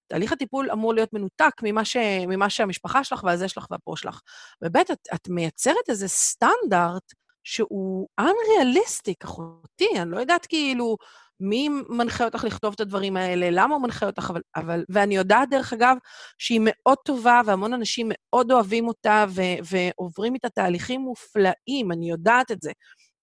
תהליך 0.07 0.31
הטיפול 0.31 0.71
אמור 0.71 0.93
להיות 0.93 1.13
מנותק 1.13 1.53
ממה, 1.63 1.85
ש, 1.85 1.97
ממה 2.27 2.49
שהמשפחה 2.49 3.03
שלך 3.03 3.23
והזה 3.23 3.47
שלך 3.47 3.67
והפה 3.71 3.93
שלך. 3.97 4.19
וב', 4.63 4.77
את, 4.77 5.07
את 5.13 5.29
מייצרת 5.29 5.89
איזה 5.89 6.07
סטנדרט 6.07 7.13
שהוא 7.45 8.07
unrealistic, 8.21 9.25
אחותי, 9.25 9.87
אני 9.95 10.11
לא 10.11 10.19
יודעת 10.19 10.45
כאילו 10.45 10.97
מי 11.39 11.69
מנחה 11.89 12.25
אותך 12.25 12.43
לכתוב 12.43 12.73
את 12.73 12.79
הדברים 12.79 13.17
האלה, 13.17 13.47
למה 13.51 13.75
הוא 13.75 13.83
מנחה 13.83 14.05
אותך, 14.05 14.29
אבל... 14.29 14.41
אבל 14.55 14.83
ואני 14.89 15.15
יודעת, 15.15 15.49
דרך 15.49 15.73
אגב, 15.73 15.97
שהיא 16.37 16.61
מאוד 16.63 16.97
טובה, 17.05 17.41
והמון 17.45 17.73
אנשים 17.73 18.07
מאוד 18.13 18.51
אוהבים 18.51 18.87
אותה, 18.87 19.25
ו, 19.29 19.41
ועוברים 19.63 20.33
איתה 20.33 20.49
תהליכים 20.49 21.01
מופלאים, 21.01 21.91
אני 21.91 22.09
יודעת 22.09 22.51
את 22.51 22.61
זה, 22.61 22.71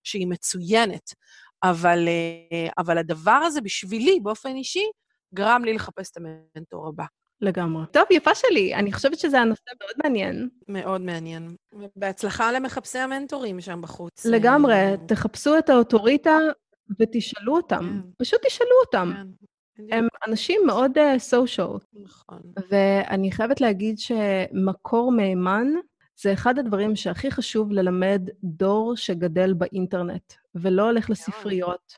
שהיא 0.04 0.26
מצוינת. 0.26 1.14
אבל, 1.62 2.08
אה, 2.08 2.68
אבל 2.78 2.98
הדבר 2.98 3.30
הזה 3.30 3.60
בשבילי, 3.60 4.20
באופן 4.22 4.56
אישי, 4.56 4.84
גרם 5.34 5.64
לי 5.64 5.72
לחפש 5.74 6.10
את 6.10 6.16
המנטור 6.16 6.88
הבא. 6.88 7.04
לגמרי. 7.42 7.84
טוב, 7.90 8.02
יפה 8.10 8.34
שלי. 8.34 8.74
אני 8.74 8.92
חושבת 8.92 9.18
שזה 9.18 9.40
הנושא 9.40 9.70
מאוד 9.80 9.94
מעניין. 10.04 10.48
מאוד 10.68 11.00
מעניין. 11.00 11.56
בהצלחה 11.96 12.52
למחפשי 12.52 12.98
המנטורים 12.98 13.60
שם 13.60 13.80
בחוץ. 13.82 14.26
לגמרי. 14.26 14.74
תחפשו 15.06 15.58
את 15.58 15.70
האוטוריטה 15.70 16.38
ותשאלו 17.00 17.56
אותם. 17.56 18.00
כן. 18.02 18.08
פשוט 18.18 18.40
תשאלו 18.46 18.70
אותם. 18.86 19.12
כן. 19.76 19.84
הם 19.90 20.08
אנשים 20.28 20.60
מאוד 20.66 20.92
סושיאל. 21.18 21.66
Uh, 21.66 22.02
נכון. 22.04 22.40
ואני 22.70 23.32
חייבת 23.32 23.60
להגיד 23.60 23.98
שמקור 23.98 25.12
מהימן 25.12 25.66
זה 26.22 26.32
אחד 26.32 26.58
הדברים 26.58 26.96
שהכי 26.96 27.30
חשוב 27.30 27.72
ללמד 27.72 28.22
דור 28.44 28.96
שגדל 28.96 29.52
באינטרנט, 29.52 30.32
ולא 30.54 30.82
הולך 30.82 31.10
לספריות, 31.10 31.94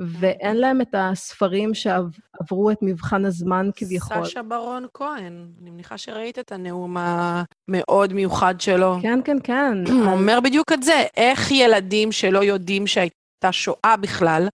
ואין 0.00 0.56
להם 0.56 0.80
את 0.80 0.94
הספרים 0.94 1.74
שעברו 1.74 2.70
את 2.70 2.78
מבחן 2.82 3.24
הזמן 3.24 3.70
כביכול. 3.76 4.24
סשה 4.24 4.42
ברון 4.42 4.86
כהן, 4.94 5.46
אני 5.62 5.70
מניחה 5.70 5.98
שראית 5.98 6.38
את 6.38 6.52
הנאום 6.52 6.96
המאוד 6.98 8.12
מיוחד 8.12 8.60
שלו. 8.60 8.96
כן, 9.02 9.20
כן, 9.24 9.36
כן. 9.44 9.78
הוא 10.04 10.12
אומר 10.12 10.40
בדיוק 10.40 10.72
את 10.72 10.82
זה, 10.82 11.04
איך 11.16 11.50
ילדים 11.50 12.12
שלא 12.12 12.44
יודעים 12.44 12.86
שהייתה 12.86 13.52
שואה 13.52 13.96
בכלל, 14.00 14.48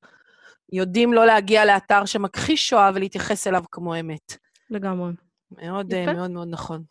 יודעים 0.73 1.13
לא 1.13 1.27
להגיע 1.27 1.65
לאתר 1.65 2.05
שמכחיש 2.05 2.69
שואה 2.69 2.91
ולהתייחס 2.95 3.47
אליו 3.47 3.65
כמו 3.71 4.01
אמת. 4.01 4.37
לגמרי. 4.71 5.13
מאוד, 5.51 5.93
יפה. 5.93 6.13
מאוד 6.13 6.31
מאוד 6.31 6.49
נכון. 6.51 6.83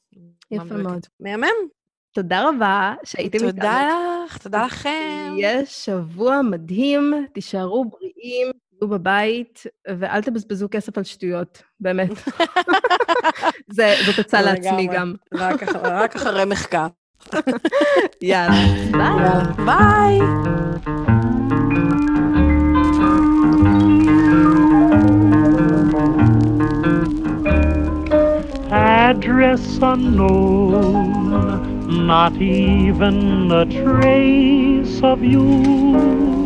יפה 0.52 0.76
מאוד. 0.76 1.06
מהמם. 1.20 1.75
תודה 2.16 2.50
רבה 2.50 2.94
שהייתם 3.04 3.38
איתנו. 3.38 3.52
תודה 3.52 3.90
לך, 4.26 4.38
תודה 4.38 4.66
לכם. 4.66 5.36
יש 5.38 5.86
שבוע 5.86 6.42
מדהים, 6.42 7.14
תישארו 7.34 7.86
בריאים, 7.86 8.52
תהיו 8.70 8.90
בבית, 8.90 9.64
ואל 10.00 10.22
תבזבזו 10.22 10.68
כסף 10.72 10.98
על 10.98 11.04
שטויות, 11.04 11.62
באמת. 11.80 12.10
זאת 14.06 14.20
עצה 14.20 14.42
לעצמי 14.42 14.88
גם. 14.94 15.14
רק 15.34 16.16
אחרי 16.16 16.46
מחקר. 16.46 16.88
יאללה, 18.22 19.44
ביי. 19.66 20.20
ביי. 20.20 20.20
Address 29.08 29.80
unknown, 29.82 31.25
not 32.08 32.36
even 32.40 33.52
a 33.52 33.66
trace 33.66 35.02
of 35.02 35.24
you. 35.24 36.45